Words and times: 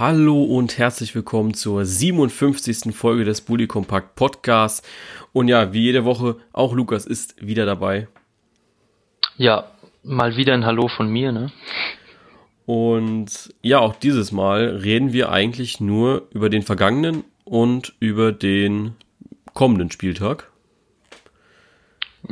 Hallo 0.00 0.44
und 0.44 0.78
herzlich 0.78 1.14
willkommen 1.14 1.52
zur 1.52 1.84
57. 1.84 2.96
Folge 2.96 3.26
des 3.26 3.42
Bully 3.42 3.66
Compact 3.66 4.14
Podcasts. 4.14 4.80
Und 5.34 5.48
ja, 5.48 5.74
wie 5.74 5.82
jede 5.82 6.06
Woche, 6.06 6.36
auch 6.54 6.72
Lukas 6.72 7.04
ist 7.04 7.34
wieder 7.46 7.66
dabei. 7.66 8.08
Ja, 9.36 9.66
mal 10.02 10.36
wieder 10.38 10.54
ein 10.54 10.64
Hallo 10.64 10.88
von 10.88 11.10
mir, 11.10 11.32
ne? 11.32 11.52
Und 12.64 13.52
ja, 13.60 13.80
auch 13.80 13.94
dieses 13.94 14.32
Mal 14.32 14.68
reden 14.82 15.12
wir 15.12 15.32
eigentlich 15.32 15.80
nur 15.80 16.28
über 16.32 16.48
den 16.48 16.62
vergangenen 16.62 17.22
und 17.44 17.92
über 18.00 18.32
den 18.32 18.94
kommenden 19.52 19.90
Spieltag. 19.90 20.50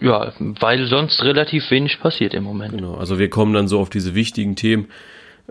Ja, 0.01 0.33
weil 0.39 0.87
sonst 0.87 1.23
relativ 1.23 1.71
wenig 1.71 2.01
passiert 2.01 2.33
im 2.33 2.45
Moment. 2.45 2.73
Genau, 2.73 2.95
also 2.95 3.19
wir 3.19 3.29
kommen 3.29 3.53
dann 3.53 3.69
so 3.69 3.79
auf 3.79 3.91
diese 3.91 4.15
wichtigen 4.15 4.57
Themen, 4.57 4.89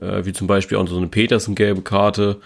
äh, 0.02 0.26
wie 0.26 0.34
zum 0.34 0.48
Beispiel 0.48 0.78
auch 0.78 0.88
so 0.88 0.98
eine 0.98 1.08
Petersen-gelbe 1.08 1.82
Karte, 1.82 2.42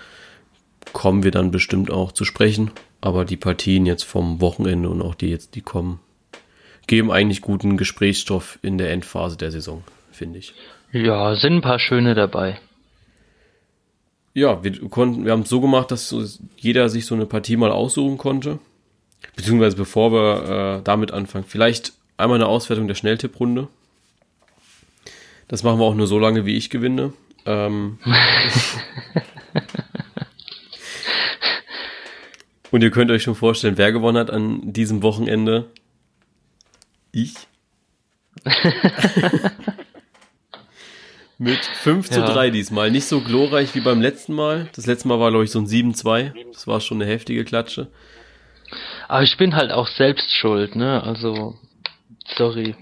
kommen 0.94 1.24
wir 1.24 1.32
dann 1.32 1.52
bestimmt 1.52 1.92
auch 1.92 2.12
zu 2.12 2.26
sprechen. 2.26 2.72
Aber 3.02 3.26
die 3.26 3.38
Partien 3.38 3.86
jetzt 3.86 4.04
vom 4.04 4.42
Wochenende 4.42 4.90
und 4.90 5.02
auch 5.02 5.16
die 5.16 5.30
jetzt, 5.30 5.56
die 5.56 5.62
kommen, 5.62 6.00
geben 6.88 7.12
eigentlich 7.12 7.42
guten 7.42 7.78
Gesprächsstoff 7.78 8.60
in 8.62 8.78
der 8.78 8.92
Endphase 8.92 9.38
der 9.38 9.52
Saison, 9.52 9.84
finde 10.12 10.40
ich. 10.40 10.54
Ja, 10.92 11.36
sind 11.36 11.56
ein 11.56 11.62
paar 11.62 11.80
schöne 11.80 12.14
dabei. 12.14 12.60
Ja, 14.34 14.64
wir 14.64 14.80
konnten, 14.90 15.26
wir 15.26 15.32
haben 15.32 15.42
es 15.42 15.50
so 15.50 15.62
gemacht, 15.62 15.92
dass 15.92 16.40
jeder 16.58 16.90
sich 16.90 17.06
so 17.06 17.16
eine 17.16 17.26
Partie 17.26 17.58
mal 17.58 17.72
aussuchen 17.72 18.18
konnte. 18.18 18.60
Beziehungsweise 19.36 19.76
bevor 19.76 20.12
wir 20.12 20.78
äh, 20.80 20.84
damit 20.84 21.12
anfangen, 21.12 21.46
vielleicht 21.48 21.94
einmal 22.18 22.38
eine 22.38 22.48
Auswertung 22.48 22.88
der 22.88 22.96
Schnelltipprunde. 22.96 23.68
Das 25.48 25.64
machen 25.64 25.80
wir 25.80 25.86
auch 25.86 25.96
nur 25.96 26.08
so 26.08 26.18
lange, 26.18 26.46
wie 26.46 26.56
ich 26.56 26.70
gewinne. 26.70 27.14
Ähm 27.46 28.00
Und 32.72 32.82
ihr 32.84 32.92
könnt 32.92 33.12
euch 33.12 33.24
schon 33.24 33.36
vorstellen, 33.36 33.78
wer 33.78 33.92
gewonnen 33.92 34.18
hat 34.18 34.32
an 34.32 34.72
diesem 34.72 35.04
Wochenende. 35.04 35.70
Ich. 37.12 37.34
Mit 41.38 41.66
5 41.66 42.10
zu 42.10 42.22
3 42.22 42.50
diesmal. 42.52 42.92
Nicht 42.92 43.06
so 43.06 43.20
glorreich 43.20 43.76
wie 43.76 43.82
beim 43.82 44.00
letzten 44.00 44.34
Mal. 44.34 44.70
Das 44.76 44.86
letzte 44.86 45.08
Mal 45.08 45.20
war, 45.20 45.32
glaube 45.32 45.44
ich, 45.44 45.52
so 45.52 45.60
ein 45.60 45.66
7-2. 45.66 46.34
Das 46.54 46.68
war 46.68 46.80
schon 46.80 47.02
eine 47.02 47.12
heftige 47.12 47.44
Klatsche. 47.44 47.88
Aber 49.08 49.24
ich 49.24 49.36
bin 49.38 49.56
halt 49.56 49.72
auch 49.72 49.88
selbst 49.88 50.32
schuld, 50.34 50.76
ne? 50.76 51.04
Also, 51.04 51.58
sorry. 52.38 52.76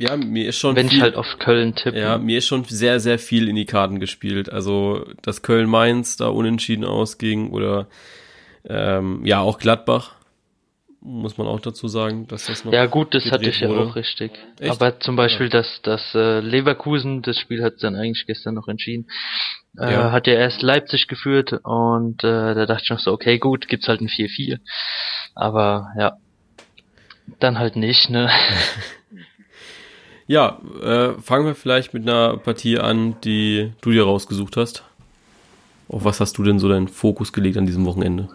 Ja, 0.00 0.16
mir 0.16 0.48
ist 0.48 0.56
schon 0.56 0.76
Wenn 0.76 0.88
viel, 0.88 0.96
ich 0.96 1.02
halt 1.02 1.14
auf 1.16 1.38
Köln 1.38 1.74
tippe. 1.74 2.00
Ja, 2.00 2.16
mir 2.16 2.38
ist 2.38 2.46
schon 2.46 2.64
sehr, 2.64 3.00
sehr 3.00 3.18
viel 3.18 3.48
in 3.48 3.56
die 3.56 3.66
Karten 3.66 4.00
gespielt. 4.00 4.50
Also, 4.50 5.04
dass 5.20 5.42
Köln-Mainz 5.42 6.16
da 6.16 6.28
unentschieden 6.28 6.86
ausging 6.86 7.50
oder 7.50 7.86
ähm, 8.66 9.26
ja, 9.26 9.40
auch 9.40 9.58
Gladbach. 9.58 10.14
Muss 11.02 11.36
man 11.36 11.46
auch 11.46 11.60
dazu 11.60 11.86
sagen, 11.86 12.26
dass 12.28 12.46
das 12.46 12.64
noch. 12.64 12.72
Ja, 12.72 12.86
gut, 12.86 13.14
das 13.14 13.30
hatte 13.30 13.50
ich 13.50 13.60
ja 13.60 13.68
wurde. 13.68 13.90
auch 13.90 13.96
richtig. 13.96 14.32
Echt? 14.58 14.70
Aber 14.70 15.00
zum 15.00 15.16
Beispiel 15.16 15.50
das, 15.50 15.80
das 15.82 16.14
äh, 16.14 16.40
Leverkusen, 16.40 17.20
das 17.20 17.38
Spiel 17.38 17.62
hat 17.62 17.74
dann 17.82 17.94
eigentlich 17.94 18.24
gestern 18.26 18.54
noch 18.54 18.68
entschieden. 18.68 19.06
Äh, 19.78 19.92
Ja. 19.92 20.12
Hat 20.12 20.26
ja 20.26 20.34
erst 20.34 20.62
Leipzig 20.62 21.08
geführt 21.08 21.52
und 21.62 22.24
äh, 22.24 22.54
da 22.54 22.64
dachte 22.64 22.82
ich 22.84 22.90
noch 22.90 23.00
so, 23.00 23.12
okay, 23.12 23.38
gut, 23.38 23.68
gibt's 23.68 23.86
halt 23.86 24.00
ein 24.00 24.08
4-4. 24.08 24.60
Aber 25.34 25.88
ja, 25.98 26.16
dann 27.38 27.58
halt 27.58 27.76
nicht, 27.76 28.08
ne? 28.08 28.30
Ja, 30.30 30.60
äh, 30.80 31.20
fangen 31.20 31.44
wir 31.44 31.56
vielleicht 31.56 31.92
mit 31.92 32.08
einer 32.08 32.36
Partie 32.36 32.78
an, 32.78 33.16
die 33.24 33.72
du 33.80 33.90
dir 33.90 34.04
rausgesucht 34.04 34.56
hast. 34.56 34.84
Auf 35.88 36.04
was 36.04 36.20
hast 36.20 36.38
du 36.38 36.44
denn 36.44 36.60
so 36.60 36.68
deinen 36.68 36.86
Fokus 36.86 37.32
gelegt 37.32 37.56
an 37.56 37.66
diesem 37.66 37.84
Wochenende? 37.84 38.28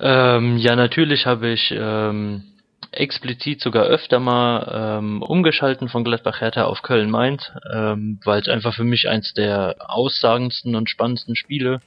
Ähm, 0.00 0.56
ja, 0.56 0.76
natürlich 0.76 1.26
habe 1.26 1.50
ich 1.50 1.70
ähm, 1.76 2.44
explizit 2.92 3.60
sogar 3.60 3.84
öfter 3.84 4.18
mal 4.18 4.98
ähm, 4.98 5.22
umgeschalten 5.22 5.88
von 5.88 6.02
Gladbach 6.02 6.40
Hertha 6.40 6.64
auf 6.64 6.82
Köln 6.82 7.10
Mainz, 7.10 7.52
ähm, 7.72 8.18
weil 8.24 8.40
es 8.40 8.48
einfach 8.48 8.74
für 8.74 8.84
mich 8.84 9.08
eins 9.08 9.32
der 9.32 9.76
aussagendsten 9.78 10.74
und 10.74 10.90
spannendsten 10.90 11.36
Spiele 11.36 11.80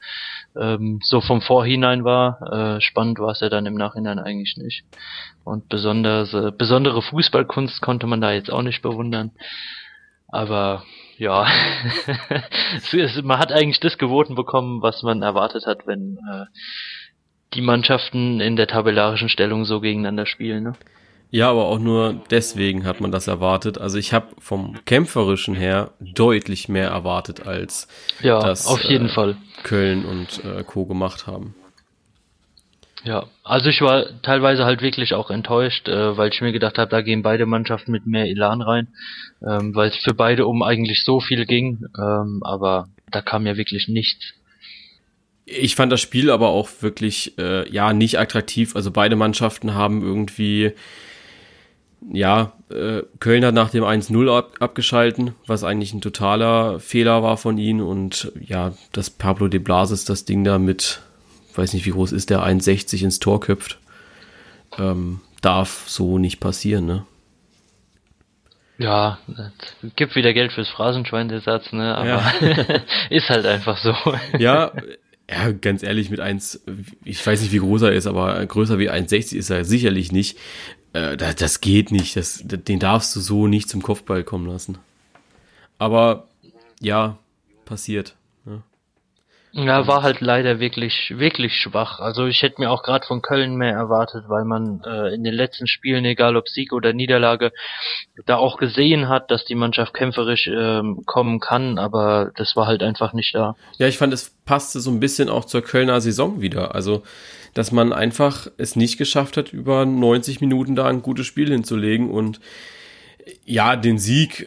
ähm, 0.58 1.00
so 1.02 1.20
vom 1.20 1.42
Vorhinein 1.42 2.04
war. 2.04 2.76
Äh, 2.76 2.80
spannend 2.80 3.18
war 3.18 3.32
es 3.32 3.40
ja 3.40 3.50
dann 3.50 3.66
im 3.66 3.74
Nachhinein 3.74 4.18
eigentlich 4.18 4.56
nicht. 4.56 4.84
Und 5.44 5.68
besonders 5.68 6.32
äh, 6.32 6.50
besondere 6.56 7.02
Fußballkunst 7.02 7.82
konnte 7.82 8.06
man 8.06 8.20
da 8.22 8.32
jetzt 8.32 8.50
auch 8.50 8.62
nicht 8.62 8.80
bewundern. 8.80 9.32
Aber 10.28 10.84
ja, 11.18 11.46
man 13.22 13.38
hat 13.38 13.52
eigentlich 13.52 13.80
das 13.80 13.98
geboten 13.98 14.34
bekommen, 14.34 14.80
was 14.80 15.02
man 15.02 15.22
erwartet 15.22 15.66
hat, 15.66 15.86
wenn 15.86 16.18
äh, 16.30 16.46
die 17.52 17.60
Mannschaften 17.60 18.40
in 18.40 18.56
der 18.56 18.66
tabellarischen 18.66 19.28
Stellung 19.28 19.64
so 19.64 19.80
gegeneinander 19.80 20.26
spielen. 20.26 20.64
Ne? 20.64 20.72
Ja, 21.30 21.50
aber 21.50 21.64
auch 21.64 21.78
nur 21.78 22.22
deswegen 22.30 22.84
hat 22.84 23.00
man 23.00 23.10
das 23.10 23.26
erwartet. 23.26 23.78
Also 23.78 23.98
ich 23.98 24.12
habe 24.12 24.28
vom 24.38 24.84
kämpferischen 24.84 25.54
her 25.54 25.90
deutlich 26.00 26.68
mehr 26.68 26.88
erwartet, 26.88 27.46
als 27.46 27.88
Ja, 28.20 28.40
das 28.40 28.66
auf 28.66 28.82
jeden 28.82 29.06
äh, 29.06 29.12
Fall. 29.12 29.36
Köln 29.64 30.04
und 30.04 30.44
äh, 30.44 30.62
Co. 30.62 30.86
gemacht 30.86 31.26
haben. 31.26 31.54
Ja, 33.04 33.26
also 33.42 33.68
ich 33.68 33.82
war 33.82 34.06
teilweise 34.22 34.64
halt 34.64 34.80
wirklich 34.80 35.12
auch 35.12 35.30
enttäuscht, 35.30 35.88
äh, 35.88 36.16
weil 36.16 36.30
ich 36.30 36.40
mir 36.40 36.52
gedacht 36.52 36.78
habe, 36.78 36.90
da 36.90 37.02
gehen 37.02 37.22
beide 37.22 37.44
Mannschaften 37.44 37.92
mit 37.92 38.06
mehr 38.06 38.24
Elan 38.24 38.62
rein, 38.62 38.88
ähm, 39.46 39.74
weil 39.74 39.90
es 39.90 39.96
für 39.96 40.14
beide 40.14 40.46
um 40.46 40.62
eigentlich 40.62 41.04
so 41.04 41.20
viel 41.20 41.44
ging, 41.44 41.84
ähm, 41.98 42.40
aber 42.42 42.88
da 43.10 43.20
kam 43.20 43.46
ja 43.46 43.58
wirklich 43.58 43.88
nichts. 43.88 44.32
Ich 45.44 45.76
fand 45.76 45.92
das 45.92 46.00
Spiel 46.00 46.30
aber 46.30 46.48
auch 46.48 46.70
wirklich, 46.80 47.36
äh, 47.38 47.68
ja, 47.70 47.92
nicht 47.92 48.18
attraktiv. 48.18 48.74
Also 48.74 48.90
beide 48.90 49.16
Mannschaften 49.16 49.74
haben 49.74 50.02
irgendwie, 50.02 50.72
ja, 52.12 52.52
äh, 52.70 53.02
Köln 53.20 53.44
hat 53.44 53.54
nach 53.54 53.70
dem 53.70 53.84
1-0 53.84 54.36
ab, 54.36 54.56
abgeschalten, 54.60 55.34
was 55.46 55.64
eigentlich 55.64 55.94
ein 55.94 56.00
totaler 56.00 56.80
Fehler 56.80 57.22
war 57.22 57.36
von 57.36 57.58
ihnen. 57.58 57.80
Und 57.80 58.32
ja, 58.40 58.72
dass 58.92 59.10
Pablo 59.10 59.48
de 59.48 59.60
Blasis 59.60 60.04
das 60.04 60.24
Ding 60.24 60.44
da 60.44 60.58
mit, 60.58 61.00
weiß 61.54 61.72
nicht 61.72 61.86
wie 61.86 61.90
groß 61.90 62.12
ist 62.12 62.30
der, 62.30 62.40
1,60 62.40 63.04
ins 63.04 63.20
Tor 63.20 63.40
köpft, 63.40 63.78
ähm, 64.78 65.20
darf 65.40 65.84
so 65.86 66.18
nicht 66.18 66.40
passieren, 66.40 66.86
ne? 66.86 67.06
Ja, 68.76 69.18
es 69.82 69.94
gibt 69.94 70.16
wieder 70.16 70.32
Geld 70.32 70.52
fürs 70.52 70.68
Phrasenschwein, 70.68 71.28
der 71.28 71.40
Satz, 71.40 71.72
ne? 71.72 71.96
Aber 71.96 72.08
Ja. 72.08 72.32
ist 73.10 73.28
halt 73.28 73.46
einfach 73.46 73.78
so. 73.78 73.94
Ja, 74.36 74.72
ja, 75.30 75.52
ganz 75.52 75.82
ehrlich, 75.82 76.10
mit 76.10 76.20
1, 76.20 76.64
ich 77.04 77.24
weiß 77.24 77.40
nicht, 77.40 77.52
wie 77.52 77.58
groß 77.58 77.82
er 77.82 77.92
ist, 77.92 78.06
aber 78.06 78.44
größer 78.44 78.78
wie 78.78 78.90
1,60 78.90 79.36
ist 79.36 79.50
er 79.50 79.64
sicherlich 79.64 80.12
nicht. 80.12 80.38
Äh, 80.94 81.18
das, 81.18 81.36
das 81.36 81.60
geht 81.60 81.90
nicht. 81.90 82.16
Das, 82.16 82.40
den 82.42 82.78
darfst 82.78 83.14
du 83.14 83.20
so 83.20 83.46
nicht 83.46 83.68
zum 83.68 83.82
Kopfball 83.82 84.24
kommen 84.24 84.46
lassen. 84.46 84.78
Aber 85.78 86.28
ja, 86.80 87.18
passiert. 87.66 88.14
Ne? 88.44 88.62
Ja, 89.52 89.86
war 89.86 90.02
halt 90.02 90.20
leider 90.20 90.60
wirklich, 90.60 91.14
wirklich 91.16 91.54
schwach. 91.54 91.98
Also 91.98 92.26
ich 92.26 92.42
hätte 92.42 92.60
mir 92.60 92.70
auch 92.70 92.82
gerade 92.82 93.06
von 93.06 93.22
Köln 93.22 93.56
mehr 93.56 93.72
erwartet, 93.72 94.24
weil 94.28 94.44
man 94.44 94.82
äh, 94.84 95.14
in 95.14 95.24
den 95.24 95.34
letzten 95.34 95.66
Spielen, 95.66 96.04
egal 96.04 96.36
ob 96.36 96.48
Sieg 96.48 96.72
oder 96.72 96.92
Niederlage, 96.92 97.52
da 98.26 98.36
auch 98.36 98.56
gesehen 98.56 99.08
hat, 99.08 99.30
dass 99.30 99.44
die 99.44 99.54
Mannschaft 99.54 99.94
kämpferisch 99.94 100.46
ähm, 100.46 101.02
kommen 101.06 101.40
kann, 101.40 101.78
aber 101.78 102.30
das 102.36 102.56
war 102.56 102.66
halt 102.66 102.82
einfach 102.82 103.12
nicht 103.12 103.34
da. 103.34 103.56
Ja, 103.78 103.88
ich 103.88 103.98
fand, 103.98 104.12
es 104.12 104.34
passte 104.44 104.80
so 104.80 104.90
ein 104.90 105.00
bisschen 105.00 105.28
auch 105.28 105.44
zur 105.44 105.62
Kölner 105.62 106.00
Saison 106.00 106.40
wieder. 106.40 106.74
Also, 106.74 107.02
dass 107.54 107.72
man 107.72 107.92
einfach 107.92 108.48
es 108.56 108.76
nicht 108.76 108.98
geschafft 108.98 109.36
hat, 109.36 109.52
über 109.52 109.86
90 109.86 110.40
Minuten 110.40 110.74
da 110.74 110.86
ein 110.86 111.02
gutes 111.02 111.26
Spiel 111.26 111.48
hinzulegen 111.48 112.10
und 112.10 112.40
ja, 113.44 113.76
den 113.76 113.98
Sieg 113.98 114.42
äh, 114.42 114.46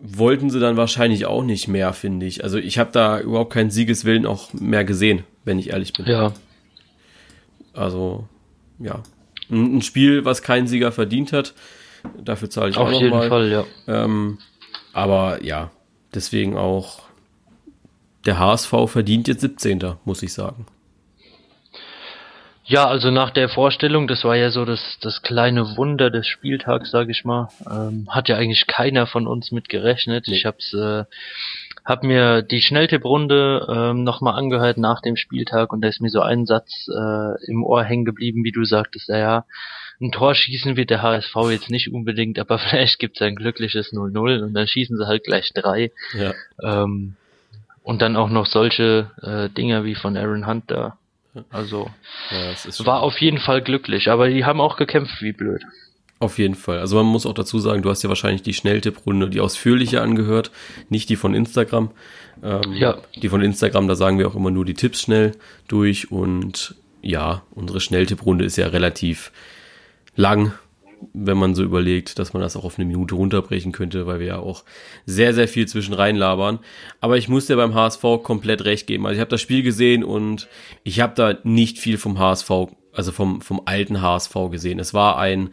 wollten 0.00 0.50
sie 0.50 0.60
dann 0.60 0.76
wahrscheinlich 0.76 1.26
auch 1.26 1.42
nicht 1.42 1.68
mehr, 1.68 1.92
finde 1.92 2.26
ich. 2.26 2.44
Also 2.44 2.58
ich 2.58 2.78
habe 2.78 2.90
da 2.92 3.20
überhaupt 3.20 3.52
keinen 3.52 3.70
Siegeswillen 3.70 4.26
auch 4.26 4.52
mehr 4.52 4.84
gesehen, 4.84 5.24
wenn 5.44 5.58
ich 5.58 5.70
ehrlich 5.70 5.92
bin. 5.94 6.06
Ja, 6.06 6.34
Also, 7.72 8.28
ja. 8.78 9.02
Ein, 9.50 9.82
Spiel, 9.82 10.24
was 10.24 10.42
kein 10.42 10.66
Sieger 10.66 10.90
verdient 10.90 11.32
hat. 11.32 11.54
Dafür 12.22 12.50
zahle 12.50 12.70
ich 12.70 12.76
auf 12.76 12.88
auch 12.88 12.92
noch 12.92 13.00
jeden 13.00 13.14
mal. 13.14 13.28
Fall, 13.28 13.50
ja. 13.50 13.64
Ähm, 13.86 14.38
aber 14.92 15.42
ja, 15.42 15.70
deswegen 16.14 16.56
auch 16.56 17.02
der 18.26 18.38
HSV 18.38 18.72
verdient 18.86 19.28
jetzt 19.28 19.42
17. 19.42 19.94
muss 20.04 20.22
ich 20.22 20.32
sagen. 20.32 20.66
Ja, 22.66 22.86
also 22.86 23.10
nach 23.10 23.30
der 23.30 23.50
Vorstellung, 23.50 24.08
das 24.08 24.24
war 24.24 24.36
ja 24.36 24.50
so 24.50 24.64
das, 24.64 24.98
das 25.02 25.20
kleine 25.20 25.76
Wunder 25.76 26.10
des 26.10 26.26
Spieltags, 26.26 26.90
sage 26.90 27.10
ich 27.10 27.24
mal, 27.24 27.48
ähm, 27.70 28.08
hat 28.08 28.28
ja 28.28 28.36
eigentlich 28.36 28.66
keiner 28.66 29.06
von 29.06 29.26
uns 29.26 29.52
mit 29.52 29.68
gerechnet. 29.68 30.24
Nee. 30.28 30.36
Ich 30.36 30.46
hab's, 30.46 30.72
äh, 30.72 31.04
hab 31.84 32.02
mir 32.04 32.40
die 32.40 32.62
Schnelltipprunde 32.62 33.66
ähm, 33.68 34.02
nochmal 34.02 34.38
angehört 34.38 34.78
nach 34.78 35.02
dem 35.02 35.16
Spieltag 35.16 35.74
und 35.74 35.82
da 35.82 35.88
ist 35.88 36.00
mir 36.00 36.08
so 36.08 36.20
ein 36.20 36.46
Satz 36.46 36.88
äh, 36.88 37.50
im 37.50 37.64
Ohr 37.64 37.84
hängen 37.84 38.06
geblieben, 38.06 38.44
wie 38.44 38.52
du 38.52 38.64
sagtest, 38.64 39.08
ja, 39.08 39.18
ja, 39.18 39.44
ein 40.00 40.10
Tor 40.10 40.34
schießen 40.34 40.76
wird 40.76 40.88
der 40.88 41.02
HSV 41.02 41.36
jetzt 41.50 41.70
nicht 41.70 41.92
unbedingt, 41.92 42.38
aber 42.38 42.58
vielleicht 42.70 42.98
gibt's 42.98 43.20
ein 43.20 43.36
glückliches 43.36 43.92
0-0 43.92 44.42
und 44.42 44.54
dann 44.54 44.66
schießen 44.66 44.96
sie 44.96 45.06
halt 45.06 45.24
gleich 45.24 45.50
drei. 45.54 45.92
Ja. 46.14 46.32
Ähm, 46.62 47.16
Und 47.82 48.00
dann 48.00 48.16
auch 48.16 48.30
noch 48.30 48.46
solche 48.46 49.10
äh, 49.20 49.50
Dinger 49.50 49.84
wie 49.84 49.94
von 49.94 50.16
Aaron 50.16 50.46
Hunt 50.46 50.70
da. 50.70 50.96
Also 51.50 51.90
ja, 52.30 52.86
war 52.86 53.02
auf 53.02 53.18
jeden 53.18 53.38
Fall 53.38 53.62
glücklich, 53.62 54.08
aber 54.08 54.28
die 54.28 54.44
haben 54.44 54.60
auch 54.60 54.76
gekämpft 54.76 55.20
wie 55.20 55.32
blöd. 55.32 55.62
Auf 56.20 56.38
jeden 56.38 56.54
Fall. 56.54 56.78
Also 56.78 56.96
man 56.96 57.06
muss 57.06 57.26
auch 57.26 57.34
dazu 57.34 57.58
sagen, 57.58 57.82
du 57.82 57.90
hast 57.90 58.02
ja 58.02 58.08
wahrscheinlich 58.08 58.42
die 58.42 58.54
Schnelltipprunde, 58.54 59.28
die 59.28 59.40
ausführliche 59.40 60.00
angehört, 60.00 60.52
nicht 60.88 61.08
die 61.08 61.16
von 61.16 61.34
Instagram. 61.34 61.90
Ähm, 62.42 62.72
ja. 62.72 62.98
Die 63.16 63.28
von 63.28 63.42
Instagram, 63.42 63.88
da 63.88 63.94
sagen 63.94 64.18
wir 64.18 64.28
auch 64.28 64.36
immer 64.36 64.50
nur 64.50 64.64
die 64.64 64.74
Tipps 64.74 65.02
schnell 65.02 65.32
durch 65.68 66.10
und 66.10 66.76
ja, 67.02 67.42
unsere 67.50 67.80
Schnelltipprunde 67.80 68.44
ist 68.44 68.56
ja 68.56 68.68
relativ 68.68 69.32
lang, 70.16 70.52
wenn 71.12 71.38
man 71.38 71.54
so 71.54 71.62
überlegt, 71.62 72.18
dass 72.18 72.32
man 72.32 72.42
das 72.42 72.56
auch 72.56 72.64
auf 72.64 72.78
eine 72.78 72.86
Minute 72.86 73.14
runterbrechen 73.14 73.72
könnte, 73.72 74.06
weil 74.06 74.20
wir 74.20 74.26
ja 74.26 74.38
auch 74.38 74.64
sehr, 75.06 75.34
sehr 75.34 75.48
viel 75.48 75.66
zwischen 75.66 75.94
labern. 75.94 76.58
Aber 77.00 77.16
ich 77.16 77.28
muss 77.28 77.46
dir 77.46 77.56
beim 77.56 77.74
HSV 77.74 78.02
komplett 78.22 78.64
recht 78.64 78.86
geben. 78.86 79.06
Also 79.06 79.14
ich 79.14 79.20
habe 79.20 79.30
das 79.30 79.40
Spiel 79.40 79.62
gesehen 79.62 80.04
und 80.04 80.48
ich 80.82 81.00
habe 81.00 81.14
da 81.14 81.38
nicht 81.44 81.78
viel 81.78 81.98
vom 81.98 82.18
HSV, 82.18 82.50
also 82.92 83.12
vom, 83.12 83.40
vom 83.40 83.62
alten 83.64 84.00
HSV 84.00 84.34
gesehen. 84.50 84.78
Es 84.78 84.94
war 84.94 85.18
ein 85.18 85.50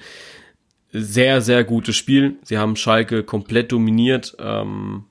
sehr, 0.91 1.41
sehr 1.41 1.63
gutes 1.63 1.95
Spiel. 1.95 2.37
Sie 2.43 2.57
haben 2.57 2.75
Schalke 2.75 3.23
komplett 3.23 3.71
dominiert. 3.71 4.35
Ähm, 4.39 5.05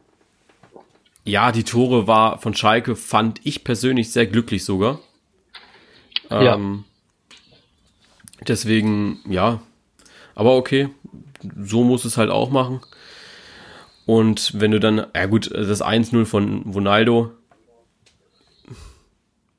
ja, 1.25 1.53
die 1.53 1.65
Tore 1.65 2.07
war 2.07 2.39
von 2.39 2.55
Schalke, 2.55 2.97
fand 2.97 3.41
ich 3.45 3.65
persönlich 3.65 4.13
sehr 4.13 4.27
glücklich 4.27 4.65
sogar. 4.65 5.01
Ähm, 6.31 6.45
ja. 6.45 7.37
Deswegen, 8.47 9.21
ja. 9.29 9.61
Aber 10.41 10.57
okay, 10.57 10.89
so 11.59 11.85
muss 11.85 12.07
es 12.07 12.17
halt 12.17 12.31
auch 12.31 12.49
machen. 12.49 12.81
Und 14.07 14.59
wenn 14.59 14.71
du 14.71 14.81
dann, 14.81 15.07
ja 15.15 15.27
gut, 15.27 15.51
das 15.53 15.83
1-0 15.85 16.25
von 16.25 16.63
Ronaldo, 16.63 17.33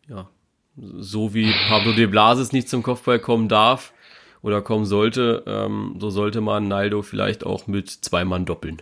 ja, 0.10 0.28
so 0.76 1.36
wie 1.36 1.54
Pablo 1.70 1.92
de 1.92 2.08
Blasis 2.08 2.52
nicht 2.52 2.68
zum 2.68 2.82
Kopfball 2.82 3.20
kommen 3.20 3.48
darf 3.48 3.94
oder 4.42 4.64
kommen 4.64 4.86
sollte, 4.86 5.44
ähm, 5.46 5.98
so 6.00 6.10
sollte 6.10 6.42
man 6.42 6.68
Naldo 6.68 7.04
vielleicht 7.04 7.46
auch 7.46 7.68
mit 7.68 7.88
zwei 7.88 8.26
Mann 8.26 8.46
doppeln. 8.46 8.82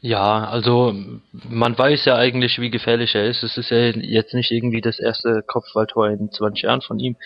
Ja, 0.00 0.44
also 0.44 0.94
man 1.46 1.76
weiß 1.76 2.06
ja 2.06 2.16
eigentlich, 2.16 2.58
wie 2.58 2.70
gefährlich 2.70 3.14
er 3.14 3.26
ist. 3.26 3.42
Es 3.42 3.58
ist 3.58 3.68
ja 3.68 3.90
jetzt 3.90 4.32
nicht 4.32 4.50
irgendwie 4.50 4.80
das 4.80 4.98
erste 4.98 5.42
Kopfballtor 5.46 6.08
in 6.08 6.32
20 6.32 6.62
Jahren 6.62 6.80
von 6.80 6.98
ihm. 6.98 7.16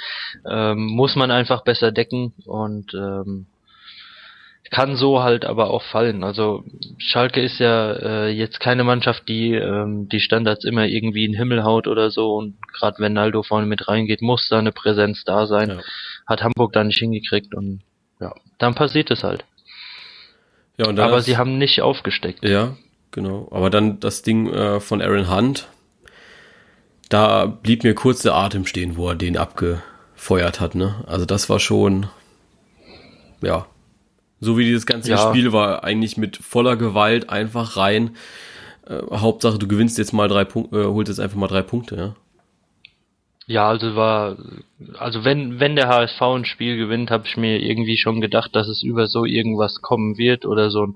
Ähm, 0.45 0.87
muss 0.87 1.15
man 1.15 1.31
einfach 1.31 1.63
besser 1.63 1.93
decken 1.93 2.33
und 2.47 2.95
ähm, 2.95 3.47
kann 4.71 4.95
so 4.97 5.23
halt 5.23 5.45
aber 5.45 5.71
auch 5.71 5.83
fallen. 5.83 6.23
Also 6.23 6.65
Schalke 6.99 7.41
ist 7.41 7.59
ja 7.59 7.93
äh, 7.93 8.29
jetzt 8.29 8.61
keine 8.61 8.85
Mannschaft, 8.85 9.29
die 9.29 9.55
ähm, 9.55 10.09
die 10.09 10.21
Standards 10.21 10.65
immer 10.65 10.87
irgendwie 10.87 11.25
in 11.25 11.33
den 11.33 11.39
Himmel 11.39 11.65
haut 11.65 11.89
oder 11.89 12.11
so. 12.11 12.37
Und 12.37 12.57
gerade 12.73 12.99
wenn 12.99 13.15
Naldo 13.15 13.43
vorne 13.43 13.67
mit 13.67 13.89
reingeht, 13.89 14.23
muss 14.23 14.49
da 14.49 14.59
eine 14.59 14.73
Präsenz 14.73 15.25
da 15.25 15.47
sein. 15.47 15.71
Ja. 15.71 15.81
Hat 16.27 16.43
Hamburg 16.43 16.73
da 16.73 16.85
nicht 16.85 16.99
hingekriegt 16.99 17.55
und 17.55 17.81
ja, 18.21 18.33
dann 18.59 18.75
passiert 18.75 19.11
es 19.11 19.25
halt. 19.25 19.45
Ja, 20.77 20.89
und 20.89 20.99
Aber 21.01 21.21
sie 21.21 21.37
haben 21.37 21.59
nicht 21.59 21.83
aufgesteckt. 21.83 22.45
Ja, 22.45 22.77
genau. 23.11 23.49
Aber 23.51 23.71
dann 23.71 23.99
das 24.01 24.23
Ding 24.23 24.49
äh, 24.49 24.81
von 24.81 25.03
Aaron 25.03 25.31
Hunt, 25.31 25.69
da 27.09 27.47
blieb 27.47 27.83
mir 27.83 27.95
kurz 27.95 28.23
der 28.23 28.35
Atem 28.35 28.67
stehen, 28.67 28.97
wo 28.97 29.09
er 29.09 29.17
den 29.17 29.37
abgefeuert 29.37 30.61
hat. 30.61 30.75
Ne? 30.75 31.05
Also 31.07 31.27
das 31.27 31.51
war 31.51 31.59
schon, 31.59 32.07
ja, 33.43 33.67
so 34.41 34.59
wie 34.59 34.65
dieses 34.65 34.87
ganze 34.87 35.11
ja. 35.11 35.19
Spiel 35.19 35.53
war, 35.53 35.85
eigentlich 35.85 36.17
mit 36.17 36.37
voller 36.37 36.77
Gewalt 36.77 37.29
einfach 37.29 37.77
rein. 37.77 38.17
Äh, 38.87 39.01
Hauptsache, 39.11 39.59
du 39.59 39.69
gewinnst 39.69 39.99
jetzt 39.99 40.13
mal 40.13 40.29
drei 40.29 40.45
Punkte, 40.45 40.81
äh, 40.81 40.85
holst 40.87 41.09
jetzt 41.09 41.21
einfach 41.21 41.37
mal 41.37 41.47
drei 41.47 41.63
Punkte, 41.63 41.97
ja. 41.97 42.17
Ja, 43.47 43.69
also 43.69 43.97
war, 43.97 44.37
also 44.97 45.25
wenn, 45.25 45.59
wenn 45.59 45.75
der 45.75 45.89
HSV 45.89 46.23
ein 46.23 46.45
Spiel 46.45 46.77
gewinnt, 46.77 47.11
habe 47.11 47.27
ich 47.27 47.37
mir 47.37 47.59
irgendwie 47.59 47.97
schon 47.97 48.21
gedacht, 48.21 48.55
dass 48.55 48.69
es 48.69 48.85
über 48.85 49.09
so 49.09 49.25
irgendwas 49.25 49.83
kommen 49.83 50.19
wird 50.19 50.47
oder 50.47 50.71
so 50.71 50.87
ein, 50.87 50.95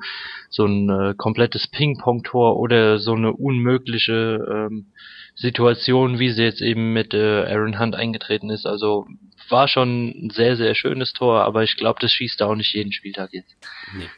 so 0.51 0.65
ein 0.65 0.89
äh, 0.89 1.15
komplettes 1.17 1.67
Ping-Pong-Tor 1.67 2.57
oder 2.57 3.01
so 3.01 3.15
eine 3.15 3.33
unmögliche 3.33 4.69
ähm, 4.71 4.87
Situation, 5.35 6.19
wie 6.19 6.31
sie 6.31 6.43
jetzt 6.43 6.61
eben 6.63 6.93
mit 6.93 7.15
äh, 7.15 7.45
Aaron 7.45 7.79
Hunt 7.79 7.95
eingetreten 7.95 8.51
ist. 8.51 8.67
Also 8.67 9.07
war 9.49 9.69
schon 9.69 10.09
ein 10.09 10.31
sehr, 10.31 10.57
sehr 10.57 10.75
schönes 10.75 11.13
Tor, 11.13 11.43
aber 11.43 11.63
ich 11.63 11.77
glaube, 11.77 11.99
das 12.01 12.13
schießt 12.13 12.43
auch 12.43 12.55
nicht 12.55 12.75
jeden 12.75 12.93
Spieltag 12.93 13.33
jetzt. 13.33 13.55
Nee. 13.97 14.09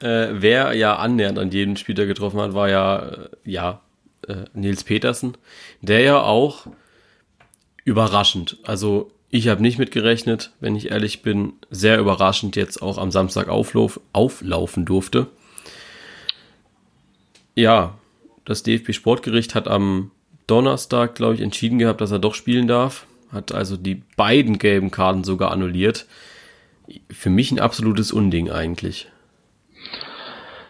äh, 0.06 0.28
wer 0.32 0.74
ja 0.74 0.96
annähernd 0.96 1.38
an 1.38 1.50
jeden 1.50 1.76
Spieler 1.76 2.06
getroffen 2.06 2.40
hat, 2.40 2.54
war 2.54 2.68
ja, 2.68 2.98
äh, 2.98 3.28
ja, 3.44 3.80
äh, 4.28 4.44
Nils 4.54 4.84
Petersen, 4.84 5.36
der 5.80 6.00
ja 6.00 6.20
auch 6.20 6.66
überraschend, 7.84 8.58
also 8.64 9.10
ich 9.30 9.46
habe 9.48 9.62
nicht 9.62 9.78
mitgerechnet, 9.78 10.50
wenn 10.60 10.74
ich 10.74 10.90
ehrlich 10.90 11.22
bin, 11.22 11.52
sehr 11.70 11.98
überraschend 11.98 12.56
jetzt 12.56 12.82
auch 12.82 12.98
am 12.98 13.12
Samstag 13.12 13.48
auflauf, 13.48 14.00
auflaufen 14.12 14.84
durfte. 14.84 15.28
Ja, 17.54 17.94
das 18.50 18.64
DFB 18.64 18.92
Sportgericht 18.92 19.54
hat 19.54 19.68
am 19.68 20.10
Donnerstag, 20.48 21.14
glaube 21.14 21.34
ich, 21.34 21.40
entschieden 21.40 21.78
gehabt, 21.78 22.00
dass 22.00 22.10
er 22.10 22.18
doch 22.18 22.34
spielen 22.34 22.66
darf. 22.66 23.06
Hat 23.30 23.52
also 23.52 23.76
die 23.76 24.02
beiden 24.16 24.58
gelben 24.58 24.90
Karten 24.90 25.22
sogar 25.22 25.52
annulliert. 25.52 26.06
Für 27.08 27.30
mich 27.30 27.52
ein 27.52 27.60
absolutes 27.60 28.10
Unding 28.10 28.50
eigentlich. 28.50 29.06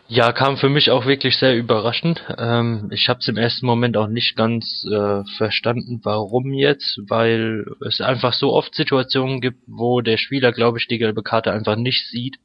Ja, 0.09 0.33
kam 0.33 0.59
für 0.59 0.69
mich 0.69 0.91
auch 0.91 1.07
wirklich 1.07 1.39
sehr 1.39 1.57
überraschend. 1.57 2.23
Ähm, 2.37 2.91
ich 2.93 3.09
habe 3.09 3.21
es 3.21 3.29
im 3.29 3.39
ersten 3.39 3.65
Moment 3.65 3.97
auch 3.97 4.09
nicht 4.09 4.37
ganz 4.37 4.85
äh, 4.85 5.25
verstanden, 5.39 6.01
warum 6.03 6.53
jetzt, 6.53 7.01
weil 7.09 7.65
es 7.81 8.03
einfach 8.03 8.35
so 8.35 8.53
oft 8.53 8.75
Situationen 8.75 9.41
gibt, 9.41 9.61
wo 9.67 10.03
der 10.03 10.19
Spieler, 10.19 10.53
glaube 10.53 10.77
ich, 10.77 10.87
die 10.87 10.99
gelbe 10.99 11.23
Karte 11.23 11.51
einfach 11.53 11.77
nicht 11.77 12.09
sieht. 12.11 12.37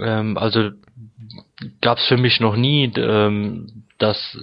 Ähm, 0.00 0.38
also 0.38 0.70
gab 1.80 1.98
es 1.98 2.06
für 2.06 2.18
mich 2.18 2.38
noch 2.38 2.54
nie, 2.54 2.92
ähm, 2.96 3.86
dass 4.00 4.38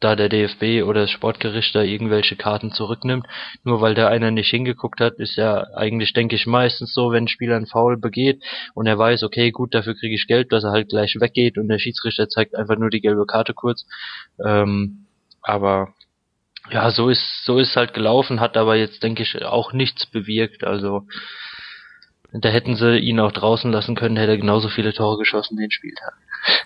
da 0.00 0.14
der 0.14 0.28
DFB 0.28 0.84
oder 0.86 1.02
das 1.02 1.10
Sportgericht 1.10 1.74
da 1.74 1.82
irgendwelche 1.82 2.36
Karten 2.36 2.70
zurücknimmt, 2.70 3.26
nur 3.64 3.80
weil 3.80 3.94
der 3.94 4.08
einer 4.08 4.30
nicht 4.30 4.50
hingeguckt 4.50 5.00
hat, 5.00 5.14
ist 5.14 5.36
ja 5.36 5.66
eigentlich, 5.74 6.12
denke 6.12 6.36
ich, 6.36 6.46
meistens 6.46 6.94
so, 6.94 7.10
wenn 7.10 7.24
ein 7.24 7.28
Spieler 7.28 7.56
einen 7.56 7.66
Foul 7.66 7.96
begeht 7.96 8.42
und 8.74 8.86
er 8.86 8.98
weiß, 8.98 9.24
okay, 9.24 9.50
gut, 9.50 9.74
dafür 9.74 9.94
kriege 9.94 10.14
ich 10.14 10.26
Geld, 10.26 10.52
dass 10.52 10.64
er 10.64 10.70
halt 10.70 10.88
gleich 10.88 11.16
weggeht 11.18 11.58
und 11.58 11.68
der 11.68 11.78
Schiedsrichter 11.78 12.28
zeigt 12.28 12.54
einfach 12.54 12.76
nur 12.76 12.90
die 12.90 13.00
gelbe 13.00 13.26
Karte 13.26 13.54
kurz. 13.54 13.86
Ähm, 14.44 15.06
aber 15.42 15.94
ja, 16.70 16.90
so 16.90 17.08
ist 17.08 17.44
so 17.44 17.58
ist 17.58 17.76
halt 17.76 17.94
gelaufen, 17.94 18.40
hat 18.40 18.56
aber 18.56 18.76
jetzt, 18.76 19.02
denke 19.02 19.22
ich, 19.22 19.44
auch 19.44 19.72
nichts 19.72 20.06
bewirkt. 20.06 20.64
Also 20.64 21.06
da 22.32 22.50
hätten 22.50 22.76
sie 22.76 22.98
ihn 22.98 23.20
auch 23.20 23.32
draußen 23.32 23.72
lassen 23.72 23.96
können, 23.96 24.16
hätte 24.16 24.32
er 24.32 24.38
genauso 24.38 24.68
viele 24.68 24.92
Tore 24.92 25.18
geschossen 25.18 25.56
den 25.56 25.70
Spieltag. 25.70 26.12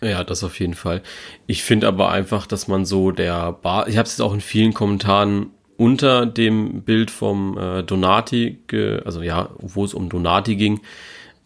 Ja, 0.03 0.25
das 0.25 0.45
auf 0.45 0.59
jeden 0.61 0.75
Fall. 0.75 1.03
Ich 1.47 1.63
finde 1.63 1.87
aber 1.89 2.11
einfach, 2.11 2.47
dass 2.47 2.69
man 2.69 2.85
so 2.85 3.11
der 3.11 3.53
Bar, 3.53 3.89
ich 3.89 3.97
habe 3.97 4.07
es 4.07 4.13
jetzt 4.13 4.23
auch 4.23 4.35
in 4.35 4.41
vielen 4.41 4.75
Kommentaren 4.75 5.51
unter 5.77 6.27
dem 6.27 6.83
Bild 6.83 7.11
vom 7.11 7.59
äh, 7.59 7.83
Donati, 7.83 8.59
also 9.05 9.23
ja, 9.23 9.51
wo 9.59 9.85
es 9.85 9.95
um 9.95 10.09
Donati 10.09 10.57
ging, 10.57 10.81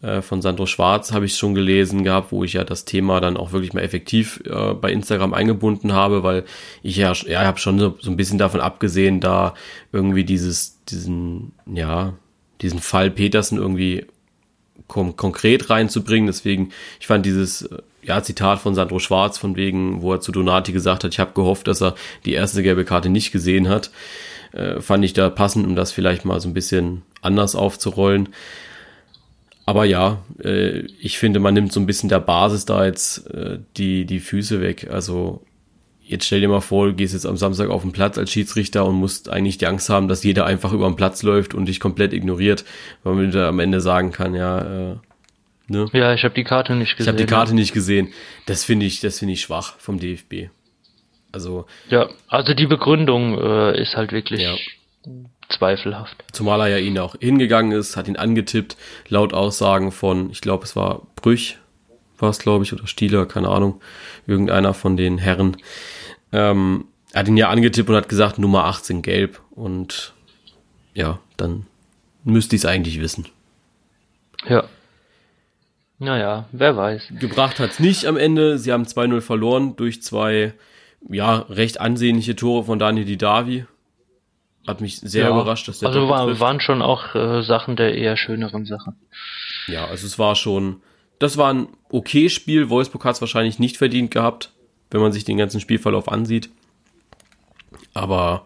äh, 0.01 0.21
von 0.21 0.43
Sandro 0.43 0.67
Schwarz, 0.67 1.11
habe 1.11 1.25
ich 1.25 1.35
schon 1.35 1.55
gelesen 1.55 2.03
gehabt, 2.03 2.31
wo 2.31 2.43
ich 2.43 2.53
ja 2.53 2.63
das 2.63 2.85
Thema 2.85 3.19
dann 3.19 3.35
auch 3.35 3.51
wirklich 3.51 3.73
mal 3.73 3.81
effektiv 3.81 4.41
äh, 4.45 4.73
bei 4.73 4.91
Instagram 4.91 5.33
eingebunden 5.33 5.93
habe, 5.93 6.21
weil 6.21 6.43
ich 6.83 6.97
ja, 6.97 7.13
ja, 7.13 7.45
habe 7.45 7.59
schon 7.59 7.79
so, 7.79 7.97
so 7.99 8.11
ein 8.11 8.17
bisschen 8.17 8.37
davon 8.37 8.61
abgesehen, 8.61 9.19
da 9.21 9.55
irgendwie 9.91 10.23
dieses, 10.23 10.83
diesen, 10.85 11.53
ja, 11.65 12.13
diesen 12.61 12.79
Fall 12.79 13.09
Petersen 13.09 13.57
irgendwie 13.57 14.05
konkret 14.87 15.69
reinzubringen. 15.69 16.27
Deswegen, 16.27 16.69
ich 16.99 17.07
fand 17.07 17.25
dieses 17.25 17.63
äh, 17.63 17.79
ja, 18.07 18.23
Zitat 18.23 18.59
von 18.59 18.73
Sandro 18.73 18.99
Schwarz, 18.99 19.37
von 19.37 19.55
wegen, 19.55 20.01
wo 20.01 20.13
er 20.13 20.21
zu 20.21 20.31
Donati 20.31 20.71
gesagt 20.71 21.03
hat, 21.03 21.13
ich 21.13 21.19
habe 21.19 21.33
gehofft, 21.33 21.67
dass 21.67 21.81
er 21.81 21.95
die 22.25 22.33
erste 22.33 22.63
gelbe 22.63 22.85
Karte 22.85 23.09
nicht 23.09 23.31
gesehen 23.31 23.67
hat, 23.67 23.91
äh, 24.53 24.79
fand 24.79 25.03
ich 25.03 25.13
da 25.13 25.29
passend, 25.29 25.67
um 25.67 25.75
das 25.75 25.91
vielleicht 25.91 26.23
mal 26.23 26.39
so 26.39 26.47
ein 26.47 26.53
bisschen 26.53 27.03
anders 27.21 27.55
aufzurollen. 27.55 28.29
Aber 29.65 29.83
ja, 29.83 30.23
äh, 30.41 30.79
ich 31.01 31.19
finde, 31.19 31.41
man 31.41 31.53
nimmt 31.53 31.73
so 31.73 31.81
ein 31.81 31.85
bisschen 31.85 32.07
der 32.07 32.21
Basis 32.21 32.63
da 32.63 32.85
jetzt 32.85 33.29
äh, 33.31 33.59
die, 33.75 34.05
die 34.05 34.21
Füße 34.21 34.61
weg. 34.61 34.87
Also 34.89 35.41
jetzt 36.01 36.25
stell 36.25 36.39
dir 36.39 36.47
mal 36.47 36.61
vor, 36.61 36.87
du 36.87 36.93
gehst 36.93 37.13
jetzt 37.13 37.25
am 37.25 37.35
Samstag 37.35 37.69
auf 37.69 37.81
den 37.81 37.91
Platz 37.91 38.17
als 38.17 38.31
Schiedsrichter 38.31 38.85
und 38.85 38.95
musst 38.95 39.27
eigentlich 39.27 39.57
die 39.57 39.67
Angst 39.67 39.89
haben, 39.89 40.07
dass 40.07 40.23
jeder 40.23 40.45
einfach 40.45 40.71
über 40.71 40.87
den 40.87 40.95
Platz 40.95 41.21
läuft 41.23 41.53
und 41.53 41.65
dich 41.65 41.81
komplett 41.81 42.13
ignoriert, 42.13 42.63
weil 43.03 43.15
man 43.15 43.31
da 43.31 43.49
am 43.49 43.59
Ende 43.59 43.81
sagen 43.81 44.13
kann, 44.13 44.33
ja, 44.33 44.91
äh, 44.91 44.95
ne? 45.67 45.87
Ja, 45.93 46.13
ich 46.13 46.23
habe 46.23 46.33
die 46.33 46.43
Karte 46.43 46.75
nicht 46.75 46.97
gesehen. 46.97 47.03
Ich 47.03 47.07
habe 47.07 47.17
die 47.17 47.25
Karte 47.25 47.55
nicht 47.55 47.73
gesehen. 47.73 48.13
Das 48.45 48.63
finde 48.63 48.85
ich, 48.85 48.99
das 48.99 49.19
finde 49.19 49.33
ich 49.33 49.41
schwach 49.41 49.77
vom 49.79 49.99
DFB. 49.99 50.49
Also 51.31 51.65
ja, 51.89 52.09
also 52.27 52.53
die 52.53 52.67
Begründung 52.67 53.37
äh, 53.37 53.81
ist 53.81 53.95
halt 53.95 54.11
wirklich 54.11 54.41
ja. 54.41 54.55
zweifelhaft. 55.49 56.23
Zumal 56.31 56.61
er 56.61 56.67
ja 56.67 56.77
ihn 56.77 56.97
auch 56.97 57.15
hingegangen 57.19 57.77
ist, 57.77 57.97
hat 57.97 58.07
ihn 58.07 58.15
angetippt, 58.15 58.77
laut 59.09 59.33
Aussagen 59.33 59.91
von, 59.91 60.31
ich 60.31 60.41
glaube, 60.41 60.63
es 60.63 60.75
war 60.75 61.05
Brüch, 61.15 61.57
war 62.17 62.29
es, 62.29 62.39
glaube 62.39 62.63
ich, 62.63 62.73
oder 62.73 62.87
Stieler, 62.87 63.25
keine 63.25 63.49
Ahnung, 63.49 63.81
irgendeiner 64.25 64.73
von 64.73 64.97
den 64.97 65.17
Herren. 65.17 65.57
Ähm, 66.31 66.85
er 67.13 67.21
hat 67.21 67.27
ihn 67.27 67.37
ja 67.37 67.49
angetippt 67.49 67.89
und 67.89 67.95
hat 67.95 68.09
gesagt, 68.09 68.39
Nummer 68.39 68.65
18 68.65 69.01
gelb. 69.01 69.39
Und 69.51 70.13
ja, 70.93 71.19
dann 71.37 71.65
müsste 72.23 72.55
ich 72.55 72.63
es 72.63 72.65
eigentlich 72.65 72.99
wissen. 72.99 73.25
Ja. 74.47 74.65
Naja, 75.99 76.47
wer 76.51 76.77
weiß. 76.77 77.13
Gebracht 77.19 77.59
hat's 77.59 77.79
nicht 77.79 78.05
am 78.05 78.17
Ende. 78.17 78.59
Sie 78.59 78.71
haben 78.71 78.83
2-0 78.83 79.21
verloren 79.21 79.75
durch 79.75 80.01
zwei, 80.03 80.53
ja, 81.09 81.37
recht 81.49 81.81
ansehnliche 81.81 82.35
Tore 82.35 82.65
von 82.65 82.77
Daniel 82.77 83.05
Didavi. 83.05 83.65
Hat 84.67 84.81
mich 84.81 84.97
sehr 84.99 85.25
Ja, 85.25 85.29
überrascht, 85.31 85.67
dass 85.67 85.79
der 85.79 85.89
Also 85.89 86.09
war, 86.09 86.39
waren 86.39 86.59
schon 86.59 86.81
auch 86.81 87.15
äh, 87.15 87.41
Sachen 87.41 87.75
der 87.77 87.95
eher 87.95 88.17
schöneren 88.17 88.65
Sachen. 88.65 88.95
Ja, 89.67 89.85
also 89.85 90.05
es 90.05 90.19
war 90.19 90.35
schon, 90.35 90.81
das 91.19 91.37
war 91.37 91.53
ein 91.53 91.67
okay 91.89 92.29
Spiel. 92.29 92.69
Wolfsburg 92.69 93.05
hat 93.05 93.15
es 93.15 93.21
wahrscheinlich 93.21 93.59
nicht 93.59 93.77
verdient 93.77 94.11
gehabt, 94.11 94.51
wenn 94.91 95.01
man 95.01 95.13
sich 95.13 95.23
den 95.23 95.37
ganzen 95.37 95.61
Spielverlauf 95.61 96.09
ansieht. 96.09 96.49
Aber 97.93 98.45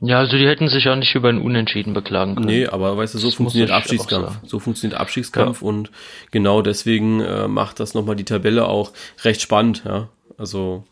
Ja, 0.00 0.18
also 0.18 0.36
die 0.36 0.46
hätten 0.46 0.68
sich 0.68 0.88
auch 0.88 0.96
nicht 0.96 1.14
über 1.14 1.28
ein 1.28 1.40
Unentschieden 1.40 1.94
beklagen 1.94 2.34
können. 2.34 2.46
nee, 2.46 2.66
aber 2.66 2.96
weißt 2.96 3.14
du, 3.14 3.18
so 3.18 3.28
Das 3.28 3.34
funktioniert 3.36 3.70
Abstiegskampf. 3.70 4.38
So 4.44 4.58
funktioniert 4.58 5.00
Abstiegskampf 5.00 5.62
und 5.62 5.90
genau 6.30 6.62
deswegen 6.62 7.20
äh, 7.20 7.48
macht 7.48 7.80
das 7.80 7.94
nochmal 7.94 8.16
die 8.16 8.24
Tabelle 8.24 8.68
auch 8.68 8.92
recht 9.22 9.40
spannend, 9.40 9.82
ja. 9.86 10.08
Also 10.36 10.84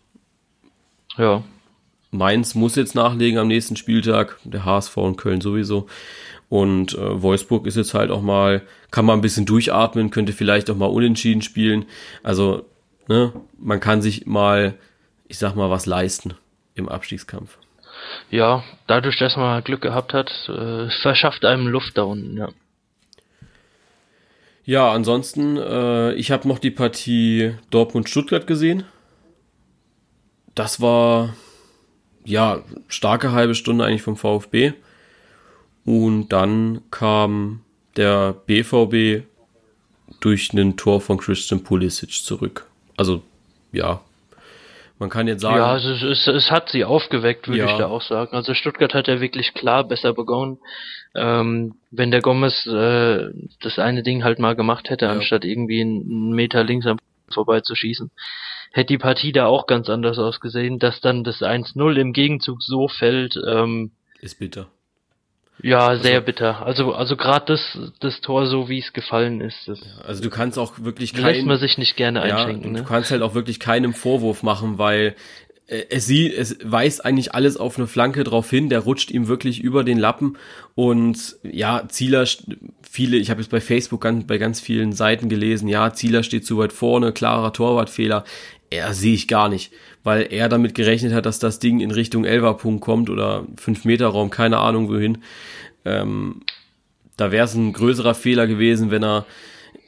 Ja. 1.18 1.42
Mainz 2.10 2.54
muss 2.54 2.76
jetzt 2.76 2.94
nachlegen 2.94 3.38
am 3.38 3.48
nächsten 3.48 3.76
Spieltag, 3.76 4.38
der 4.44 4.64
HSV 4.64 4.96
und 4.98 5.16
Köln 5.16 5.40
sowieso. 5.40 5.86
Und 6.50 6.92
äh, 6.92 7.22
Wolfsburg 7.22 7.66
ist 7.66 7.78
jetzt 7.78 7.94
halt 7.94 8.10
auch 8.10 8.20
mal, 8.20 8.60
kann 8.90 9.06
mal 9.06 9.14
ein 9.14 9.22
bisschen 9.22 9.46
durchatmen, 9.46 10.10
könnte 10.10 10.34
vielleicht 10.34 10.68
auch 10.68 10.76
mal 10.76 10.86
unentschieden 10.86 11.40
spielen. 11.40 11.86
Also, 12.22 12.66
ne, 13.08 13.32
man 13.58 13.80
kann 13.80 14.02
sich 14.02 14.26
mal, 14.26 14.74
ich 15.28 15.38
sag 15.38 15.56
mal, 15.56 15.70
was 15.70 15.86
leisten 15.86 16.34
im 16.74 16.90
Abstiegskampf. 16.90 17.56
Ja, 18.30 18.64
dadurch, 18.86 19.18
dass 19.18 19.36
man 19.36 19.62
Glück 19.64 19.82
gehabt 19.82 20.14
hat, 20.14 20.30
äh, 20.48 20.88
verschafft 21.02 21.44
einem 21.44 21.68
Luft 21.68 21.98
da 21.98 22.02
unten, 22.02 22.36
ja. 22.36 22.48
Ja, 24.64 24.92
ansonsten, 24.92 25.56
äh, 25.56 26.12
ich 26.14 26.30
habe 26.30 26.46
noch 26.46 26.58
die 26.60 26.70
Partie 26.70 27.54
Dortmund-Stuttgart 27.70 28.46
gesehen. 28.46 28.84
Das 30.54 30.80
war, 30.80 31.34
ja, 32.24 32.62
starke 32.86 33.32
halbe 33.32 33.54
Stunde 33.56 33.84
eigentlich 33.84 34.02
vom 34.02 34.16
VfB. 34.16 34.74
Und 35.84 36.28
dann 36.28 36.82
kam 36.92 37.62
der 37.96 38.34
BVB 38.46 39.24
durch 40.20 40.52
ein 40.52 40.76
Tor 40.76 41.00
von 41.00 41.18
Christian 41.18 41.64
Pulisic 41.64 42.12
zurück. 42.12 42.66
Also, 42.96 43.22
ja, 43.72 44.00
man 45.02 45.10
kann 45.10 45.26
jetzt 45.26 45.40
sagen, 45.40 45.56
Ja, 45.56 45.76
es, 45.76 45.84
es, 45.84 46.28
es 46.28 46.50
hat 46.52 46.68
sie 46.68 46.84
aufgeweckt, 46.84 47.48
würde 47.48 47.58
Ja. 47.58 47.66
ich 47.66 47.72
da 47.76 47.88
auch 47.88 48.02
sagen. 48.02 48.36
Also 48.36 48.54
Stuttgart 48.54 48.94
hat 48.94 49.08
ja 49.08 49.20
wirklich 49.20 49.52
klar 49.52 49.82
besser 49.82 50.12
begonnen. 50.14 50.58
Ähm, 51.16 51.74
wenn 51.90 52.12
der 52.12 52.20
Gomez 52.22 52.64
äh, 52.66 53.30
das 53.60 53.80
eine 53.80 54.04
Ding 54.04 54.22
halt 54.22 54.38
mal 54.38 54.54
gemacht 54.54 54.90
hätte, 54.90 55.06
Ja. 55.06 55.10
anstatt 55.10 55.44
irgendwie 55.44 55.80
einen 55.80 56.30
Meter 56.30 56.62
links 56.62 56.86
am 56.86 56.98
vorbeizuschießen, 57.32 58.12
hätte 58.70 58.86
die 58.94 58.98
Partie 58.98 59.32
da 59.32 59.46
auch 59.46 59.66
ganz 59.66 59.90
anders 59.90 60.20
ausgesehen. 60.20 60.78
Dass 60.78 61.00
dann 61.00 61.24
das 61.24 61.42
1-0 61.42 61.96
im 61.96 62.12
Gegenzug 62.12 62.62
so 62.62 62.86
fällt, 62.86 63.36
ähm, 63.44 63.90
ist 64.20 64.38
bitter. 64.38 64.68
Ja, 65.62 65.96
sehr 65.96 66.20
bitter. 66.20 66.64
Also 66.64 66.92
also 66.92 67.16
gerade 67.16 67.46
das, 67.46 67.78
das 68.00 68.20
Tor, 68.20 68.46
so 68.46 68.68
wie 68.68 68.78
es 68.78 68.92
gefallen 68.92 69.40
ist, 69.40 69.56
das 69.66 69.80
Also 70.04 70.22
du 70.22 70.30
kannst 70.30 70.58
auch 70.58 70.74
wirklich 70.80 71.12
lässt 71.16 71.24
kein, 71.40 71.46
man 71.46 71.58
sich 71.58 71.78
nicht 71.78 71.96
gerne 71.96 72.26
Ja, 72.28 72.36
einschenken. 72.36 72.74
du 72.74 72.80
ne? 72.80 72.86
kannst 72.86 73.10
halt 73.10 73.22
auch 73.22 73.34
wirklich 73.34 73.60
keinem 73.60 73.94
Vorwurf 73.94 74.42
machen, 74.42 74.78
weil 74.78 75.14
äh, 75.66 75.84
es 75.90 76.06
sieht, 76.06 76.34
es 76.34 76.58
weist 76.64 77.04
eigentlich 77.04 77.34
alles 77.34 77.56
auf 77.56 77.78
eine 77.78 77.86
Flanke 77.86 78.24
drauf 78.24 78.50
hin, 78.50 78.68
der 78.68 78.80
rutscht 78.80 79.10
ihm 79.10 79.28
wirklich 79.28 79.60
über 79.60 79.84
den 79.84 79.98
Lappen 79.98 80.36
und 80.74 81.36
ja, 81.42 81.84
Zieler, 81.88 82.26
viele, 82.82 83.16
ich 83.16 83.30
habe 83.30 83.40
jetzt 83.40 83.50
bei 83.50 83.60
Facebook 83.60 84.00
ganz, 84.00 84.26
bei 84.26 84.38
ganz 84.38 84.60
vielen 84.60 84.92
Seiten 84.92 85.28
gelesen, 85.28 85.68
ja, 85.68 85.92
Zieler 85.92 86.22
steht 86.22 86.46
zu 86.46 86.58
weit 86.58 86.72
vorne, 86.72 87.12
klarer 87.12 87.52
Torwartfehler. 87.52 88.24
Er 88.72 88.94
sehe 88.94 89.14
ich 89.14 89.28
gar 89.28 89.48
nicht, 89.48 89.72
weil 90.02 90.26
er 90.32 90.48
damit 90.48 90.74
gerechnet 90.74 91.12
hat, 91.12 91.26
dass 91.26 91.38
das 91.38 91.58
Ding 91.58 91.80
in 91.80 91.90
Richtung 91.90 92.24
Elferpunkt 92.24 92.82
kommt 92.82 93.10
oder 93.10 93.44
5 93.56 93.84
Meter 93.84 94.06
Raum, 94.08 94.30
keine 94.30 94.58
Ahnung 94.58 94.88
wohin. 94.88 95.18
Ähm, 95.84 96.42
da 97.16 97.30
wäre 97.30 97.44
es 97.44 97.54
ein 97.54 97.72
größerer 97.72 98.14
Fehler 98.14 98.46
gewesen, 98.46 98.90
wenn 98.90 99.04
er 99.04 99.26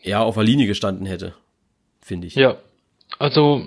ja 0.02 0.20
auf 0.20 0.34
der 0.34 0.44
Linie 0.44 0.66
gestanden 0.66 1.06
hätte, 1.06 1.34
finde 2.02 2.26
ich. 2.26 2.34
Ja, 2.34 2.56
also 3.18 3.62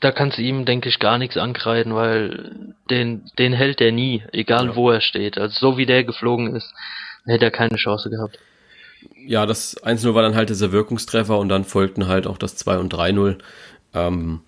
da 0.00 0.10
kannst 0.12 0.36
du 0.38 0.42
ihm, 0.42 0.64
denke 0.66 0.88
ich, 0.88 0.98
gar 0.98 1.16
nichts 1.16 1.36
ankreiden, 1.36 1.94
weil 1.94 2.74
den, 2.90 3.22
den 3.38 3.52
hält 3.52 3.80
er 3.80 3.92
nie, 3.92 4.22
egal 4.32 4.66
Ja. 4.66 4.76
wo 4.76 4.90
er 4.90 5.00
steht. 5.00 5.38
Also 5.38 5.70
so 5.70 5.78
wie 5.78 5.86
der 5.86 6.04
geflogen 6.04 6.54
ist, 6.54 6.74
hätte 7.24 7.44
er 7.46 7.50
keine 7.50 7.76
Chance 7.76 8.10
gehabt. 8.10 8.38
ja, 9.26 9.46
das 9.46 9.82
1-0 9.82 10.14
war 10.14 10.22
dann 10.22 10.34
halt 10.34 10.50
dieser 10.50 10.72
Wirkungstreffer 10.72 11.38
und 11.38 11.48
dann 11.48 11.64
folgten 11.64 12.08
halt 12.08 12.26
auch 12.26 12.36
das 12.38 12.56
2 12.56 12.78
und 12.78 12.92
3-0. 12.92 13.38
Ähm, 13.94 14.40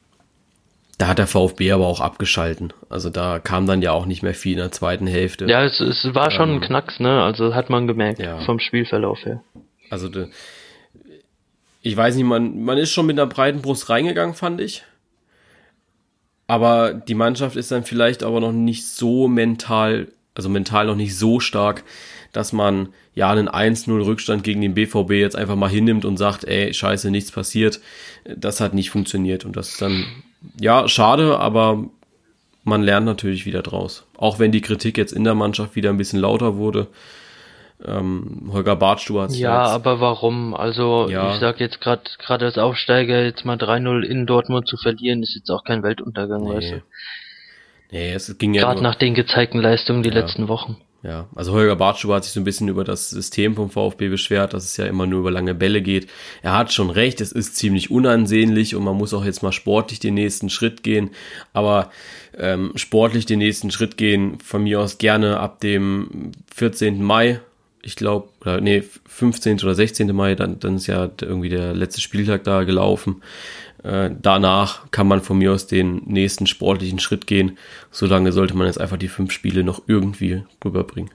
da 0.98 1.08
hat 1.08 1.18
der 1.18 1.26
VfB 1.26 1.72
aber 1.72 1.86
auch 1.86 2.00
abgeschalten. 2.00 2.72
Also 2.88 3.10
da 3.10 3.40
kam 3.40 3.66
dann 3.66 3.82
ja 3.82 3.92
auch 3.92 4.06
nicht 4.06 4.22
mehr 4.22 4.34
viel 4.34 4.52
in 4.52 4.58
der 4.58 4.72
zweiten 4.72 5.06
Hälfte. 5.06 5.46
Ja, 5.46 5.64
es, 5.64 5.80
es 5.80 6.14
war 6.14 6.30
schon 6.30 6.50
Ähm, 6.50 6.56
ein 6.56 6.60
Knacks, 6.60 7.00
ne? 7.00 7.22
Also 7.22 7.54
hat 7.54 7.68
man 7.68 7.86
gemerkt 7.86 8.20
ja. 8.20 8.44
vom 8.44 8.60
Spielverlauf 8.60 9.18
her. 9.24 9.42
Also 9.90 10.08
de, 10.08 10.28
ich 11.82 11.96
weiß 11.96 12.14
nicht, 12.16 12.24
man, 12.24 12.62
man 12.64 12.78
ist 12.78 12.92
schon 12.92 13.06
mit 13.06 13.18
einer 13.18 13.26
breiten 13.26 13.60
Brust 13.60 13.90
reingegangen, 13.90 14.34
fand 14.34 14.60
ich. 14.60 14.84
Aber 16.46 16.94
die 16.94 17.14
Mannschaft 17.14 17.56
ist 17.56 17.70
dann 17.70 17.84
vielleicht 17.84 18.22
aber 18.22 18.40
noch 18.40 18.52
nicht 18.52 18.86
so 18.86 19.28
mental, 19.28 20.08
also 20.34 20.48
mental 20.48 20.86
noch 20.86 20.96
nicht 20.96 21.16
so 21.16 21.40
stark, 21.40 21.84
dass 22.34 22.52
man 22.52 22.88
ja 23.14 23.30
einen 23.30 23.48
1-0 23.48 24.04
Rückstand 24.04 24.44
gegen 24.44 24.60
den 24.60 24.74
BVB 24.74 25.12
jetzt 25.12 25.36
einfach 25.36 25.56
mal 25.56 25.70
hinnimmt 25.70 26.04
und 26.04 26.18
sagt, 26.18 26.44
ey, 26.44 26.74
scheiße, 26.74 27.10
nichts 27.10 27.30
passiert. 27.32 27.80
Das 28.36 28.60
hat 28.60 28.74
nicht 28.74 28.90
funktioniert 28.90 29.44
und 29.46 29.56
das 29.56 29.70
ist 29.70 29.80
dann, 29.82 30.04
ja, 30.60 30.86
schade, 30.88 31.38
aber 31.38 31.84
man 32.64 32.82
lernt 32.82 33.06
natürlich 33.06 33.46
wieder 33.46 33.62
draus. 33.62 34.04
Auch 34.16 34.38
wenn 34.38 34.50
die 34.52 34.60
Kritik 34.62 34.98
jetzt 34.98 35.12
in 35.12 35.24
der 35.24 35.34
Mannschaft 35.34 35.76
wieder 35.76 35.90
ein 35.90 35.96
bisschen 35.96 36.18
lauter 36.20 36.56
wurde. 36.56 36.88
Ähm, 37.84 38.48
Holger 38.52 38.76
Bartstuhl 38.76 39.20
hat 39.22 39.32
Ja, 39.32 39.62
jetzt, 39.64 39.72
aber 39.74 40.00
warum? 40.00 40.54
Also 40.54 41.08
Ja. 41.10 41.34
ich 41.34 41.40
sag 41.40 41.60
jetzt 41.60 41.80
gerade 41.80 42.02
gerade 42.18 42.46
als 42.46 42.56
Aufsteiger 42.58 43.22
jetzt 43.24 43.44
mal 43.44 43.56
3-0 43.56 44.02
in 44.02 44.26
Dortmund 44.26 44.66
zu 44.66 44.76
verlieren, 44.76 45.22
ist 45.22 45.34
jetzt 45.34 45.50
auch 45.50 45.64
kein 45.64 45.82
Weltuntergang, 45.82 46.48
weißt 46.48 46.72
Nee. 46.72 46.78
du. 46.78 46.82
Nee, 47.96 48.12
es 48.12 48.38
ging 48.38 48.54
ja 48.54 48.62
Gerade 48.62 48.82
nach 48.82 48.94
den 48.94 49.14
gezeigten 49.14 49.58
Leistungen 49.60 50.02
die 50.02 50.08
Ja. 50.08 50.14
letzten 50.16 50.48
Wochen. 50.48 50.76
Ja. 51.04 51.28
Also 51.34 51.52
Holger 51.52 51.76
Bartstuhl 51.76 52.14
hat 52.14 52.24
sich 52.24 52.32
so 52.32 52.40
ein 52.40 52.44
bisschen 52.44 52.68
über 52.68 52.82
das 52.82 53.10
System 53.10 53.54
vom 53.54 53.70
VfB 53.70 54.08
beschwert, 54.08 54.54
dass 54.54 54.64
es 54.64 54.76
ja 54.78 54.86
immer 54.86 55.06
nur 55.06 55.20
über 55.20 55.30
lange 55.30 55.54
Bälle 55.54 55.82
geht. 55.82 56.08
Er 56.42 56.56
hat 56.56 56.72
schon 56.72 56.88
recht, 56.88 57.20
es 57.20 57.30
ist 57.30 57.56
ziemlich 57.56 57.90
unansehnlich 57.90 58.74
und 58.74 58.84
man 58.84 58.96
muss 58.96 59.12
auch 59.12 59.24
jetzt 59.24 59.42
mal 59.42 59.52
sportlich 59.52 60.00
den 60.00 60.14
nächsten 60.14 60.48
Schritt 60.48 60.82
gehen. 60.82 61.10
Aber 61.52 61.90
ähm, 62.38 62.72
sportlich 62.74 63.26
den 63.26 63.38
nächsten 63.38 63.70
Schritt 63.70 63.98
gehen, 63.98 64.38
von 64.40 64.62
mir 64.62 64.80
aus 64.80 64.96
gerne 64.96 65.40
ab 65.40 65.60
dem 65.60 66.32
14. 66.54 67.02
Mai. 67.02 67.40
Ich 67.82 67.96
glaube, 67.96 68.28
oder 68.40 68.62
nee, 68.62 68.82
15. 69.06 69.60
oder 69.60 69.74
16. 69.74 70.14
Mai, 70.16 70.34
dann, 70.34 70.58
dann 70.58 70.76
ist 70.76 70.86
ja 70.86 71.10
irgendwie 71.20 71.50
der 71.50 71.74
letzte 71.74 72.00
Spieltag 72.00 72.44
da 72.44 72.64
gelaufen. 72.64 73.22
Äh, 73.84 74.10
danach 74.20 74.90
kann 74.90 75.06
man 75.06 75.20
von 75.20 75.38
mir 75.38 75.52
aus 75.52 75.66
den 75.66 76.02
nächsten 76.06 76.46
sportlichen 76.46 76.98
Schritt 76.98 77.26
gehen. 77.26 77.58
Solange 77.90 78.32
sollte 78.32 78.56
man 78.56 78.66
jetzt 78.66 78.80
einfach 78.80 78.96
die 78.96 79.08
fünf 79.08 79.30
Spiele 79.30 79.62
noch 79.62 79.82
irgendwie 79.86 80.44
rüberbringen. 80.64 81.10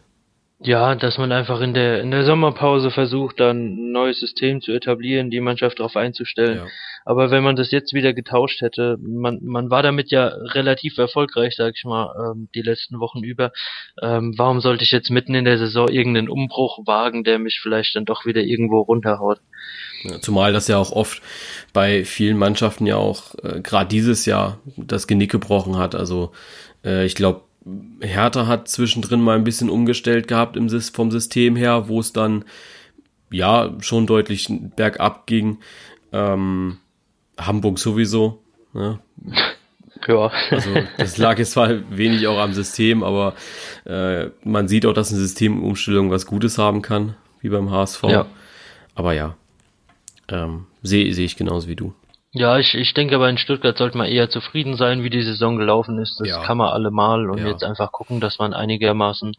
Ja, 0.61 0.93
dass 0.93 1.17
man 1.17 1.31
einfach 1.31 1.61
in 1.61 1.73
der 1.73 2.01
in 2.01 2.11
der 2.11 2.25
Sommerpause 2.25 2.91
versucht, 2.91 3.39
dann 3.39 3.57
ein 3.57 3.91
neues 3.91 4.19
System 4.19 4.61
zu 4.61 4.73
etablieren, 4.73 5.31
die 5.31 5.39
Mannschaft 5.39 5.79
darauf 5.79 5.95
einzustellen. 5.95 6.57
Ja. 6.57 6.67
Aber 7.05 7.31
wenn 7.31 7.43
man 7.43 7.55
das 7.55 7.71
jetzt 7.71 7.93
wieder 7.93 8.13
getauscht 8.13 8.61
hätte, 8.61 8.97
man, 9.01 9.39
man 9.41 9.69
war 9.69 9.83
damit 9.83 10.11
ja 10.11 10.27
relativ 10.27 10.97
erfolgreich, 10.97 11.55
sag 11.55 11.73
ich 11.75 11.83
mal, 11.85 12.13
ähm, 12.17 12.49
die 12.55 12.61
letzten 12.61 12.99
Wochen 12.99 13.23
über. 13.23 13.51
Ähm, 14.01 14.33
warum 14.37 14.61
sollte 14.61 14.83
ich 14.83 14.91
jetzt 14.91 15.09
mitten 15.09 15.35
in 15.35 15.45
der 15.45 15.57
Saison 15.57 15.87
irgendeinen 15.87 16.29
Umbruch 16.29 16.79
wagen, 16.85 17.23
der 17.23 17.39
mich 17.39 17.59
vielleicht 17.61 17.95
dann 17.95 18.05
doch 18.05 18.25
wieder 18.25 18.41
irgendwo 18.41 18.81
runterhaut? 18.81 19.39
Zumal 20.21 20.53
das 20.53 20.67
ja 20.67 20.77
auch 20.77 20.91
oft 20.91 21.21
bei 21.73 22.05
vielen 22.05 22.37
Mannschaften 22.37 22.85
ja 22.85 22.95
auch 22.95 23.35
äh, 23.43 23.61
gerade 23.61 23.89
dieses 23.89 24.25
Jahr 24.25 24.59
das 24.77 25.07
Genick 25.07 25.31
gebrochen 25.31 25.77
hat. 25.77 25.95
Also 25.95 26.31
äh, 26.85 27.05
ich 27.05 27.15
glaube, 27.15 27.41
Hertha 28.01 28.47
hat 28.47 28.67
zwischendrin 28.67 29.21
mal 29.21 29.35
ein 29.35 29.43
bisschen 29.43 29.69
umgestellt 29.69 30.27
gehabt 30.27 30.55
im, 30.55 30.69
vom 30.69 31.11
System 31.11 31.55
her, 31.55 31.89
wo 31.89 31.99
es 31.99 32.13
dann 32.13 32.45
ja 33.31 33.75
schon 33.81 34.07
deutlich 34.07 34.47
bergab 34.75 35.27
ging. 35.27 35.59
Ähm, 36.11 36.77
Hamburg 37.39 37.79
sowieso. 37.79 38.41
Ne? 38.73 38.99
Ja. 40.07 40.31
Also 40.51 40.69
das 40.97 41.17
lag 41.17 41.37
jetzt 41.37 41.51
zwar 41.51 41.69
wenig 41.95 42.25
auch 42.27 42.39
am 42.39 42.53
System, 42.53 43.03
aber 43.03 43.33
äh, 43.85 44.27
man 44.43 44.67
sieht 44.67 44.85
auch, 44.85 44.93
dass 44.93 45.11
eine 45.11 45.19
Systemumstellung 45.19 46.09
was 46.09 46.25
Gutes 46.25 46.57
haben 46.57 46.81
kann, 46.81 47.15
wie 47.41 47.49
beim 47.49 47.69
HSV. 47.69 48.03
Ja. 48.03 48.25
Aber 48.95 49.13
ja, 49.13 49.35
ähm, 50.29 50.67
sehe 50.83 51.13
sehe 51.13 51.25
ich 51.25 51.35
genauso 51.35 51.67
wie 51.67 51.75
du. 51.75 51.93
Ja, 52.31 52.59
ich, 52.59 52.75
ich 52.75 52.93
denke 52.93 53.15
aber 53.15 53.27
in 53.27 53.39
Stuttgart 53.39 53.75
sollte 53.77 53.97
man 53.97 54.07
eher 54.07 54.29
zufrieden 54.29 54.75
sein, 54.77 55.01
wie 55.03 55.09
die 55.09 55.23
Saison 55.23 55.57
gelaufen 55.57 55.97
ist. 55.97 56.19
Das 56.19 56.27
Ja. 56.27 56.43
kann 56.43 56.57
man 56.57 56.69
allemal 56.69 57.27
und 57.29 57.39
Ja. 57.39 57.47
jetzt 57.47 57.63
einfach 57.63 57.91
gucken, 57.91 58.19
dass 58.21 58.37
man 58.37 58.53
einigermaßen 58.53 59.33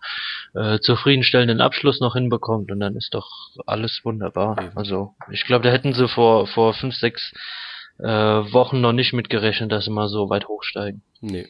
äh, 0.54 0.80
zufriedenstellenden 0.80 1.60
Abschluss 1.60 2.00
noch 2.00 2.14
hinbekommt 2.14 2.72
und 2.72 2.80
dann 2.80 2.96
ist 2.96 3.14
doch 3.14 3.28
alles 3.66 4.00
wunderbar. 4.04 4.72
Also 4.74 5.14
ich 5.30 5.44
glaube, 5.44 5.62
da 5.64 5.70
hätten 5.70 5.92
sie 5.94 6.08
vor 6.08 6.48
vor 6.48 6.74
fünf, 6.74 6.96
sechs 6.96 7.32
äh, 8.02 8.06
Wochen 8.52 8.80
noch 8.80 8.92
nicht 8.92 9.12
mitgerechnet, 9.12 9.72
dass 9.72 9.84
sie 9.84 9.90
mal 9.90 10.08
so 10.08 10.30
weit 10.30 10.48
hochsteigen. 10.48 11.02
Nee. 11.20 11.46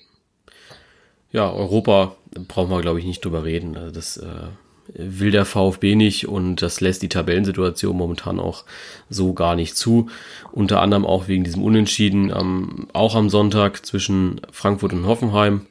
Ja, 1.32 1.50
Europa 1.50 2.16
brauchen 2.48 2.70
wir, 2.70 2.80
glaube 2.80 2.98
ich, 2.98 3.04
nicht 3.04 3.24
drüber 3.24 3.44
reden. 3.44 3.76
Also 3.76 3.92
das 3.92 4.16
äh, 4.16 4.48
will 4.94 5.30
der 5.30 5.44
VfB 5.44 5.94
nicht 5.94 6.26
und 6.28 6.62
das 6.62 6.80
lässt 6.80 7.02
die 7.02 7.08
Tabellensituation 7.08 7.96
momentan 7.96 8.40
auch 8.40 8.64
so 9.08 9.32
gar 9.32 9.54
nicht 9.54 9.76
zu. 9.76 10.10
Unter 10.52 10.80
anderem 10.82 11.06
auch 11.06 11.28
wegen 11.28 11.44
diesem 11.44 11.62
Unentschieden, 11.62 12.32
am, 12.32 12.88
auch 12.92 13.14
am 13.14 13.30
Sonntag 13.30 13.86
zwischen 13.86 14.40
Frankfurt 14.50 14.92
und 14.92 15.06
Hoffenheim. 15.06 15.66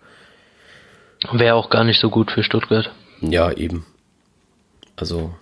Wäre 1.31 1.55
auch 1.55 1.69
gar 1.69 1.83
nicht 1.83 2.00
so 2.00 2.09
gut 2.09 2.31
für 2.31 2.43
Stuttgart. 2.43 2.91
Ja, 3.21 3.51
eben. 3.51 3.86
Also, 4.95 5.33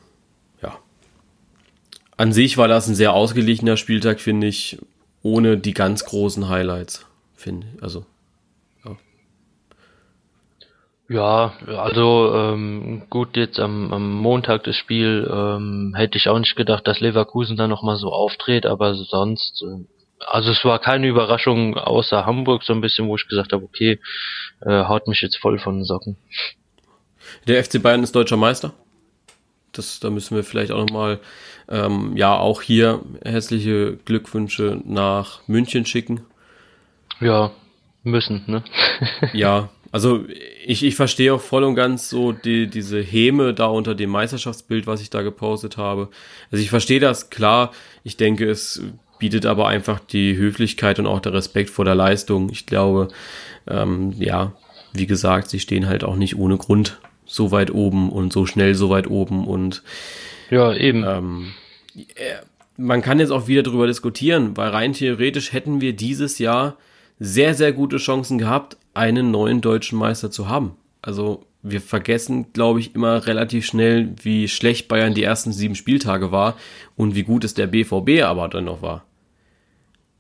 ja. 0.63 0.75
An 2.15 2.33
sich 2.33 2.57
war 2.57 2.67
das 2.67 2.87
ein 2.87 2.95
sehr 2.95 3.13
ausgeglichener 3.13 3.77
Spieltag, 3.77 4.19
finde 4.19 4.47
ich, 4.47 4.79
ohne 5.23 5.57
die 5.57 5.73
ganz 5.73 6.05
großen 6.05 6.49
Highlights, 6.49 7.05
finde 7.35 7.67
ich. 7.75 7.83
Also, 7.83 8.05
Ja, 11.09 11.53
also 11.67 12.33
ähm, 12.35 13.03
gut, 13.09 13.37
jetzt 13.37 13.59
am, 13.59 13.93
am 13.93 14.13
Montag 14.13 14.65
das 14.65 14.75
Spiel 14.75 15.29
ähm, 15.31 15.93
hätte 15.95 16.17
ich 16.17 16.27
auch 16.27 16.37
nicht 16.37 16.57
gedacht, 16.57 16.85
dass 16.85 16.99
Leverkusen 16.99 17.55
da 17.55 17.67
nochmal 17.67 17.95
so 17.95 18.11
auftritt, 18.11 18.65
aber 18.65 18.93
sonst, 18.93 19.63
äh, 19.63 19.85
also 20.19 20.51
es 20.51 20.65
war 20.65 20.79
keine 20.79 21.07
Überraschung 21.07 21.77
außer 21.77 22.25
Hamburg, 22.25 22.63
so 22.63 22.73
ein 22.73 22.81
bisschen, 22.81 23.07
wo 23.07 23.15
ich 23.15 23.27
gesagt 23.27 23.53
habe, 23.53 23.63
okay, 23.63 24.01
äh, 24.65 24.83
haut 24.83 25.07
mich 25.07 25.21
jetzt 25.21 25.37
voll 25.37 25.59
von 25.59 25.75
den 25.75 25.85
Socken. 25.85 26.17
Der 27.47 27.63
FC 27.63 27.81
Bayern 27.81 28.03
ist 28.03 28.13
deutscher 28.13 28.37
Meister. 28.37 28.73
Das, 29.77 29.99
da 29.99 30.09
müssen 30.09 30.35
wir 30.35 30.43
vielleicht 30.43 30.71
auch 30.71 30.85
nochmal, 30.85 31.19
ähm, 31.69 32.15
ja, 32.15 32.35
auch 32.35 32.61
hier 32.61 33.01
herzliche 33.23 33.97
Glückwünsche 34.05 34.81
nach 34.85 35.41
München 35.47 35.85
schicken. 35.85 36.21
Ja, 37.19 37.51
müssen, 38.03 38.43
ne? 38.47 38.63
Ja, 39.33 39.69
also 39.91 40.25
ich, 40.65 40.83
ich 40.83 40.95
verstehe 40.95 41.33
auch 41.33 41.41
voll 41.41 41.63
und 41.63 41.75
ganz 41.75 42.09
so 42.09 42.31
die, 42.31 42.67
diese 42.67 43.01
Häme 43.01 43.53
da 43.53 43.67
unter 43.67 43.95
dem 43.95 44.09
Meisterschaftsbild, 44.09 44.87
was 44.87 45.01
ich 45.01 45.09
da 45.09 45.21
gepostet 45.21 45.77
habe. 45.77 46.09
Also 46.51 46.61
ich 46.61 46.69
verstehe 46.69 46.99
das 46.99 47.29
klar. 47.29 47.71
Ich 48.03 48.17
denke, 48.17 48.49
es 48.49 48.83
bietet 49.19 49.45
aber 49.45 49.67
einfach 49.67 49.99
die 49.99 50.35
Höflichkeit 50.35 50.99
und 50.99 51.07
auch 51.07 51.19
der 51.19 51.33
Respekt 51.33 51.69
vor 51.69 51.85
der 51.85 51.95
Leistung. 51.95 52.49
Ich 52.51 52.65
glaube, 52.65 53.07
ähm, 53.67 54.13
ja, 54.17 54.53
wie 54.93 55.07
gesagt, 55.07 55.49
sie 55.49 55.59
stehen 55.59 55.87
halt 55.87 56.03
auch 56.03 56.15
nicht 56.15 56.37
ohne 56.37 56.57
Grund 56.57 56.99
so 57.27 57.51
weit 57.51 57.71
oben 57.71 58.09
und 58.09 58.33
so 58.33 58.45
schnell 58.45 58.73
so 58.73 58.89
weit 58.89 59.07
oben 59.07 59.45
und 59.45 59.83
ja, 60.49 60.73
eben. 60.73 61.03
ähm, 61.03 61.53
äh, 61.95 62.35
man 62.77 63.01
kann 63.01 63.19
jetzt 63.19 63.31
auch 63.31 63.47
wieder 63.47 63.63
darüber 63.63 63.87
diskutieren, 63.87 64.55
weil 64.55 64.69
rein 64.69 64.93
theoretisch 64.93 65.51
hätten 65.51 65.81
wir 65.81 65.93
dieses 65.93 66.39
Jahr 66.39 66.77
sehr, 67.19 67.55
sehr 67.55 67.73
gute 67.73 67.97
Chancen 67.97 68.37
gehabt, 68.37 68.77
einen 68.93 69.31
neuen 69.31 69.61
deutschen 69.61 69.97
Meister 69.97 70.29
zu 70.29 70.47
haben. 70.47 70.75
Also 71.01 71.45
wir 71.63 71.81
vergessen, 71.81 72.53
glaube 72.53 72.79
ich, 72.79 72.95
immer 72.95 73.25
relativ 73.25 73.65
schnell, 73.65 74.13
wie 74.21 74.47
schlecht 74.47 74.87
Bayern 74.87 75.13
die 75.13 75.23
ersten 75.23 75.51
sieben 75.51 75.75
Spieltage 75.75 76.31
war 76.31 76.55
und 76.95 77.15
wie 77.15 77.23
gut 77.23 77.43
es 77.43 77.53
der 77.55 77.67
BVB 77.67 78.23
aber 78.23 78.47
dann 78.47 78.65
noch 78.65 78.81
war. 78.81 79.03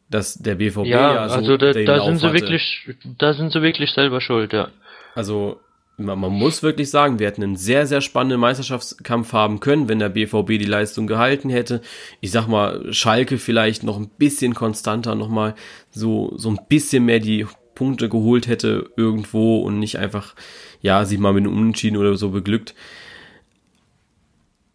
Dass 0.09 0.35
der 0.35 0.55
BVB 0.55 0.85
ja, 0.85 1.29
so 1.29 1.35
also 1.35 1.57
da, 1.57 1.73
da 1.73 2.05
sind 2.05 2.19
sie 2.19 2.33
wirklich, 2.33 2.89
da 3.17 3.33
sind 3.33 3.51
sie 3.51 3.61
wirklich 3.61 3.91
selber 3.91 4.21
schuld, 4.21 4.53
ja. 4.53 4.69
Also 5.15 5.59
man, 5.97 6.19
muss 6.31 6.61
wirklich 6.61 6.91
sagen, 6.91 7.17
wir 7.17 7.27
hätten 7.27 7.43
einen 7.43 7.55
sehr, 7.55 7.87
sehr 7.87 8.01
spannenden 8.01 8.39
Meisterschaftskampf 8.39 9.33
haben 9.33 9.59
können, 9.59 9.89
wenn 9.89 9.99
der 9.99 10.09
BVB 10.09 10.59
die 10.59 10.65
Leistung 10.65 11.07
gehalten 11.07 11.49
hätte. 11.49 11.81
Ich 12.21 12.31
sag 12.31 12.47
mal, 12.47 12.93
Schalke 12.93 13.39
vielleicht 13.39 13.83
noch 13.83 13.97
ein 13.97 14.09
bisschen 14.09 14.53
konstanter, 14.53 15.15
nochmal 15.15 15.55
so, 15.89 16.33
so 16.37 16.49
ein 16.49 16.59
bisschen 16.69 17.05
mehr 17.05 17.19
die 17.19 17.47
Punkte 17.73 18.09
geholt 18.09 18.47
hätte 18.47 18.91
irgendwo 18.95 19.59
und 19.59 19.79
nicht 19.79 19.97
einfach, 19.97 20.35
ja, 20.81 21.03
sich 21.03 21.17
mal 21.17 21.33
mit 21.33 21.45
einem 21.45 21.57
Unentschieden 21.57 21.97
oder 21.97 22.15
so 22.15 22.29
beglückt. 22.29 22.75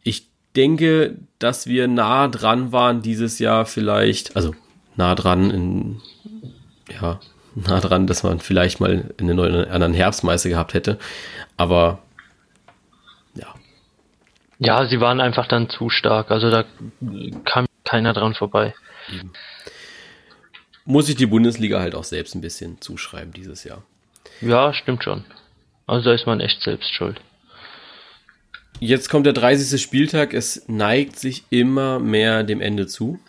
Ich 0.02 0.28
denke, 0.56 1.18
dass 1.38 1.66
wir 1.68 1.86
nah 1.86 2.26
dran 2.26 2.72
waren 2.72 3.00
dieses 3.00 3.38
Jahr 3.38 3.64
vielleicht, 3.64 4.34
also 4.34 4.54
nah 4.96 5.14
dran 5.14 5.50
in, 5.50 6.00
ja, 7.00 7.20
nah 7.54 7.80
dran, 7.80 8.06
dass 8.06 8.22
man 8.22 8.40
vielleicht 8.40 8.80
mal 8.80 9.10
einen 9.18 9.36
neuen, 9.36 9.68
anderen 9.70 9.94
Herbstmeister 9.94 10.48
gehabt 10.48 10.74
hätte. 10.74 10.98
Aber 11.56 11.98
ja, 13.34 13.54
Ja, 14.58 14.86
sie 14.86 15.00
waren 15.00 15.20
einfach 15.20 15.46
dann 15.46 15.68
zu 15.68 15.90
stark, 15.90 16.30
also 16.30 16.50
da 16.50 16.64
kam 17.44 17.66
keiner 17.84 18.12
dran 18.12 18.34
vorbei. 18.34 18.74
muss 20.84 21.08
ich 21.08 21.16
die 21.16 21.26
Bundesliga 21.26 21.80
halt 21.80 21.94
auch 21.94 22.04
selbst 22.04 22.34
ein 22.34 22.40
bisschen 22.40 22.80
zuschreiben 22.80 23.32
dieses 23.32 23.64
Jahr. 23.64 23.82
Ja, 24.40 24.72
stimmt 24.72 25.04
schon. 25.04 25.24
Also 25.86 26.08
da 26.08 26.14
ist 26.14 26.26
man 26.26 26.40
echt 26.40 26.62
selbst 26.62 26.92
schuld. 26.92 27.20
Jetzt 28.80 29.08
kommt 29.08 29.26
der 29.26 29.32
30. 29.32 29.80
Spieltag. 29.80 30.34
Es 30.34 30.64
neigt 30.68 31.18
sich 31.18 31.44
immer 31.50 31.98
mehr 32.00 32.42
dem 32.42 32.60
Ende 32.60 32.86
zu. 32.86 33.20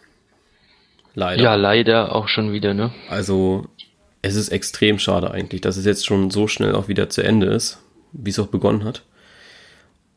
Leider. 1.16 1.44
Ja, 1.44 1.56
leider 1.56 2.16
auch 2.16 2.28
schon 2.28 2.54
wieder, 2.54 2.74
ne? 2.74 2.92
Also 3.08 3.68
es 4.24 4.36
ist 4.36 4.50
extrem 4.50 4.98
schade 4.98 5.30
eigentlich, 5.32 5.62
dass 5.62 5.78
es 5.78 5.86
jetzt 5.86 6.06
schon 6.06 6.32
so 6.32 6.48
schnell 6.48 6.74
auch 6.74 6.88
wieder 6.88 7.10
zu 7.10 7.22
Ende 7.22 7.48
ist, 7.48 7.84
wie 8.14 8.30
es 8.30 8.40
auch 8.40 8.48
begonnen 8.48 8.86
hat. 8.86 9.04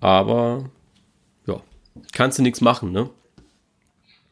Aber 0.00 0.70
ja, 1.46 1.60
kannst 2.12 2.38
du 2.38 2.42
nichts 2.42 2.60
machen, 2.60 2.92
ne? 2.92 3.10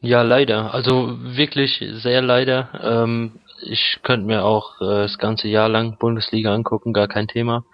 Ja, 0.01 0.23
leider. 0.23 0.73
Also 0.73 1.19
wirklich 1.19 1.83
sehr 2.03 2.23
leider. 2.23 2.69
Ähm, 2.83 3.33
ich 3.63 3.99
könnte 4.05 4.27
mir 4.27 4.45
auch 4.45 4.81
äh, 4.81 5.03
das 5.03 5.19
ganze 5.19 5.49
Jahr 5.49 5.69
lang 5.69 5.99
Bundesliga 5.99 6.55
angucken, 6.55 6.93
gar 6.93 7.09
kein 7.09 7.27
Thema. 7.27 7.65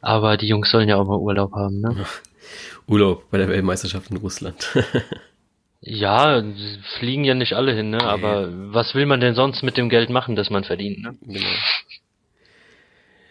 Aber 0.00 0.36
die 0.36 0.46
Jungs 0.46 0.70
sollen 0.70 0.88
ja 0.88 0.96
auch 0.96 1.06
mal 1.06 1.18
Urlaub 1.18 1.52
haben, 1.54 1.80
ne? 1.80 2.06
Urlaub 2.86 3.28
bei 3.32 3.38
der 3.38 3.48
Weltmeisterschaft 3.48 4.12
in 4.12 4.18
Russland. 4.18 4.68
Ja, 5.80 6.42
sie 6.42 6.78
fliegen 6.98 7.24
ja 7.24 7.34
nicht 7.34 7.52
alle 7.52 7.72
hin, 7.72 7.90
ne? 7.90 8.02
Aber 8.02 8.48
was 8.72 8.94
will 8.94 9.06
man 9.06 9.20
denn 9.20 9.34
sonst 9.34 9.62
mit 9.62 9.76
dem 9.76 9.88
Geld 9.88 10.10
machen, 10.10 10.36
das 10.36 10.50
man 10.50 10.64
verdient, 10.64 11.02
ne? 11.02 11.16
Genau. 11.22 11.46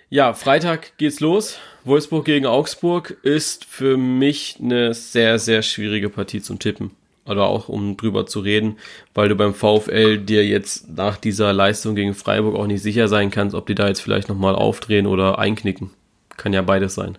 Ja, 0.10 0.34
Freitag 0.34 0.97
geht's 0.97 1.19
los. 1.19 1.58
Wolfsburg 1.84 2.25
gegen 2.25 2.45
Augsburg 2.45 3.17
ist 3.23 3.65
für 3.65 3.97
mich 3.97 4.58
eine 4.62 4.93
sehr, 4.93 5.39
sehr 5.39 5.62
schwierige 5.62 6.10
Partie 6.10 6.41
zum 6.41 6.60
Tippen. 6.60 6.91
Oder 7.25 7.45
auch 7.47 7.69
um 7.69 7.97
drüber 7.97 8.27
zu 8.27 8.39
reden, 8.39 8.77
weil 9.15 9.29
du 9.29 9.36
beim 9.36 9.55
VfL 9.55 10.19
dir 10.19 10.45
jetzt 10.45 10.95
nach 10.95 11.17
dieser 11.17 11.53
Leistung 11.53 11.95
gegen 11.95 12.13
Freiburg 12.13 12.55
auch 12.55 12.67
nicht 12.67 12.84
sicher 12.84 13.08
sein 13.08 13.31
kannst, 13.31 13.55
ob 13.55 13.65
die 13.65 13.73
da 13.73 13.88
jetzt 13.88 14.01
vielleicht 14.01 14.29
nochmal 14.29 14.53
aufdrehen 14.53 15.08
oder 15.08 15.39
einknicken. 15.39 15.89
Kann 16.38 16.53
ja 16.53 16.62
beides 16.62 16.93
sein. 16.93 17.17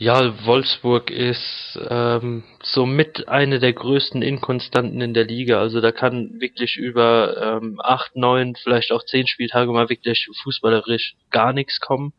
Ja, 0.00 0.46
Wolfsburg 0.46 1.10
ist 1.10 1.76
ähm, 1.90 2.44
somit 2.62 3.26
eine 3.26 3.58
der 3.58 3.72
größten 3.72 4.22
Inkonstanten 4.22 5.00
in 5.00 5.12
der 5.12 5.24
Liga. 5.24 5.58
Also 5.58 5.80
da 5.80 5.90
kann 5.90 6.40
wirklich 6.40 6.76
über 6.76 7.58
ähm, 7.60 7.80
acht, 7.82 8.14
neun, 8.14 8.54
vielleicht 8.54 8.92
auch 8.92 9.04
zehn 9.04 9.26
Spieltage 9.26 9.72
mal 9.72 9.88
wirklich 9.88 10.28
fußballerisch 10.44 11.16
gar 11.32 11.52
nichts 11.52 11.80
kommen. 11.80 12.12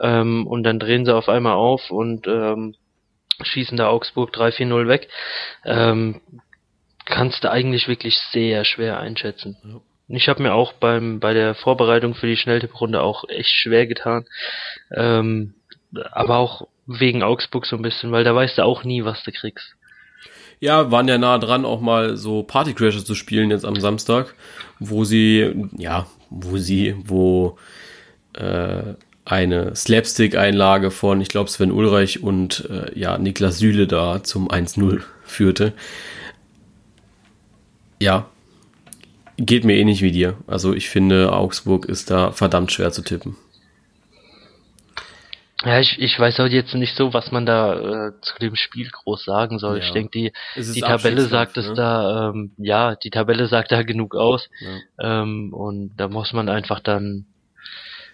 Ähm, 0.00 0.46
und 0.46 0.62
dann 0.62 0.78
drehen 0.78 1.04
sie 1.04 1.14
auf 1.14 1.28
einmal 1.28 1.52
auf 1.52 1.90
und 1.90 2.26
ähm, 2.26 2.76
schießen 3.42 3.76
da 3.76 3.88
Augsburg 3.88 4.34
3-4-0 4.34 4.88
weg. 4.88 5.08
Ähm, 5.66 6.22
kannst 7.04 7.44
du 7.44 7.50
eigentlich 7.50 7.88
wirklich 7.88 8.16
sehr 8.32 8.64
schwer 8.64 9.00
einschätzen. 9.00 9.82
Ich 10.08 10.30
habe 10.30 10.42
mir 10.42 10.54
auch 10.54 10.72
beim 10.72 11.20
bei 11.20 11.34
der 11.34 11.54
Vorbereitung 11.54 12.14
für 12.14 12.26
die 12.26 12.38
Schnelltipprunde 12.38 13.02
auch 13.02 13.28
echt 13.28 13.50
schwer 13.50 13.86
getan. 13.86 14.24
Ähm, 14.94 15.56
aber 16.12 16.38
auch 16.38 16.68
wegen 17.00 17.22
Augsburg 17.22 17.66
so 17.66 17.76
ein 17.76 17.82
bisschen, 17.82 18.12
weil 18.12 18.24
da 18.24 18.34
weißt 18.34 18.58
du 18.58 18.64
auch 18.64 18.84
nie, 18.84 19.04
was 19.04 19.22
du 19.24 19.32
kriegst. 19.32 19.74
Ja, 20.60 20.90
waren 20.90 21.08
ja 21.08 21.18
nah 21.18 21.38
dran, 21.38 21.64
auch 21.64 21.80
mal 21.80 22.16
so 22.16 22.44
Partycrasher 22.44 23.04
zu 23.04 23.14
spielen 23.14 23.50
jetzt 23.50 23.64
am 23.64 23.76
Samstag, 23.80 24.34
wo 24.78 25.04
sie, 25.04 25.68
ja, 25.76 26.06
wo 26.30 26.56
sie, 26.56 26.94
wo 27.04 27.58
äh, 28.34 28.94
eine 29.24 29.74
Slapstick-Einlage 29.74 30.90
von, 30.90 31.20
ich 31.20 31.28
glaube, 31.28 31.50
Sven 31.50 31.72
Ulreich 31.72 32.22
und 32.22 32.68
äh, 32.70 32.96
ja, 32.98 33.18
Niklas 33.18 33.58
Süle 33.58 33.86
da 33.86 34.22
zum 34.22 34.48
1-0 34.48 35.02
führte. 35.24 35.72
Ja, 38.00 38.28
geht 39.36 39.64
mir 39.64 39.76
ähnlich 39.76 40.02
wie 40.02 40.12
dir. 40.12 40.36
Also 40.46 40.74
ich 40.74 40.88
finde, 40.88 41.32
Augsburg 41.32 41.86
ist 41.86 42.10
da 42.10 42.32
verdammt 42.32 42.72
schwer 42.72 42.92
zu 42.92 43.02
tippen. 43.02 43.36
Ja, 45.64 45.78
ich, 45.78 46.00
ich 46.00 46.18
weiß 46.18 46.40
auch 46.40 46.46
jetzt 46.46 46.74
nicht 46.74 46.96
so, 46.96 47.12
was 47.12 47.30
man 47.30 47.46
da 47.46 48.08
äh, 48.08 48.12
zu 48.20 48.38
dem 48.40 48.56
Spiel 48.56 48.90
groß 48.90 49.24
sagen 49.24 49.58
soll. 49.58 49.78
Ja. 49.78 49.84
Ich 49.84 49.92
denke, 49.92 50.10
die, 50.10 50.32
die 50.56 50.80
Tabelle 50.80 51.22
sagt 51.22 51.56
es 51.56 51.68
ne? 51.68 51.74
da, 51.74 52.30
ähm, 52.30 52.52
ja, 52.56 52.96
die 52.96 53.10
Tabelle 53.10 53.46
sagt 53.46 53.70
da 53.70 53.82
genug 53.82 54.16
aus. 54.16 54.48
Ja. 54.98 55.22
Ähm, 55.22 55.52
und 55.52 55.96
da 55.96 56.08
muss 56.08 56.32
man 56.32 56.48
einfach 56.48 56.80
dann 56.80 57.26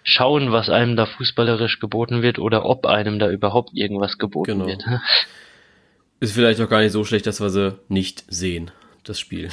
schauen, 0.03 0.51
was 0.51 0.69
einem 0.69 0.95
da 0.95 1.07
fußballerisch 1.07 1.79
geboten 1.79 2.21
wird 2.21 2.37
oder 2.37 2.65
ob 2.65 2.85
einem 2.85 3.17
da 3.17 3.29
überhaupt 3.29 3.71
irgendwas 3.73 4.17
geboten 4.17 4.59
genau. 4.59 4.67
wird. 4.67 4.83
Ist 6.19 6.33
vielleicht 6.33 6.61
auch 6.61 6.69
gar 6.69 6.81
nicht 6.81 6.91
so 6.91 7.03
schlecht, 7.03 7.25
dass 7.25 7.41
wir 7.41 7.49
sie 7.49 7.79
nicht 7.87 8.25
sehen, 8.27 8.71
das 9.03 9.19
Spiel. 9.19 9.49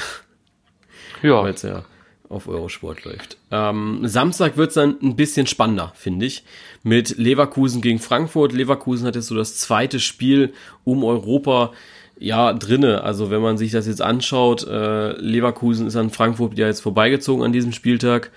Ja. 1.22 1.42
Weil 1.42 1.54
es 1.54 1.62
ja 1.62 1.84
auf 2.28 2.48
Eurosport 2.48 3.04
läuft. 3.04 3.38
Ähm, 3.50 4.00
Samstag 4.04 4.56
wird 4.56 4.68
es 4.68 4.74
dann 4.74 4.96
ein 5.02 5.16
bisschen 5.16 5.46
spannender, 5.46 5.92
finde 5.94 6.26
ich. 6.26 6.44
Mit 6.82 7.16
Leverkusen 7.18 7.80
gegen 7.80 7.98
Frankfurt. 7.98 8.52
Leverkusen 8.52 9.06
hat 9.06 9.14
jetzt 9.14 9.28
so 9.28 9.34
das 9.34 9.56
zweite 9.56 10.00
Spiel 10.00 10.52
um 10.84 11.04
Europa 11.04 11.72
ja 12.18 12.52
drinne. 12.52 13.02
Also 13.02 13.30
wenn 13.30 13.42
man 13.42 13.58
sich 13.58 13.72
das 13.72 13.86
jetzt 13.86 14.02
anschaut, 14.02 14.66
äh, 14.66 15.12
Leverkusen 15.12 15.86
ist 15.86 15.96
an 15.96 16.10
Frankfurt 16.10 16.58
ja 16.58 16.66
jetzt 16.66 16.80
vorbeigezogen 16.80 17.44
an 17.44 17.52
diesem 17.52 17.72
Spieltag. 17.72 18.30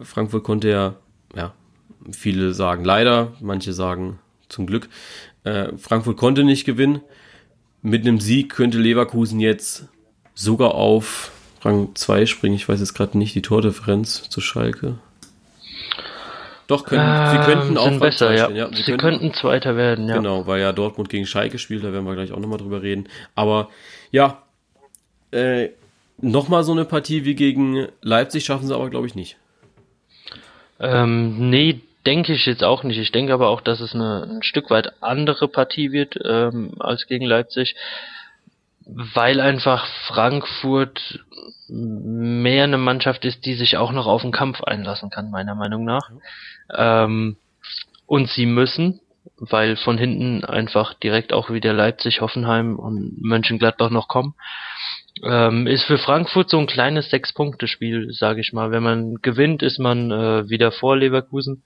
Frankfurt 0.00 0.44
konnte 0.44 0.68
ja, 0.68 0.96
ja, 1.34 1.54
viele 2.10 2.54
sagen 2.54 2.84
leider, 2.84 3.32
manche 3.40 3.72
sagen 3.72 4.18
zum 4.48 4.66
Glück. 4.66 4.88
Äh, 5.44 5.76
Frankfurt 5.76 6.16
konnte 6.16 6.44
nicht 6.44 6.64
gewinnen. 6.64 7.00
Mit 7.82 8.02
einem 8.02 8.20
Sieg 8.20 8.50
könnte 8.52 8.78
Leverkusen 8.78 9.38
jetzt 9.38 9.88
sogar 10.34 10.74
auf 10.74 11.30
Rang 11.66 11.94
2 11.94 12.26
springen. 12.26 12.54
Ich 12.54 12.68
weiß 12.68 12.80
jetzt 12.80 12.94
gerade 12.94 13.18
nicht 13.18 13.34
die 13.34 13.42
Tordifferenz 13.42 14.28
zu 14.28 14.40
Schalke. 14.40 14.98
Doch, 16.68 16.84
können, 16.84 17.02
ähm, 17.06 17.30
sie 17.30 17.52
könnten 17.52 17.78
auch 17.78 18.00
besser, 18.00 18.34
ja. 18.34 18.50
ja. 18.50 18.68
Sie, 18.68 18.82
sie 18.82 18.96
könnten, 18.96 19.20
könnten, 19.20 19.34
Zweiter 19.34 19.76
werden, 19.76 20.08
ja. 20.08 20.16
Genau, 20.16 20.46
weil 20.46 20.60
ja 20.60 20.72
Dortmund 20.72 21.08
gegen 21.08 21.26
Schalke 21.26 21.58
spielt, 21.58 21.84
da 21.84 21.92
werden 21.92 22.04
wir 22.04 22.14
gleich 22.14 22.32
auch 22.32 22.40
nochmal 22.40 22.58
drüber 22.58 22.82
reden. 22.82 23.08
Aber 23.34 23.68
ja, 24.10 24.42
äh, 25.30 25.68
nochmal 26.18 26.64
so 26.64 26.72
eine 26.72 26.84
Partie 26.84 27.24
wie 27.24 27.34
gegen 27.34 27.88
Leipzig 28.02 28.44
schaffen 28.44 28.66
sie 28.66 28.74
aber, 28.74 28.90
glaube 28.90 29.06
ich, 29.06 29.14
nicht. 29.14 29.36
Ähm, 30.80 31.50
nee, 31.50 31.80
denke 32.04 32.32
ich 32.32 32.46
jetzt 32.46 32.64
auch 32.64 32.82
nicht. 32.82 32.98
Ich 32.98 33.12
denke 33.12 33.32
aber 33.32 33.48
auch, 33.48 33.60
dass 33.60 33.80
es 33.80 33.94
eine 33.94 34.26
ein 34.28 34.42
Stück 34.42 34.70
weit 34.70 35.02
andere 35.02 35.48
Partie 35.48 35.92
wird 35.92 36.18
ähm, 36.24 36.72
als 36.78 37.06
gegen 37.06 37.26
Leipzig, 37.26 37.76
weil 38.86 39.40
einfach 39.40 39.86
Frankfurt 40.06 41.24
mehr 41.68 42.64
eine 42.64 42.78
Mannschaft 42.78 43.24
ist, 43.24 43.44
die 43.44 43.54
sich 43.54 43.76
auch 43.76 43.90
noch 43.90 44.06
auf 44.06 44.22
den 44.22 44.30
Kampf 44.30 44.62
einlassen 44.62 45.10
kann, 45.10 45.30
meiner 45.30 45.56
Meinung 45.56 45.84
nach. 45.84 46.10
Ähm, 46.72 47.36
und 48.06 48.28
sie 48.28 48.46
müssen, 48.46 49.00
weil 49.38 49.76
von 49.76 49.98
hinten 49.98 50.44
einfach 50.44 50.94
direkt 50.94 51.32
auch 51.32 51.50
wieder 51.50 51.72
Leipzig, 51.72 52.20
Hoffenheim 52.20 52.78
und 52.78 53.20
Mönchengladbach 53.20 53.90
noch 53.90 54.06
kommen. 54.06 54.34
Ähm, 55.24 55.66
ist 55.66 55.84
für 55.84 55.98
Frankfurt 55.98 56.50
so 56.50 56.58
ein 56.58 56.66
kleines 56.66 57.10
Sechs-Punkte-Spiel, 57.10 58.12
sage 58.12 58.40
ich 58.40 58.52
mal. 58.52 58.70
Wenn 58.70 58.84
man 58.84 59.16
gewinnt, 59.16 59.62
ist 59.62 59.80
man 59.80 60.12
äh, 60.12 60.48
wieder 60.48 60.70
vor 60.70 60.96
Leverkusen 60.96 61.64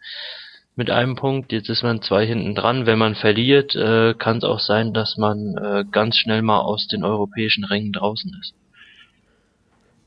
mit 0.81 0.89
einem 0.89 1.15
Punkt. 1.15 1.53
Jetzt 1.53 1.69
ist 1.69 1.83
man 1.83 2.01
zwei 2.01 2.27
hinten 2.27 2.55
dran. 2.55 2.87
Wenn 2.87 2.99
man 2.99 3.15
verliert, 3.15 3.77
äh, 3.77 4.15
kann 4.15 4.39
es 4.39 4.45
auch 4.45 4.61
sein, 4.61 4.95
dass 4.95 5.19
man 5.19 5.59
äh, 5.59 5.85
ganz 5.93 6.17
schnell 6.17 6.41
mal 6.41 6.61
aus 6.61 6.89
den 6.89 7.05
europäischen 7.05 7.65
Rängen 7.65 7.93
draußen 7.93 8.35
ist. 8.41 8.55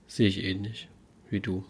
Sehe 0.07 0.27
ich 0.27 0.43
ähnlich 0.43 0.87
wie 1.29 1.41
du. 1.41 1.63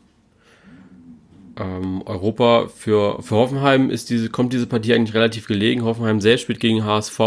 Ähm, 1.59 2.01
Europa 2.05 2.69
für, 2.69 3.21
für 3.21 3.35
Hoffenheim 3.35 3.89
ist 3.89 4.09
diese, 4.09 4.29
kommt 4.29 4.53
diese 4.53 4.67
Partie 4.67 4.93
eigentlich 4.93 5.15
relativ 5.15 5.47
gelegen. 5.47 5.83
Hoffenheim 5.83 6.21
selbst 6.21 6.43
spielt 6.43 6.61
gegen 6.61 6.85
HSV. 6.85 7.19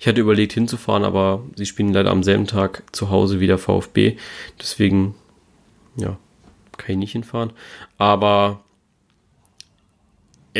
Ich 0.00 0.08
hatte 0.08 0.20
überlegt 0.20 0.54
hinzufahren, 0.54 1.04
aber 1.04 1.44
sie 1.54 1.66
spielen 1.66 1.92
leider 1.92 2.10
am 2.10 2.24
selben 2.24 2.48
Tag 2.48 2.82
zu 2.90 3.10
Hause 3.10 3.38
wie 3.38 3.46
der 3.46 3.58
VfB. 3.58 4.16
Deswegen, 4.60 5.14
ja, 5.94 6.18
kann 6.78 6.90
ich 6.90 6.96
nicht 6.96 7.12
hinfahren. 7.12 7.52
Aber 7.96 8.64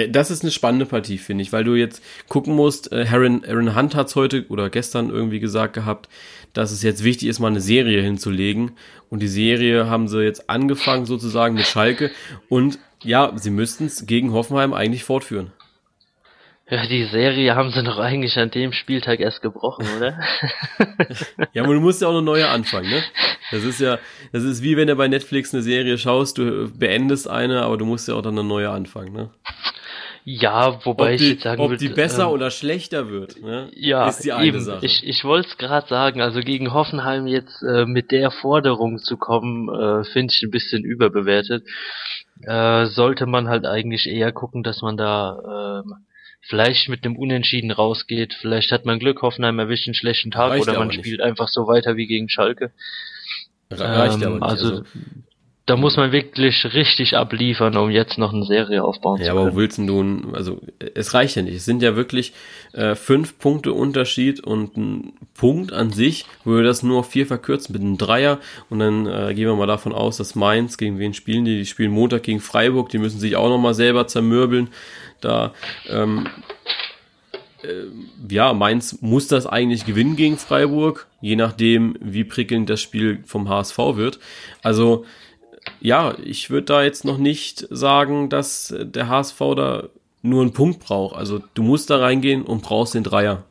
das 0.08 0.30
ist 0.30 0.42
eine 0.42 0.50
spannende 0.50 0.86
Partie, 0.86 1.18
finde 1.18 1.42
ich, 1.42 1.52
weil 1.52 1.64
du 1.64 1.74
jetzt 1.74 2.02
gucken 2.28 2.54
musst, 2.54 2.92
äh, 2.92 3.06
Aaron, 3.10 3.44
Aaron 3.44 3.76
Hunt 3.76 3.94
hat 3.94 4.08
es 4.08 4.16
heute 4.16 4.46
oder 4.48 4.70
gestern 4.70 5.10
irgendwie 5.10 5.40
gesagt 5.40 5.74
gehabt, 5.74 6.08
dass 6.52 6.72
es 6.72 6.82
jetzt 6.82 7.04
wichtig 7.04 7.28
ist, 7.28 7.40
mal 7.40 7.48
eine 7.48 7.60
Serie 7.60 8.02
hinzulegen. 8.02 8.72
Und 9.10 9.20
die 9.20 9.28
Serie 9.28 9.88
haben 9.88 10.08
sie 10.08 10.22
jetzt 10.22 10.48
angefangen 10.48 11.04
sozusagen 11.04 11.54
mit 11.54 11.66
Schalke. 11.66 12.10
Und 12.48 12.78
ja, 13.02 13.32
sie 13.36 13.50
müssten 13.50 13.86
es 13.86 14.06
gegen 14.06 14.32
Hoffenheim 14.32 14.72
eigentlich 14.72 15.04
fortführen. 15.04 15.52
Ja, 16.70 16.86
die 16.86 17.04
Serie 17.04 17.54
haben 17.54 17.70
sie 17.70 17.82
doch 17.82 17.98
eigentlich 17.98 18.38
an 18.38 18.50
dem 18.50 18.72
Spieltag 18.72 19.20
erst 19.20 19.42
gebrochen, 19.42 19.84
oder? 19.98 20.18
ja, 21.52 21.64
aber 21.64 21.74
du 21.74 21.80
musst 21.80 22.00
ja 22.00 22.08
auch 22.08 22.12
eine 22.12 22.22
neue 22.22 22.48
anfangen, 22.48 22.88
ne? 22.88 23.02
Das 23.50 23.62
ist 23.62 23.78
ja, 23.78 23.98
das 24.32 24.42
ist 24.44 24.62
wie 24.62 24.78
wenn 24.78 24.86
du 24.86 24.96
bei 24.96 25.06
Netflix 25.06 25.52
eine 25.52 25.62
Serie 25.62 25.98
schaust, 25.98 26.38
du 26.38 26.70
beendest 26.72 27.28
eine, 27.28 27.62
aber 27.62 27.76
du 27.76 27.84
musst 27.84 28.08
ja 28.08 28.14
auch 28.14 28.22
dann 28.22 28.38
eine 28.38 28.48
neue 28.48 28.70
anfangen, 28.70 29.12
ne? 29.12 29.30
Ja, 30.24 30.84
wobei 30.84 31.16
die, 31.16 31.24
ich 31.24 31.30
jetzt 31.32 31.42
sagen 31.42 31.60
ob 31.60 31.70
würde, 31.70 31.84
die 31.84 31.92
besser 31.92 32.24
ähm, 32.24 32.30
oder 32.30 32.50
schlechter 32.50 33.08
wird, 33.08 33.42
ne? 33.42 33.70
Ja, 33.74 34.08
ist 34.08 34.24
die 34.24 34.32
eine 34.32 34.46
eben. 34.46 34.60
Sache. 34.60 34.86
Ich, 34.86 35.06
ich 35.06 35.24
wollte 35.24 35.48
es 35.48 35.58
gerade 35.58 35.88
sagen, 35.88 36.20
also 36.20 36.40
gegen 36.40 36.72
Hoffenheim 36.72 37.26
jetzt 37.26 37.62
äh, 37.62 37.86
mit 37.86 38.12
der 38.12 38.30
Forderung 38.30 38.98
zu 38.98 39.16
kommen, 39.16 39.68
äh, 39.68 40.04
finde 40.04 40.32
ich 40.32 40.42
ein 40.42 40.50
bisschen 40.50 40.84
überbewertet. 40.84 41.64
Äh, 42.42 42.86
sollte 42.86 43.26
man 43.26 43.48
halt 43.48 43.66
eigentlich 43.66 44.06
eher 44.06 44.32
gucken, 44.32 44.62
dass 44.62 44.80
man 44.80 44.96
da 44.96 45.82
äh, 45.84 45.90
vielleicht 46.42 46.88
mit 46.88 47.04
einem 47.04 47.16
Unentschieden 47.16 47.72
rausgeht. 47.72 48.34
Vielleicht 48.40 48.70
hat 48.70 48.84
man 48.84 49.00
Glück, 49.00 49.22
Hoffenheim 49.22 49.58
erwischt 49.58 49.88
einen 49.88 49.94
schlechten 49.94 50.30
Tag 50.30 50.50
Reicht 50.50 50.68
oder 50.68 50.78
man 50.78 50.92
spielt 50.92 51.20
einfach 51.20 51.48
so 51.48 51.66
weiter 51.66 51.96
wie 51.96 52.06
gegen 52.06 52.28
Schalke. 52.28 52.72
Reicht 53.70 54.22
ähm, 54.22 54.34
aber 54.34 54.34
nicht. 54.34 54.42
Also, 54.42 54.68
also 54.70 54.84
da 55.66 55.76
muss 55.76 55.96
man 55.96 56.10
wirklich 56.10 56.64
richtig 56.74 57.16
abliefern, 57.16 57.76
um 57.76 57.88
jetzt 57.88 58.18
noch 58.18 58.32
eine 58.32 58.44
Serie 58.44 58.82
aufbauen 58.82 59.20
ja, 59.20 59.26
zu 59.26 59.30
können. 59.30 59.38
Ja, 59.38 59.46
aber 59.46 59.54
wo 59.54 59.58
willst 59.58 59.78
du, 59.78 60.32
also 60.32 60.60
es 60.94 61.14
reicht 61.14 61.36
ja 61.36 61.42
nicht. 61.42 61.54
Es 61.54 61.64
sind 61.64 61.82
ja 61.82 61.94
wirklich 61.94 62.32
äh, 62.72 62.96
fünf 62.96 63.38
Punkte 63.38 63.72
Unterschied 63.72 64.40
und 64.40 64.76
ein 64.76 65.12
Punkt 65.34 65.72
an 65.72 65.90
sich, 65.90 66.26
wo 66.44 66.56
wir 66.56 66.64
das 66.64 66.82
nur 66.82 67.00
auf 67.00 67.10
vier 67.10 67.26
verkürzen 67.26 67.74
mit 67.74 67.82
einem 67.82 67.96
Dreier 67.96 68.40
und 68.70 68.80
dann 68.80 69.06
äh, 69.06 69.34
gehen 69.34 69.46
wir 69.46 69.54
mal 69.54 69.66
davon 69.66 69.92
aus, 69.92 70.16
dass 70.16 70.34
Mainz, 70.34 70.78
gegen 70.78 70.98
wen 70.98 71.14
spielen 71.14 71.44
die? 71.44 71.58
Die 71.58 71.66
spielen 71.66 71.92
Montag 71.92 72.24
gegen 72.24 72.40
Freiburg, 72.40 72.88
die 72.88 72.98
müssen 72.98 73.20
sich 73.20 73.36
auch 73.36 73.48
nochmal 73.48 73.74
selber 73.74 74.08
zermürbeln. 74.08 74.68
Da 75.20 75.52
ähm, 75.88 76.26
äh, 77.62 77.86
ja, 78.28 78.52
Mainz 78.52 78.98
muss 79.00 79.28
das 79.28 79.46
eigentlich 79.46 79.86
gewinnen 79.86 80.16
gegen 80.16 80.38
Freiburg, 80.38 81.06
je 81.20 81.36
nachdem, 81.36 81.96
wie 82.00 82.24
prickelnd 82.24 82.68
das 82.68 82.80
Spiel 82.80 83.20
vom 83.26 83.48
HSV 83.48 83.78
wird. 83.94 84.18
Also 84.62 85.04
ja, 85.80 86.14
ich 86.22 86.50
würde 86.50 86.66
da 86.66 86.82
jetzt 86.82 87.04
noch 87.04 87.18
nicht 87.18 87.66
sagen, 87.70 88.28
dass 88.28 88.74
der 88.78 89.08
HSV 89.08 89.38
da 89.56 89.88
nur 90.22 90.42
einen 90.42 90.52
Punkt 90.52 90.80
braucht. 90.80 91.16
Also 91.16 91.40
du 91.54 91.62
musst 91.62 91.90
da 91.90 91.98
reingehen 91.98 92.42
und 92.42 92.62
brauchst 92.62 92.94
den 92.94 93.04
Dreier. 93.04 93.44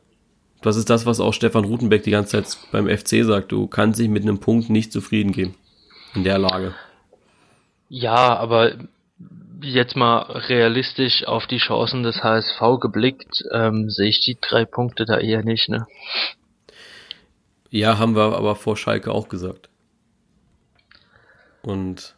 Das 0.62 0.76
ist 0.76 0.90
das, 0.90 1.06
was 1.06 1.20
auch 1.20 1.34
Stefan 1.34 1.64
Rutenbeck 1.64 2.04
die 2.04 2.10
ganze 2.10 2.42
Zeit 2.42 2.56
beim 2.70 2.88
FC 2.88 3.24
sagt. 3.24 3.52
Du 3.52 3.66
kannst 3.66 4.00
dich 4.00 4.08
mit 4.08 4.22
einem 4.22 4.38
Punkt 4.38 4.70
nicht 4.70 4.92
zufrieden 4.92 5.32
geben 5.32 5.54
in 6.14 6.24
der 6.24 6.38
Lage. 6.38 6.74
Ja, 7.88 8.36
aber 8.36 8.72
jetzt 9.60 9.96
mal 9.96 10.20
realistisch 10.22 11.24
auf 11.26 11.46
die 11.46 11.58
Chancen 11.58 12.02
des 12.02 12.22
HSV 12.22 12.60
geblickt, 12.80 13.44
ähm, 13.52 13.90
sehe 13.90 14.08
ich 14.08 14.20
die 14.20 14.38
drei 14.40 14.64
Punkte 14.64 15.04
da 15.04 15.18
eher 15.18 15.42
nicht, 15.42 15.68
ne? 15.68 15.86
Ja, 17.70 17.98
haben 17.98 18.16
wir 18.16 18.36
aber 18.36 18.54
vor 18.54 18.76
Schalke 18.76 19.12
auch 19.12 19.28
gesagt. 19.28 19.68
Und 21.62 22.14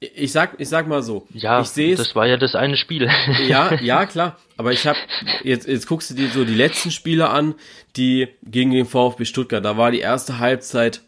ich 0.00 0.32
sag, 0.32 0.54
ich 0.58 0.68
sag 0.68 0.88
mal 0.88 1.02
so. 1.02 1.26
Ja, 1.34 1.60
ich 1.60 1.68
sehe 1.68 1.94
das 1.94 2.16
war 2.16 2.26
ja 2.26 2.38
das 2.38 2.54
eine 2.54 2.78
Spiel. 2.78 3.08
Ja, 3.46 3.74
ja, 3.82 4.06
klar. 4.06 4.38
Aber 4.56 4.72
ich 4.72 4.86
habe 4.86 4.98
jetzt, 5.44 5.68
jetzt 5.68 5.86
guckst 5.86 6.10
du 6.10 6.14
dir 6.14 6.28
so 6.28 6.44
die 6.44 6.54
letzten 6.54 6.90
Spiele 6.90 7.28
an, 7.28 7.54
die 7.96 8.28
gegen 8.42 8.70
den 8.70 8.86
VfB 8.86 9.26
Stuttgart. 9.26 9.62
Da 9.62 9.76
war 9.76 9.90
die 9.90 10.00
erste 10.00 10.38
Halbzeit 10.38 11.02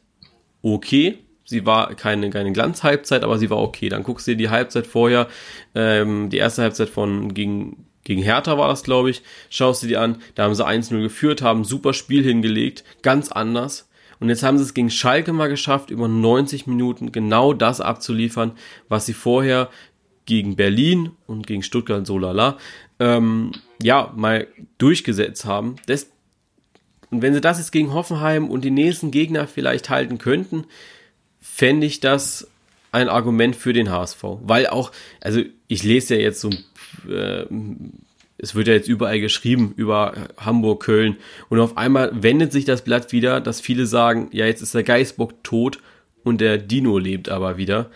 okay. 0.61 1.19
Sie 1.45 1.65
war 1.65 1.95
keine, 1.95 2.29
keine 2.31 2.53
Glanzhalbzeit, 2.53 3.25
aber 3.25 3.39
sie 3.39 3.49
war 3.49 3.59
okay. 3.59 3.89
Dann 3.89 4.03
guckst 4.03 4.27
du 4.27 4.33
dir 4.33 4.37
die 4.37 4.51
Halbzeit 4.51 4.87
vorher, 4.87 5.27
ähm, 5.75 6.29
die 6.29 6.39
erste 6.39 6.63
Halbzeit 6.63 6.91
von 6.91 7.33
gegen, 7.33 7.87
gegen 8.05 8.23
Hertha 8.23 8.59
war 8.59 8.69
das, 8.69 8.85
glaube 8.85 9.09
ich. 9.09 9.23
Schaust 9.49 9.83
du 9.83 9.87
dir 9.87 10.03
an, 10.03 10.19
da 10.35 10.45
haben 10.45 10.55
sie 10.55 10.67
1-0 10.67 11.01
geführt, 11.01 11.41
haben 11.41 11.63
ein 11.63 11.65
super 11.65 11.95
Spiel 11.95 12.23
hingelegt, 12.23 12.85
ganz 13.03 13.33
anders. 13.33 13.89
Und 14.23 14.29
jetzt 14.29 14.45
haben 14.45 14.57
sie 14.57 14.63
es 14.63 14.73
gegen 14.73 14.89
Schalke 14.89 15.33
mal 15.33 15.49
geschafft, 15.49 15.91
über 15.91 16.07
90 16.07 16.69
Minuten 16.69 17.11
genau 17.11 17.53
das 17.53 17.81
abzuliefern, 17.81 18.53
was 18.89 19.05
sie 19.05 19.15
vorher 19.15 19.69
gegen 20.27 20.55
Berlin 20.55 21.11
und 21.27 21.45
gegen 21.45 21.65
Stuttgart 21.65 22.07
so 22.07 22.19
lala, 22.19 22.57
ähm, 23.01 23.51
ja, 23.83 24.13
mal 24.15 24.47
durchgesetzt 24.79 25.45
haben. 25.45 25.75
Das, 25.87 26.07
und 27.11 27.21
wenn 27.21 27.35
sie 27.35 27.41
das 27.41 27.59
jetzt 27.59 27.73
gegen 27.73 27.93
Hoffenheim 27.93 28.49
und 28.49 28.65
die 28.65 28.71
nächsten 28.71 29.11
Gegner 29.11 29.49
vielleicht 29.49 29.91
halten 29.91 30.19
könnten, 30.19 30.67
fände 31.41 31.85
ich 31.85 31.99
das 31.99 32.47
ein 32.93 33.09
Argument 33.09 33.57
für 33.57 33.73
den 33.73 33.91
HSV. 33.91 34.23
Weil 34.43 34.69
auch, 34.69 34.93
also 35.21 35.43
ich 35.67 35.83
lese 35.83 36.15
ja 36.15 36.21
jetzt 36.21 36.41
so 36.41 36.51
äh, 37.11 37.45
es 38.43 38.57
wird 38.57 38.67
ja 38.67 38.75
jetzt 38.75 38.89
überall 38.89 39.21
geschrieben 39.21 39.73
über 39.77 40.15
Hamburg, 40.37 40.83
Köln 40.83 41.17
und 41.49 41.61
auf 41.61 41.77
einmal 41.77 42.11
wendet 42.23 42.53
sich 42.53 42.65
das 42.65 42.83
Blatt 42.83 43.13
wieder, 43.13 43.41
dass 43.41 43.61
viele 43.61 43.87
sagen, 43.87 44.29
ja, 44.33 44.47
jetzt 44.47 44.63
ist 44.63 44.75
der 44.75 44.83
Geißbock 44.83 45.45
tot 45.45 45.79
und 46.25 46.41
der 46.41 46.59
Dino 46.59 46.99
lebt 46.99 47.29
aber 47.29 47.57
wieder. 47.57 47.91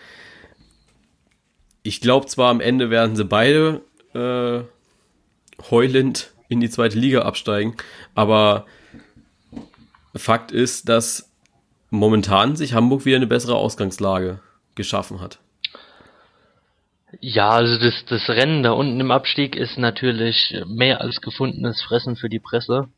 Ich 1.83 1.99
glaube 1.99 2.27
zwar 2.27 2.49
am 2.49 2.61
Ende 2.61 2.89
werden 2.89 3.17
sie 3.17 3.25
beide 3.25 3.81
äh, 4.13 4.61
heulend 5.69 6.31
in 6.47 6.61
die 6.61 6.69
zweite 6.69 6.97
Liga 6.97 7.23
absteigen, 7.23 7.75
aber 8.15 8.65
Fakt 10.15 10.51
ist, 10.51 10.87
dass 10.87 11.29
momentan 11.89 12.55
sich 12.55 12.73
Hamburg 12.73 13.03
wieder 13.03 13.17
eine 13.17 13.27
bessere 13.27 13.55
Ausgangslage 13.55 14.39
geschaffen 14.75 15.19
hat. 15.19 15.39
Ja, 17.21 17.49
also 17.51 17.77
das, 17.79 18.05
das 18.05 18.29
Rennen 18.29 18.63
da 18.63 18.71
unten 18.71 18.99
im 18.99 19.11
Abstieg 19.11 19.55
ist 19.55 19.77
natürlich 19.77 20.55
mehr 20.67 21.01
als 21.01 21.21
gefundenes 21.21 21.81
Fressen 21.81 22.15
für 22.17 22.29
die 22.29 22.39
Presse. 22.39 22.89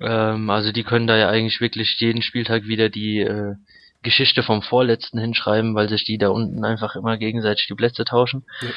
Ähm, 0.00 0.48
also 0.50 0.72
die 0.72 0.84
können 0.84 1.06
da 1.06 1.16
ja 1.16 1.28
eigentlich 1.28 1.60
wirklich 1.60 1.96
jeden 1.98 2.22
Spieltag 2.22 2.66
wieder 2.66 2.88
die 2.88 3.20
äh, 3.20 3.56
Geschichte 4.02 4.42
vom 4.42 4.62
vorletzten 4.62 5.18
hinschreiben, 5.18 5.74
weil 5.74 5.88
sich 5.88 6.04
die 6.04 6.18
da 6.18 6.28
unten 6.28 6.64
einfach 6.64 6.96
immer 6.96 7.18
gegenseitig 7.18 7.66
die 7.66 7.74
Plätze 7.74 8.04
tauschen. 8.04 8.44
Ja. 8.62 8.68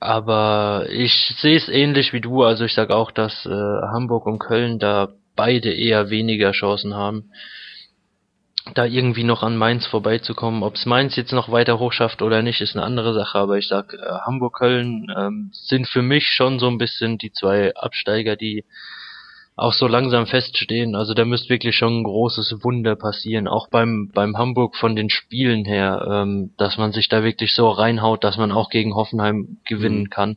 Aber 0.00 0.86
ich 0.90 1.34
sehe 1.38 1.56
es 1.56 1.68
ähnlich 1.68 2.12
wie 2.12 2.20
du. 2.20 2.44
Also 2.44 2.64
ich 2.64 2.74
sage 2.74 2.94
auch, 2.94 3.10
dass 3.10 3.46
äh, 3.46 3.50
Hamburg 3.50 4.26
und 4.26 4.38
Köln 4.38 4.78
da 4.78 5.08
beide 5.36 5.72
eher 5.72 6.10
weniger 6.10 6.52
Chancen 6.52 6.94
haben 6.94 7.30
da 8.74 8.84
irgendwie 8.84 9.24
noch 9.24 9.42
an 9.42 9.56
Mainz 9.56 9.86
vorbeizukommen. 9.86 10.62
Ob 10.62 10.74
es 10.74 10.86
Mainz 10.86 11.16
jetzt 11.16 11.32
noch 11.32 11.50
weiter 11.50 11.78
hochschafft 11.78 12.22
oder 12.22 12.42
nicht, 12.42 12.60
ist 12.60 12.76
eine 12.76 12.84
andere 12.84 13.14
Sache. 13.14 13.38
Aber 13.38 13.58
ich 13.58 13.68
sag, 13.68 13.94
äh, 13.94 13.98
Hamburg, 14.26 14.58
Köln 14.58 15.06
ähm, 15.16 15.50
sind 15.52 15.88
für 15.88 16.02
mich 16.02 16.26
schon 16.28 16.58
so 16.58 16.68
ein 16.68 16.78
bisschen 16.78 17.18
die 17.18 17.32
zwei 17.32 17.74
Absteiger, 17.74 18.36
die 18.36 18.64
auch 19.56 19.72
so 19.72 19.88
langsam 19.88 20.26
feststehen. 20.26 20.94
Also 20.94 21.14
da 21.14 21.24
müsste 21.24 21.48
wirklich 21.48 21.74
schon 21.74 22.00
ein 22.00 22.04
großes 22.04 22.62
Wunder 22.62 22.94
passieren. 22.94 23.48
Auch 23.48 23.68
beim 23.68 24.10
beim 24.14 24.38
Hamburg 24.38 24.76
von 24.76 24.94
den 24.94 25.10
Spielen 25.10 25.64
her, 25.64 26.06
ähm, 26.08 26.52
dass 26.56 26.78
man 26.78 26.92
sich 26.92 27.08
da 27.08 27.24
wirklich 27.24 27.54
so 27.54 27.68
reinhaut, 27.68 28.22
dass 28.22 28.36
man 28.36 28.52
auch 28.52 28.70
gegen 28.70 28.94
Hoffenheim 28.94 29.58
gewinnen 29.66 30.02
mhm. 30.02 30.10
kann. 30.10 30.36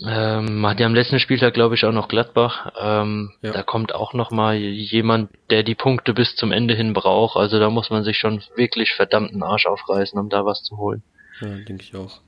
Ähm, 0.00 0.66
hat 0.66 0.80
ja 0.80 0.86
am 0.86 0.94
letzten 0.94 1.18
Spieltag, 1.18 1.54
glaube 1.54 1.74
ich, 1.74 1.84
auch 1.84 1.92
noch 1.92 2.08
Gladbach. 2.08 2.72
Ähm, 2.80 3.32
ja. 3.42 3.52
Da 3.52 3.62
kommt 3.62 3.94
auch 3.94 4.14
noch 4.14 4.30
mal 4.30 4.56
jemand, 4.56 5.30
der 5.50 5.62
die 5.62 5.74
Punkte 5.74 6.14
bis 6.14 6.34
zum 6.34 6.50
Ende 6.50 6.74
hin 6.74 6.92
braucht. 6.94 7.36
Also 7.36 7.58
da 7.58 7.70
muss 7.70 7.90
man 7.90 8.02
sich 8.02 8.16
schon 8.16 8.42
wirklich 8.56 8.92
verdammten 8.92 9.42
Arsch 9.42 9.66
aufreißen, 9.66 10.18
um 10.18 10.28
da 10.28 10.44
was 10.44 10.62
zu 10.62 10.78
holen. 10.78 11.02
Ja, 11.40 11.48
denke 11.48 11.82
ich 11.82 11.94
auch. 11.94 12.20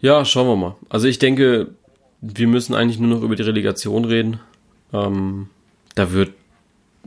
Ja, 0.00 0.24
schauen 0.24 0.48
wir 0.48 0.56
mal. 0.56 0.76
Also 0.88 1.06
ich 1.06 1.18
denke, 1.18 1.74
wir 2.20 2.46
müssen 2.48 2.74
eigentlich 2.74 2.98
nur 2.98 3.14
noch 3.14 3.22
über 3.22 3.36
die 3.36 3.42
Relegation 3.42 4.04
reden. 4.04 4.40
Ähm, 4.92 5.48
da 5.94 6.12
wird, 6.12 6.32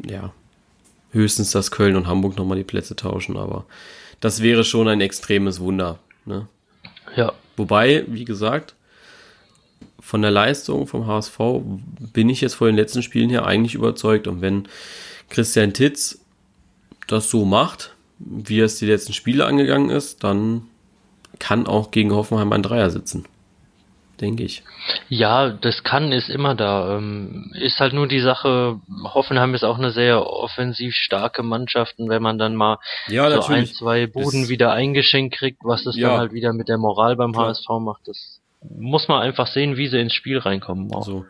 ja, 0.07 0.31
höchstens, 1.11 1.51
dass 1.51 1.71
Köln 1.71 1.95
und 1.95 2.07
Hamburg 2.07 2.37
nochmal 2.37 2.57
die 2.57 2.63
Plätze 2.63 2.95
tauschen, 2.95 3.37
aber 3.37 3.65
das 4.19 4.41
wäre 4.41 4.63
schon 4.63 4.87
ein 4.87 5.01
extremes 5.01 5.59
Wunder. 5.59 5.99
Ne? 6.25 6.47
Ja. 7.15 7.33
Wobei, 7.57 8.05
wie 8.07 8.25
gesagt, 8.25 8.75
von 9.99 10.21
der 10.21 10.31
Leistung 10.31 10.87
vom 10.87 11.07
HSV 11.07 11.39
bin 12.13 12.29
ich 12.29 12.41
jetzt 12.41 12.55
vor 12.55 12.67
den 12.67 12.75
letzten 12.75 13.03
Spielen 13.03 13.29
hier 13.29 13.45
eigentlich 13.45 13.75
überzeugt. 13.75 14.27
Und 14.27 14.41
wenn 14.41 14.67
Christian 15.29 15.73
Titz 15.73 16.19
das 17.07 17.29
so 17.29 17.45
macht, 17.45 17.95
wie 18.19 18.59
es 18.59 18.77
die 18.77 18.85
letzten 18.85 19.13
Spiele 19.13 19.45
angegangen 19.45 19.89
ist, 19.89 20.23
dann 20.23 20.63
kann 21.39 21.67
auch 21.67 21.91
gegen 21.91 22.13
Hoffenheim 22.13 22.51
ein 22.51 22.63
Dreier 22.63 22.89
sitzen. 22.89 23.25
Denke 24.19 24.43
ich. 24.43 24.63
Ja, 25.07 25.49
das 25.49 25.83
kann 25.83 26.11
ist 26.11 26.29
immer 26.29 26.53
da. 26.53 26.97
Ähm, 26.97 27.53
ist 27.53 27.79
halt 27.79 27.93
nur 27.93 28.05
die 28.05 28.19
Sache, 28.19 28.81
Hoffenheim 29.05 29.53
ist 29.53 29.63
auch 29.63 29.77
eine 29.77 29.91
sehr 29.91 30.27
offensiv 30.27 30.93
starke 30.93 31.41
Mannschaft 31.41 31.97
und 31.99 32.09
wenn 32.09 32.21
man 32.21 32.37
dann 32.37 32.53
mal 32.53 32.79
ja, 33.07 33.31
so 33.41 33.53
ein, 33.53 33.65
zwei 33.65 34.07
Boden 34.07 34.43
ist, 34.43 34.49
wieder 34.49 34.73
eingeschenkt 34.73 35.35
kriegt, 35.35 35.59
was 35.63 35.85
das 35.85 35.95
ja, 35.95 36.09
dann 36.09 36.17
halt 36.19 36.33
wieder 36.33 36.51
mit 36.51 36.67
der 36.67 36.77
Moral 36.77 37.15
beim 37.15 37.31
klar. 37.31 37.47
HSV 37.47 37.69
macht, 37.79 38.09
das 38.09 38.38
muss 38.61 39.07
man 39.07 39.21
einfach 39.21 39.47
sehen, 39.47 39.77
wie 39.77 39.87
sie 39.87 39.99
ins 39.99 40.13
Spiel 40.13 40.37
reinkommen. 40.37 40.91
Auch. 40.91 40.99
Also, 40.99 41.25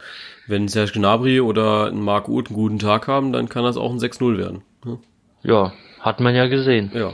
wenn 0.48 0.68
Serge 0.68 0.94
Gnabry 0.94 1.42
oder 1.42 1.88
ein 1.88 2.02
Marc 2.02 2.28
Uth 2.28 2.48
einen 2.48 2.56
guten 2.56 2.80
Tag 2.80 3.08
haben, 3.08 3.32
dann 3.32 3.50
kann 3.50 3.64
das 3.64 3.78
auch 3.78 3.92
ein 3.92 4.00
6-0 4.00 4.38
werden. 4.38 4.64
Hm? 4.84 5.00
Ja, 5.44 5.74
hat 6.00 6.20
man 6.20 6.36
ja 6.36 6.48
gesehen. 6.48 6.92
Ja. 6.94 7.14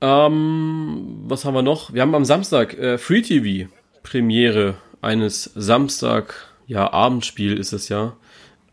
Ähm, 0.00 1.22
was 1.24 1.44
haben 1.44 1.54
wir 1.54 1.62
noch? 1.62 1.92
Wir 1.94 2.02
haben 2.02 2.14
am 2.14 2.24
Samstag 2.24 2.74
äh, 2.74 2.98
Free 2.98 3.22
TV 3.22 3.70
Premiere 4.02 4.74
eines 5.00 5.44
Samstag, 5.44 6.34
ja, 6.66 6.92
Abendspiel 6.92 7.56
ist 7.56 7.72
es 7.72 7.88
ja. 7.88 8.16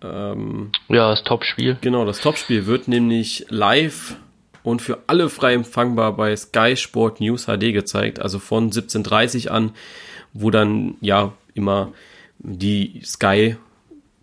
Ähm, 0.02 0.72
ja, 0.88 1.10
das 1.10 1.24
Topspiel. 1.24 1.78
Genau, 1.82 2.06
das 2.06 2.22
Topspiel 2.22 2.66
wird 2.66 2.88
nämlich 2.88 3.46
live 3.50 4.16
und 4.64 4.82
für 4.82 5.00
alle 5.08 5.30
frei 5.30 5.54
empfangbar 5.54 6.16
bei 6.16 6.36
Sky 6.36 6.76
Sport 6.76 7.20
News 7.20 7.46
HD 7.46 7.74
gezeigt, 7.74 8.20
also 8.20 8.40
von 8.40 8.72
17.30 8.72 9.50
an, 9.50 9.72
wo 10.34 10.52
dann 10.52 10.96
ja 11.02 11.34
immer 11.54 11.92
die 12.40 13.02
Sky 13.04 13.56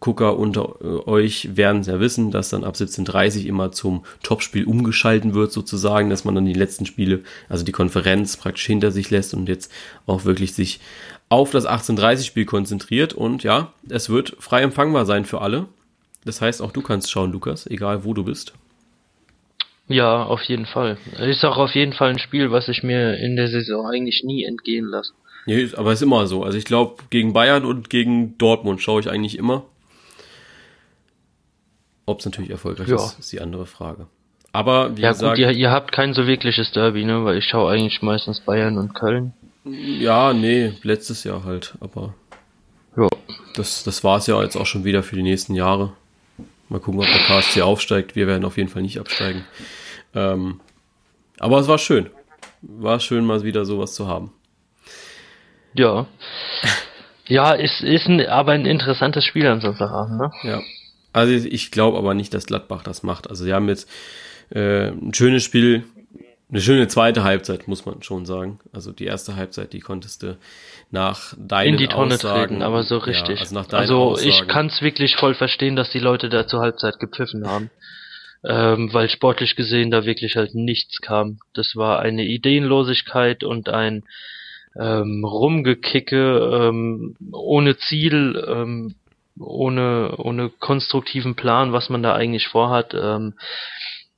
Gucker 0.00 0.38
unter 0.38 0.74
äh, 0.82 1.08
euch 1.08 1.56
werden 1.56 1.82
ja 1.82 1.98
wissen, 2.00 2.30
dass 2.30 2.50
dann 2.50 2.64
ab 2.64 2.74
17.30 2.74 3.46
immer 3.46 3.72
zum 3.72 4.04
Topspiel 4.22 4.64
umgeschalten 4.64 5.34
wird 5.34 5.52
sozusagen, 5.52 6.10
dass 6.10 6.24
man 6.24 6.34
dann 6.34 6.44
die 6.44 6.52
letzten 6.52 6.86
Spiele, 6.86 7.22
also 7.48 7.64
die 7.64 7.72
Konferenz 7.72 8.36
praktisch 8.36 8.66
hinter 8.66 8.90
sich 8.90 9.10
lässt 9.10 9.34
und 9.34 9.48
jetzt 9.48 9.72
auch 10.06 10.24
wirklich 10.24 10.54
sich 10.54 10.80
auf 11.28 11.50
das 11.50 11.66
18.30 11.66 12.24
Spiel 12.24 12.44
konzentriert 12.44 13.14
und 13.14 13.42
ja, 13.42 13.72
es 13.88 14.10
wird 14.10 14.36
frei 14.38 14.62
empfangbar 14.62 15.06
sein 15.06 15.24
für 15.24 15.40
alle. 15.40 15.66
Das 16.24 16.40
heißt, 16.40 16.60
auch 16.60 16.72
du 16.72 16.82
kannst 16.82 17.10
schauen, 17.10 17.32
Lukas, 17.32 17.66
egal 17.66 18.04
wo 18.04 18.12
du 18.12 18.24
bist. 18.24 18.52
Ja, 19.88 20.24
auf 20.24 20.42
jeden 20.42 20.66
Fall. 20.66 20.98
Ist 21.18 21.44
auch 21.44 21.58
auf 21.58 21.74
jeden 21.74 21.92
Fall 21.92 22.10
ein 22.10 22.18
Spiel, 22.18 22.50
was 22.50 22.68
ich 22.68 22.82
mir 22.82 23.18
in 23.18 23.36
der 23.36 23.48
Saison 23.48 23.86
eigentlich 23.86 24.24
nie 24.24 24.44
entgehen 24.44 24.86
lasse. 24.86 25.12
Nee, 25.46 25.68
aber 25.76 25.92
ist 25.92 26.02
immer 26.02 26.26
so. 26.26 26.42
Also 26.42 26.58
ich 26.58 26.64
glaube, 26.64 26.96
gegen 27.10 27.32
Bayern 27.32 27.64
und 27.64 27.88
gegen 27.88 28.36
Dortmund 28.36 28.82
schaue 28.82 29.00
ich 29.00 29.08
eigentlich 29.08 29.38
immer. 29.38 29.64
Ob 32.04 32.18
es 32.18 32.24
natürlich 32.24 32.50
erfolgreich 32.50 32.88
ja. 32.88 32.96
ist, 32.96 33.18
ist 33.18 33.32
die 33.32 33.40
andere 33.40 33.66
Frage. 33.66 34.08
Aber 34.52 34.96
wie 34.96 35.02
ja, 35.02 35.12
gesagt, 35.12 35.36
gut, 35.36 35.38
ihr, 35.38 35.50
ihr 35.50 35.70
habt 35.70 35.92
kein 35.92 36.14
so 36.14 36.26
wirkliches 36.26 36.72
Derby, 36.72 37.04
ne? 37.04 37.24
Weil 37.24 37.38
ich 37.38 37.44
schaue 37.44 37.70
eigentlich 37.70 38.02
meistens 38.02 38.40
Bayern 38.40 38.78
und 38.78 38.94
Köln. 38.94 39.34
Ja, 39.64 40.32
nee, 40.32 40.72
letztes 40.82 41.24
Jahr 41.24 41.44
halt, 41.44 41.74
aber 41.80 42.14
ja. 42.96 43.08
das, 43.54 43.84
das 43.84 44.02
war 44.02 44.18
es 44.18 44.26
ja 44.28 44.40
jetzt 44.42 44.56
auch 44.56 44.66
schon 44.66 44.84
wieder 44.84 45.02
für 45.02 45.16
die 45.16 45.22
nächsten 45.22 45.54
Jahre. 45.54 45.92
Mal 46.68 46.80
gucken, 46.80 47.00
ob 47.00 47.06
der 47.06 47.22
KSC 47.26 47.62
aufsteigt. 47.62 48.16
Wir 48.16 48.26
werden 48.26 48.44
auf 48.44 48.56
jeden 48.56 48.68
Fall 48.68 48.82
nicht 48.82 48.98
absteigen. 48.98 49.44
Ähm, 50.14 50.60
aber 51.38 51.58
es 51.60 51.68
war 51.68 51.78
schön. 51.78 52.10
War 52.62 52.98
schön, 53.00 53.24
mal 53.24 53.42
wieder 53.44 53.64
sowas 53.64 53.94
zu 53.94 54.08
haben. 54.08 54.32
Ja. 55.74 56.06
Ja, 57.28 57.52
ist, 57.52 57.82
ist 57.82 58.06
ein, 58.06 58.26
aber 58.26 58.52
ein 58.52 58.66
interessantes 58.66 59.24
Spiel 59.24 59.46
am 59.46 59.60
Sonntagabend, 59.60 60.18
ne? 60.18 60.30
Ja. 60.42 60.62
Also 61.12 61.32
ich 61.46 61.70
glaube 61.70 61.98
aber 61.98 62.14
nicht, 62.14 62.34
dass 62.34 62.46
Gladbach 62.46 62.82
das 62.82 63.02
macht. 63.02 63.28
Also 63.30 63.44
sie 63.44 63.52
haben 63.52 63.68
jetzt 63.68 63.88
äh, 64.50 64.88
ein 64.88 65.14
schönes 65.14 65.44
Spiel 65.44 65.84
eine 66.48 66.60
schöne 66.60 66.86
zweite 66.86 67.24
Halbzeit, 67.24 67.66
muss 67.66 67.86
man 67.86 68.02
schon 68.02 68.24
sagen. 68.24 68.60
Also 68.72 68.92
die 68.92 69.06
erste 69.06 69.34
Halbzeit, 69.36 69.72
die 69.72 69.80
konntest 69.80 70.22
du 70.22 70.38
nach 70.90 71.34
deinen 71.36 71.74
In 71.74 71.76
die 71.76 71.88
Tonne 71.88 72.14
Aussagen, 72.14 72.48
treten, 72.48 72.62
aber 72.62 72.84
so 72.84 72.98
richtig. 72.98 73.36
Ja, 73.36 73.40
also 73.40 73.54
nach 73.54 73.66
deinen 73.66 73.80
also 73.80 74.02
Aussagen, 74.02 74.28
ich 74.28 74.48
kann 74.48 74.66
es 74.66 74.80
wirklich 74.80 75.16
voll 75.16 75.34
verstehen, 75.34 75.74
dass 75.74 75.90
die 75.90 75.98
Leute 75.98 76.28
da 76.28 76.46
zur 76.46 76.60
Halbzeit 76.60 77.00
gepfiffen 77.00 77.46
haben. 77.46 77.70
Ähm, 78.44 78.92
weil 78.92 79.08
sportlich 79.08 79.56
gesehen 79.56 79.90
da 79.90 80.04
wirklich 80.04 80.36
halt 80.36 80.54
nichts 80.54 81.00
kam. 81.00 81.40
Das 81.52 81.74
war 81.74 81.98
eine 81.98 82.24
Ideenlosigkeit 82.24 83.42
und 83.42 83.68
ein 83.68 84.04
ähm, 84.78 85.24
Rumgekicke 85.24 86.68
ähm, 86.68 87.16
ohne 87.32 87.76
Ziel, 87.78 88.40
ähm, 88.46 88.94
ohne, 89.38 90.14
ohne 90.18 90.50
konstruktiven 90.50 91.34
Plan, 91.34 91.72
was 91.72 91.88
man 91.88 92.04
da 92.04 92.14
eigentlich 92.14 92.46
vorhat. 92.46 92.94
Ähm, 92.94 93.34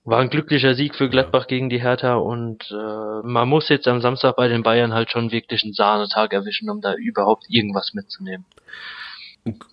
war 0.09 0.21
ein 0.21 0.31
glücklicher 0.31 0.75
Sieg 0.75 0.95
für 0.95 1.11
Gladbach 1.11 1.47
gegen 1.47 1.69
die 1.69 1.83
Hertha 1.83 2.15
und 2.15 2.71
äh, 2.71 3.27
man 3.27 3.49
muss 3.49 3.69
jetzt 3.69 3.87
am 3.87 4.01
Samstag 4.01 4.37
bei 4.37 4.49
den 4.49 4.63
Bayern 4.63 4.95
halt 4.95 5.11
schon 5.11 5.31
wirklich 5.31 5.63
einen 5.65 5.75
Sahnetag 5.75 6.33
erwischen, 6.33 6.71
um 6.71 6.81
da 6.81 6.95
überhaupt 6.95 7.45
irgendwas 7.49 7.93
mitzunehmen. 7.93 8.47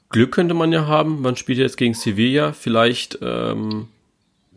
Glück 0.09 0.33
könnte 0.33 0.53
man 0.53 0.73
ja 0.73 0.87
haben, 0.87 1.21
man 1.21 1.37
spielt 1.37 1.57
jetzt 1.57 1.77
gegen 1.77 1.93
Sevilla, 1.93 2.51
vielleicht, 2.51 3.17
ähm, 3.21 3.87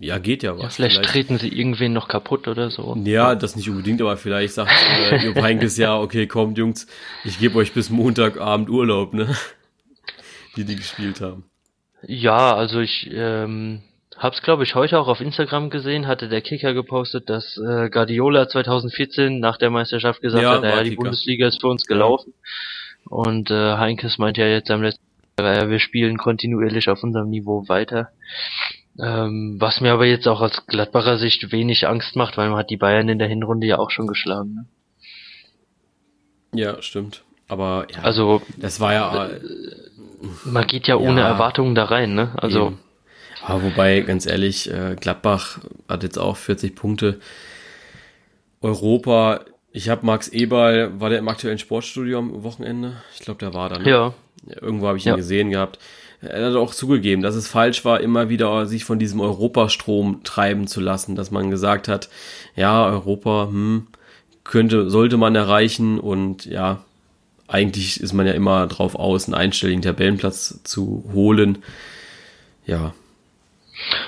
ja, 0.01 0.19
geht 0.19 0.43
ja 0.43 0.57
was. 0.57 0.63
Ja, 0.63 0.69
vielleicht, 0.71 0.97
vielleicht, 0.97 1.11
treten 1.11 1.39
sie 1.39 1.49
irgendwen 1.49 1.93
noch 1.93 2.09
kaputt 2.09 2.49
oder 2.49 2.71
so. 2.71 2.97
Ja, 3.05 3.37
das 3.37 3.55
nicht 3.55 3.71
unbedingt, 3.71 4.01
aber 4.01 4.17
vielleicht 4.17 4.55
sagt 4.55 4.73
äh, 4.73 5.35
Heynckes 5.43 5.77
ja, 5.77 5.97
okay, 5.97 6.27
kommt 6.27 6.59
Jungs, 6.59 6.89
ich 7.25 7.39
gebe 7.39 7.57
euch 7.57 7.73
bis 7.73 7.89
Montagabend 7.89 8.69
Urlaub, 8.69 9.15
ne? 9.15 9.29
Die, 10.57 10.65
die 10.65 10.75
gespielt 10.75 11.21
haben. 11.21 11.45
Ja, 12.03 12.57
also 12.57 12.81
ich, 12.81 13.09
ähm, 13.13 13.83
Hab's, 14.19 14.43
glaube 14.43 14.65
ich, 14.65 14.75
heute 14.75 14.99
auch 14.99 15.09
auf 15.09 15.21
Instagram 15.21 15.71
gesehen, 15.71 16.07
hatte 16.07 16.29
der 16.29 16.41
Kicker 16.41 16.75
gepostet, 16.75 17.31
dass 17.31 17.57
äh, 17.57 17.89
Guardiola 17.89 18.49
2014 18.49 19.39
nach 19.39 19.59
der 19.59 19.71
Meisterschaft 19.71 20.21
gesagt 20.21 20.43
ja, 20.43 20.55
hat, 20.55 20.63
naja, 20.63 20.83
die 20.83 20.97
Bundesliga 20.97 21.47
ist 21.47 21.61
für 21.61 21.69
uns 21.69 21.87
gelaufen. 21.87 22.35
Und 23.05 23.51
äh, 23.51 23.77
Heinkes 23.77 24.19
meint 24.19 24.37
ja 24.37 24.47
jetzt 24.47 24.71
am 24.71 24.83
letzten 24.83 25.09
ja, 25.41 25.69
wir 25.69 25.79
spielen 25.79 26.19
kontinuierlich 26.19 26.89
auf 26.89 27.03
unserem 27.03 27.31
Niveau 27.31 27.69
weiter. 27.69 28.09
Ähm, 28.99 29.57
was 29.61 29.81
mir 29.81 29.93
aber 29.93 30.07
jetzt 30.07 30.27
auch 30.27 30.41
aus 30.41 30.67
Gladbacher 30.67 31.19
Sicht 31.19 31.53
wenig 31.53 31.87
Angst 31.87 32.17
macht, 32.17 32.37
weil 32.37 32.49
man 32.49 32.59
hat 32.59 32.71
die 32.71 32.77
Bayern 32.77 33.09
in 33.09 33.21
der 33.21 33.29
Hinrunde 33.29 33.67
ja 33.67 33.79
auch 33.79 33.91
schon 33.91 34.09
geschlagen. 34.09 34.55
Ne? 34.55 34.67
Ja, 36.61 36.83
stimmt. 36.83 37.23
Aber 37.47 37.87
ja, 37.95 38.03
also 38.03 38.43
das 38.57 38.81
war 38.81 38.93
ja. 38.93 39.27
Äh, 39.27 39.41
man 40.45 40.67
geht 40.67 40.89
ja 40.89 40.97
ohne 40.97 41.21
ja, 41.21 41.29
Erwartungen 41.29 41.75
da 41.75 41.85
rein, 41.85 42.15
ne? 42.15 42.33
Also. 42.37 42.67
Eben. 42.67 42.79
Aber 43.49 43.63
wobei, 43.63 44.01
ganz 44.01 44.27
ehrlich, 44.27 44.71
äh, 44.71 44.95
Gladbach 45.01 45.61
hat 45.89 46.03
jetzt 46.03 46.19
auch 46.19 46.37
40 46.37 46.75
Punkte. 46.75 47.19
Europa, 48.61 49.41
ich 49.73 49.89
habe 49.89 50.05
Max 50.05 50.29
Eberl, 50.29 51.01
war 51.01 51.09
der 51.09 51.19
im 51.19 51.29
aktuellen 51.29 51.59
Sportstudio 51.59 52.19
am 52.19 52.43
Wochenende? 52.43 52.99
Ich 53.15 53.21
glaube, 53.21 53.39
der 53.39 53.55
war 53.55 53.71
da. 53.71 53.79
Ne? 53.79 53.89
Ja. 53.89 54.15
Irgendwo 54.61 54.87
habe 54.87 54.99
ich 54.99 55.07
ihn 55.07 55.11
ja. 55.11 55.17
gesehen 55.17 55.51
gehabt. 55.51 55.79
Er 56.21 56.51
hat 56.51 56.57
auch 56.57 56.75
zugegeben, 56.75 57.23
dass 57.23 57.37
es 57.37 57.49
falsch 57.49 57.87
war, 57.87 58.01
immer 58.01 58.29
wieder 58.29 58.67
sich 58.67 58.85
von 58.85 58.99
diesem 58.99 59.21
Europastrom 59.21 60.21
treiben 60.25 60.67
zu 60.67 60.81
lassen, 60.81 61.17
dass 61.17 61.31
man 61.31 61.51
gesagt 61.51 61.89
hat, 61.89 62.11
ja, 62.55 62.85
Europa, 62.85 63.47
hm, 63.49 63.87
könnte, 64.45 64.91
sollte 64.91 65.17
man 65.17 65.35
erreichen 65.35 65.99
und 65.99 66.45
ja, 66.45 66.85
eigentlich 67.47 68.01
ist 68.01 68.13
man 68.13 68.27
ja 68.27 68.33
immer 68.33 68.67
drauf 68.67 68.95
aus, 68.95 69.25
einen 69.25 69.35
einstelligen 69.35 69.81
Tabellenplatz 69.81 70.61
zu 70.65 71.05
holen. 71.15 71.59
Ja. 72.67 72.93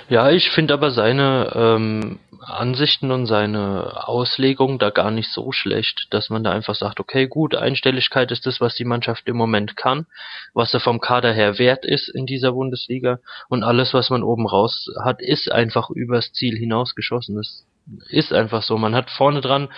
Ja, 0.08 0.30
ich 0.30 0.50
finde 0.50 0.74
aber 0.74 0.90
seine 0.90 1.52
ähm, 1.54 2.18
Ansichten 2.40 3.10
und 3.10 3.26
seine 3.26 4.08
Auslegung 4.08 4.78
da 4.78 4.90
gar 4.90 5.10
nicht 5.10 5.30
so 5.30 5.52
schlecht, 5.52 6.08
dass 6.10 6.30
man 6.30 6.42
da 6.42 6.50
einfach 6.50 6.74
sagt, 6.74 7.00
okay, 7.00 7.26
gut, 7.28 7.54
Einstelligkeit 7.54 8.30
ist 8.30 8.46
das, 8.46 8.60
was 8.60 8.74
die 8.74 8.84
Mannschaft 8.84 9.28
im 9.28 9.36
Moment 9.36 9.76
kann, 9.76 10.06
was 10.54 10.74
er 10.74 10.80
vom 10.80 11.00
Kader 11.00 11.32
her 11.32 11.58
wert 11.58 11.84
ist 11.84 12.08
in 12.08 12.26
dieser 12.26 12.52
Bundesliga 12.52 13.20
und 13.48 13.62
alles, 13.62 13.94
was 13.94 14.10
man 14.10 14.22
oben 14.22 14.46
raus 14.46 14.86
hat, 15.04 15.20
ist 15.20 15.52
einfach 15.52 15.90
übers 15.90 16.32
Ziel 16.32 16.56
hinausgeschossen. 16.56 17.36
Das 17.36 17.66
ist 18.08 18.32
einfach 18.32 18.62
so. 18.62 18.76
Man 18.78 18.94
hat 18.94 19.10
vorne 19.10 19.40
dran 19.40 19.68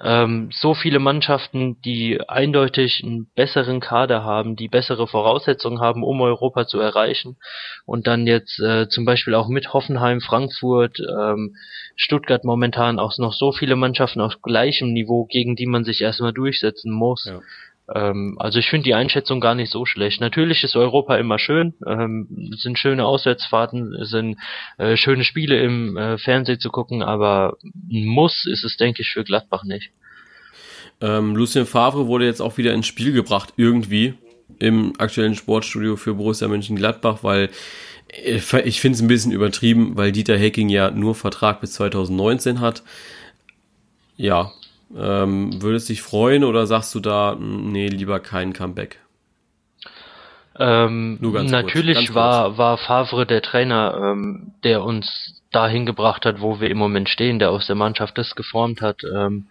ähm, 0.00 0.50
so 0.52 0.74
viele 0.74 0.98
Mannschaften, 0.98 1.80
die 1.82 2.20
eindeutig 2.28 3.02
einen 3.04 3.26
besseren 3.34 3.80
Kader 3.80 4.24
haben, 4.24 4.56
die 4.56 4.68
bessere 4.68 5.06
Voraussetzungen 5.06 5.80
haben, 5.80 6.02
um 6.02 6.20
Europa 6.20 6.66
zu 6.66 6.80
erreichen. 6.80 7.36
Und 7.84 8.06
dann 8.06 8.26
jetzt 8.26 8.58
äh, 8.60 8.88
zum 8.88 9.04
Beispiel 9.04 9.34
auch 9.34 9.48
mit 9.48 9.72
Hoffenheim, 9.72 10.20
Frankfurt, 10.20 11.00
ähm, 11.00 11.56
Stuttgart 11.96 12.44
momentan 12.44 12.98
auch 12.98 13.16
noch 13.18 13.32
so 13.32 13.52
viele 13.52 13.76
Mannschaften 13.76 14.20
auf 14.20 14.40
gleichem 14.40 14.92
Niveau, 14.92 15.24
gegen 15.24 15.56
die 15.56 15.66
man 15.66 15.84
sich 15.84 16.00
erstmal 16.00 16.32
durchsetzen 16.32 16.92
muss. 16.92 17.24
Ja. 17.24 17.40
Ähm, 17.94 18.36
also 18.38 18.58
ich 18.58 18.68
finde 18.68 18.84
die 18.84 18.94
Einschätzung 18.94 19.40
gar 19.40 19.54
nicht 19.54 19.72
so 19.72 19.86
schlecht. 19.86 20.20
Natürlich 20.20 20.62
ist 20.64 20.76
Europa 20.76 21.16
immer 21.16 21.38
schön, 21.38 21.74
ähm, 21.86 22.52
sind 22.56 22.78
schöne 22.78 23.04
Auswärtsfahrten, 23.04 24.04
sind 24.04 24.38
äh, 24.76 24.96
schöne 24.96 25.24
Spiele 25.24 25.60
im 25.62 25.96
äh, 25.96 26.18
Fernsehen 26.18 26.60
zu 26.60 26.70
gucken, 26.70 27.02
aber 27.02 27.56
muss 27.88 28.46
ist 28.46 28.64
es, 28.64 28.76
denke 28.76 29.02
ich, 29.02 29.10
für 29.10 29.24
Gladbach 29.24 29.64
nicht. 29.64 29.90
Ähm, 31.00 31.36
Lucien 31.36 31.66
Favre 31.66 32.06
wurde 32.06 32.26
jetzt 32.26 32.40
auch 32.40 32.58
wieder 32.58 32.74
ins 32.74 32.86
Spiel 32.86 33.12
gebracht, 33.12 33.54
irgendwie 33.56 34.14
im 34.58 34.94
aktuellen 34.98 35.34
Sportstudio 35.34 35.96
für 35.96 36.14
Borussia 36.14 36.48
Mönchengladbach, 36.48 37.22
weil 37.22 37.50
äh, 38.08 38.40
ich 38.64 38.80
finde 38.80 38.96
es 38.96 39.02
ein 39.02 39.08
bisschen 39.08 39.32
übertrieben, 39.32 39.96
weil 39.96 40.12
Dieter 40.12 40.36
Hecking 40.36 40.68
ja 40.68 40.90
nur 40.90 41.14
Vertrag 41.14 41.60
bis 41.60 41.72
2019 41.74 42.60
hat. 42.60 42.82
Ja, 44.16 44.50
ähm, 44.96 45.62
würdest 45.62 45.88
dich 45.88 46.02
freuen 46.02 46.44
oder 46.44 46.66
sagst 46.66 46.94
du 46.94 47.00
da, 47.00 47.36
nee, 47.38 47.88
lieber 47.88 48.20
kein 48.20 48.52
Comeback? 48.52 49.00
Ähm, 50.58 51.18
natürlich 51.20 51.98
kurz, 51.98 52.14
war, 52.14 52.58
war 52.58 52.78
Favre 52.78 53.26
der 53.26 53.42
Trainer, 53.42 53.94
ähm, 54.02 54.52
der 54.64 54.82
uns 54.82 55.40
dahin 55.52 55.86
gebracht 55.86 56.26
hat, 56.26 56.40
wo 56.40 56.60
wir 56.60 56.68
im 56.68 56.78
Moment 56.78 57.08
stehen, 57.08 57.38
der 57.38 57.50
aus 57.50 57.66
der 57.66 57.76
Mannschaft 57.76 58.18
das 58.18 58.34
geformt 58.34 58.82
hat. 58.82 59.02
Ähm, 59.04 59.46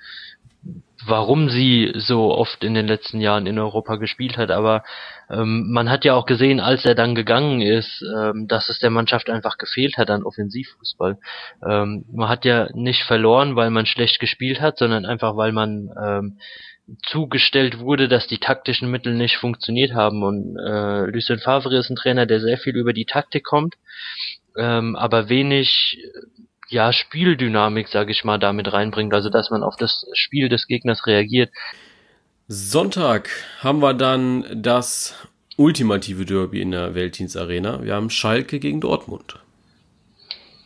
warum 1.08 1.50
sie 1.50 1.94
so 1.96 2.34
oft 2.34 2.64
in 2.64 2.74
den 2.74 2.88
letzten 2.88 3.22
Jahren 3.22 3.46
in 3.48 3.60
Europa 3.60 3.96
gespielt 3.96 4.38
hat, 4.38 4.52
aber 4.52 4.84
ähm, 5.30 5.72
man 5.72 5.90
hat 5.90 6.06
ja 6.06 6.14
auch 6.14 6.26
gesehen, 6.26 6.60
als 6.60 6.86
er 6.86 6.96
dann 6.96 7.16
gegangen 7.16 7.62
ist, 7.62 8.04
ähm, 8.16 8.48
dass 8.48 8.70
es 8.70 8.80
der 8.80 8.90
Mannschaft 8.90 9.30
einfach 9.30 9.58
gefehlt 9.58 9.98
hat 9.98 10.10
an 10.10 10.24
Offensivfußball. 10.24 11.18
Ähm, 11.68 12.06
man 12.12 12.30
hat 12.30 12.46
ja 12.46 12.70
nicht 12.74 13.04
verloren, 13.04 13.56
weil 13.56 13.70
man 13.70 13.86
schlecht 13.86 14.20
gespielt 14.20 14.62
hat, 14.62 14.78
sondern 14.78 15.06
einfach 15.06 15.36
weil 15.36 15.52
man 15.52 15.90
ähm, 16.02 16.38
zugestellt 17.06 17.80
wurde, 17.80 18.08
dass 18.08 18.28
die 18.28 18.38
taktischen 18.38 18.90
Mittel 18.90 19.14
nicht 19.14 19.38
funktioniert 19.38 19.94
haben. 19.94 20.24
Und 20.24 20.58
äh, 20.58 21.06
Lucien 21.12 21.40
Favre 21.40 21.76
ist 21.78 21.90
ein 21.90 21.98
Trainer, 21.98 22.26
der 22.26 22.40
sehr 22.40 22.58
viel 22.58 22.76
über 22.76 22.94
die 22.94 23.06
Taktik 23.06 23.44
kommt, 23.44 23.76
ähm, 24.58 24.96
aber 24.96 25.30
wenig 25.30 26.00
ja, 26.70 26.92
Spieldynamik, 26.92 27.88
sage 27.88 28.12
ich 28.12 28.24
mal, 28.24 28.38
damit 28.38 28.72
reinbringt, 28.72 29.14
also 29.14 29.30
dass 29.30 29.50
man 29.50 29.64
auf 29.64 29.76
das 29.78 30.06
Spiel 30.14 30.50
des 30.50 30.68
Gegners 30.68 31.06
reagiert. 31.06 31.52
Sonntag 32.48 33.30
haben 33.60 33.82
wir 33.82 33.94
dann 33.94 34.46
das 34.54 35.16
ultimative 35.58 36.26
Derby 36.26 36.62
in 36.62 36.72
der 36.72 36.96
Weltdienstarena. 36.96 37.84
Wir 37.84 37.96
haben 37.96 38.10
Schalke 38.10 38.60
gegen 38.60 38.80
Dortmund. 38.80 39.40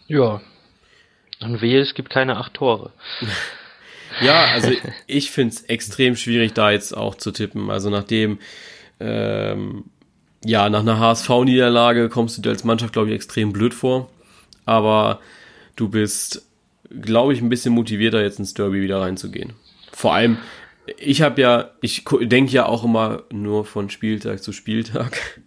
Ja. 0.08 0.42
Und 1.40 1.62
wehe, 1.62 1.80
es 1.80 1.96
gibt 1.96 2.10
keine 2.12 2.38
acht 2.38 2.54
Tore. 2.54 2.92
ja, 4.22 4.46
also 4.54 4.72
ich 5.08 5.32
finde 5.32 5.56
es 5.56 5.64
extrem 5.64 6.16
schwierig, 6.16 6.54
da 6.54 6.72
jetzt 6.72 6.96
auch 6.96 7.16
zu 7.16 7.32
tippen. 7.32 7.72
Also 7.72 7.90
nachdem, 7.90 8.40
ähm, 9.00 9.86
ja, 10.44 10.70
nach 10.70 10.82
einer 10.82 11.00
HSV-Niederlage 11.00 12.10
kommst 12.10 12.38
du 12.38 12.42
dir 12.42 12.50
als 12.50 12.64
Mannschaft, 12.64 12.94
glaube 12.94 13.10
ich, 13.10 13.16
extrem 13.16 13.54
blöd 13.54 13.74
vor. 13.74 14.10
Aber 14.66 15.20
du 15.82 15.90
bist, 15.90 16.48
glaube 16.90 17.34
ich, 17.34 17.42
ein 17.42 17.50
bisschen 17.50 17.74
motivierter, 17.74 18.22
jetzt 18.22 18.38
ins 18.38 18.54
Derby 18.54 18.82
wieder 18.82 19.02
reinzugehen. 19.02 19.54
Vor 19.92 20.14
allem, 20.14 20.38
ich 20.98 21.22
habe 21.24 21.42
ja, 21.42 21.72
ich 21.82 22.04
denke 22.22 22.52
ja 22.52 22.68
auch 22.68 22.84
immer 22.84 23.24
nur 23.32 23.66
von 23.66 23.90
Spieltag 23.90 24.42
zu 24.44 24.54
Spieltag. 24.54 25.20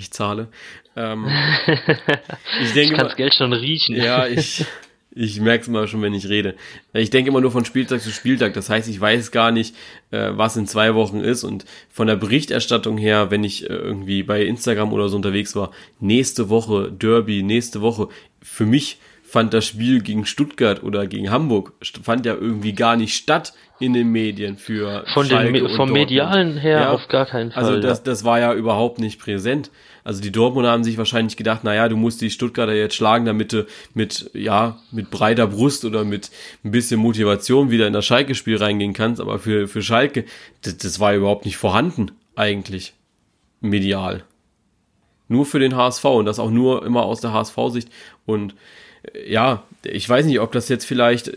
Ich 0.00 0.12
zahle. 0.12 0.46
Ähm, 0.94 1.26
ich 1.66 2.72
denke 2.72 2.80
ich 2.82 2.90
kann 2.92 3.08
das 3.08 3.16
Geld 3.16 3.34
schon 3.34 3.52
riechen. 3.52 3.96
Ja, 3.96 4.28
ich, 4.28 4.64
ich 5.10 5.40
merke 5.40 5.62
es 5.62 5.66
immer 5.66 5.88
schon, 5.88 6.02
wenn 6.02 6.14
ich 6.14 6.28
rede. 6.28 6.54
Ich 6.92 7.10
denke 7.10 7.30
immer 7.30 7.40
nur 7.40 7.50
von 7.50 7.64
Spieltag 7.64 8.00
zu 8.00 8.12
Spieltag. 8.12 8.54
Das 8.54 8.70
heißt, 8.70 8.88
ich 8.88 9.00
weiß 9.00 9.32
gar 9.32 9.50
nicht, 9.50 9.74
äh, 10.12 10.28
was 10.34 10.56
in 10.56 10.68
zwei 10.68 10.94
Wochen 10.94 11.18
ist. 11.18 11.42
Und 11.42 11.64
von 11.90 12.06
der 12.06 12.14
Berichterstattung 12.14 12.96
her, 12.96 13.32
wenn 13.32 13.42
ich 13.42 13.68
äh, 13.68 13.72
irgendwie 13.72 14.22
bei 14.22 14.44
Instagram 14.44 14.92
oder 14.92 15.08
so 15.08 15.16
unterwegs 15.16 15.56
war, 15.56 15.72
nächste 15.98 16.48
Woche 16.48 16.92
Derby, 16.92 17.42
nächste 17.42 17.80
Woche, 17.80 18.08
für 18.40 18.66
mich 18.66 18.98
fand 19.28 19.52
das 19.52 19.66
Spiel 19.66 20.00
gegen 20.00 20.24
Stuttgart 20.24 20.82
oder 20.82 21.06
gegen 21.06 21.30
Hamburg 21.30 21.74
fand 22.02 22.24
ja 22.24 22.34
irgendwie 22.34 22.72
gar 22.72 22.96
nicht 22.96 23.14
statt 23.14 23.52
in 23.78 23.92
den 23.92 24.08
Medien 24.08 24.56
für 24.56 25.04
von 25.12 25.26
Schalke 25.26 25.52
den 25.52 25.68
vom 25.68 25.92
medialen 25.92 26.56
her 26.56 26.80
ja, 26.80 26.90
auf 26.92 27.08
gar 27.08 27.26
keinen 27.26 27.52
also 27.52 27.68
Fall. 27.68 27.76
Also 27.76 27.88
das, 27.88 28.02
das 28.02 28.24
war 28.24 28.40
ja 28.40 28.54
überhaupt 28.54 28.98
nicht 28.98 29.20
präsent. 29.20 29.70
Also 30.02 30.22
die 30.22 30.32
Dortmunder 30.32 30.70
haben 30.70 30.82
sich 30.82 30.96
wahrscheinlich 30.96 31.36
gedacht, 31.36 31.64
naja, 31.64 31.88
du 31.88 31.96
musst 31.96 32.22
die 32.22 32.30
Stuttgarter 32.30 32.72
jetzt 32.72 32.94
schlagen, 32.94 33.26
damit 33.26 33.52
du 33.52 33.66
mit, 33.92 34.30
ja, 34.32 34.78
mit 34.90 35.10
breiter 35.10 35.46
Brust 35.46 35.84
oder 35.84 36.04
mit 36.04 36.30
ein 36.64 36.70
bisschen 36.70 36.98
Motivation 36.98 37.70
wieder 37.70 37.86
in 37.86 37.92
das 37.92 38.06
Schalke-Spiel 38.06 38.56
reingehen 38.56 38.94
kannst. 38.94 39.20
Aber 39.20 39.38
für, 39.38 39.68
für 39.68 39.82
Schalke, 39.82 40.24
das, 40.62 40.78
das 40.78 40.98
war 40.98 41.14
überhaupt 41.14 41.44
nicht 41.44 41.58
vorhanden, 41.58 42.12
eigentlich. 42.34 42.94
Medial. 43.60 44.24
Nur 45.28 45.44
für 45.44 45.58
den 45.58 45.76
HSV 45.76 46.04
und 46.06 46.24
das 46.24 46.38
auch 46.38 46.50
nur 46.50 46.86
immer 46.86 47.02
aus 47.02 47.20
der 47.20 47.34
HSV-Sicht. 47.34 47.90
Und 48.24 48.54
ja, 49.26 49.64
ich 49.84 50.08
weiß 50.08 50.26
nicht, 50.26 50.40
ob 50.40 50.52
das 50.52 50.68
jetzt 50.68 50.84
vielleicht, 50.84 51.30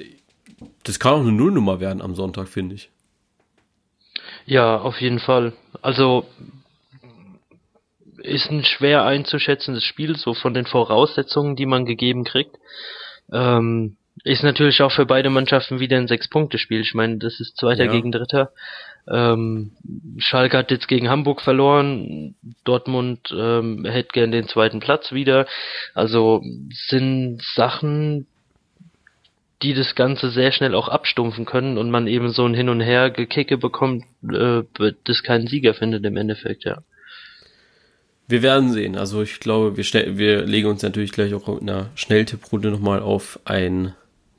das 0.84 1.00
kann 1.00 1.14
auch 1.14 1.20
eine 1.22 1.32
Nullnummer 1.32 1.80
werden 1.80 2.02
am 2.02 2.16
Sonntag, 2.16 2.48
finde 2.48 2.76
ich. 2.76 2.90
Ja, 4.46 4.78
auf 4.78 5.00
jeden 5.02 5.20
Fall. 5.20 5.54
Also 5.82 6.26
ist 8.18 8.50
ein 8.52 8.64
schwer 8.64 9.04
einzuschätzendes 9.04 9.84
Spiel, 9.84 10.16
so 10.16 10.34
von 10.34 10.54
den 10.54 10.66
Voraussetzungen, 10.66 11.56
die 11.56 11.66
man 11.66 11.86
gegeben 11.86 12.24
kriegt. 12.24 12.56
Ähm, 13.32 13.98
ist 14.24 14.44
natürlich 14.44 14.82
auch 14.82 14.92
für 14.92 15.06
beide 15.06 15.30
Mannschaften 15.30 15.80
wieder 15.80 15.98
ein 15.98 16.08
Sechs-Punkte-Spiel. 16.08 16.82
Ich 16.82 16.94
meine, 16.94 17.18
das 17.18 17.40
ist 17.40 17.58
Zweiter 17.58 17.86
ja. 17.86 17.92
gegen 17.92 18.12
Dritter. 18.12 18.52
Ähm, 19.10 19.72
Schalke 20.18 20.58
hat 20.58 20.72
jetzt 20.72 20.88
gegen 20.88 21.10
Hamburg 21.10 21.42
verloren. 21.42 22.36
Dortmund 22.64 23.34
ähm, 23.36 23.86
hätte 23.86 24.10
gern 24.14 24.32
den 24.32 24.48
zweiten 24.48 24.80
Platz 24.80 25.12
wieder. 25.12 25.48
Also 25.96 26.44
sind 26.90 27.42
Sachen, 27.56 28.28
die 29.64 29.74
das 29.74 29.96
Ganze 29.96 30.32
sehr 30.32 30.52
schnell 30.52 30.76
auch 30.76 30.88
abstumpfen 30.88 31.46
können 31.46 31.78
und 31.78 31.92
man 31.92 32.08
eben 32.08 32.30
so 32.30 32.46
ein 32.46 32.54
Hin 32.54 32.70
und 32.70 32.82
Her 32.82 33.10
Gekicke 33.10 33.58
bekommt, 33.58 34.06
äh, 34.24 34.64
das 35.04 35.24
keinen 35.24 35.48
Sieger 35.48 35.74
findet 35.74 36.06
im 36.06 36.18
Endeffekt, 36.18 36.64
ja. 36.66 36.84
Wir 38.28 38.44
werden 38.44 38.72
sehen. 38.72 38.96
Also 38.96 39.22
ich 39.22 39.40
glaube, 39.42 39.76
wir, 39.76 40.18
wir 40.18 40.44
legen 40.44 40.70
uns 40.70 40.82
natürlich 40.84 41.12
gleich 41.12 41.34
auch 41.34 41.50
in 41.60 41.70
einer 41.70 41.90
Schnelltipprunde 41.96 42.72
nochmal 42.72 43.02
auf 43.02 43.40
ein, 43.44 43.94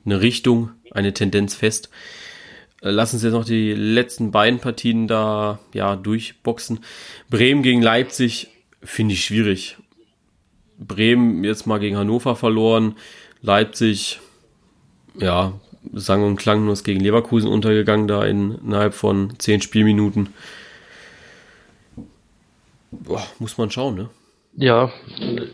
eine 0.05 0.21
Richtung, 0.21 0.71
eine 0.91 1.13
Tendenz 1.13 1.55
fest. 1.55 1.89
Äh, 2.81 2.91
lass 2.91 3.13
uns 3.13 3.23
jetzt 3.23 3.33
noch 3.33 3.45
die 3.45 3.73
letzten 3.73 4.31
beiden 4.31 4.59
Partien 4.59 5.07
da 5.07 5.59
ja 5.73 5.95
durchboxen. 5.95 6.79
Bremen 7.29 7.63
gegen 7.63 7.81
Leipzig 7.81 8.49
finde 8.83 9.13
ich 9.13 9.25
schwierig. 9.25 9.77
Bremen 10.77 11.43
jetzt 11.43 11.67
mal 11.67 11.79
gegen 11.79 11.97
Hannover 11.97 12.35
verloren. 12.35 12.95
Leipzig, 13.41 14.19
ja, 15.17 15.53
sang- 15.91 16.23
und 16.23 16.37
klanglos 16.37 16.83
gegen 16.83 17.01
Leverkusen 17.01 17.49
untergegangen, 17.49 18.07
da 18.07 18.23
in, 18.25 18.57
innerhalb 18.59 18.93
von 18.93 19.33
zehn 19.37 19.61
Spielminuten. 19.61 20.29
Boah, 22.91 23.25
muss 23.39 23.57
man 23.57 23.71
schauen, 23.71 23.95
ne? 23.95 24.09
Ja, 24.55 24.91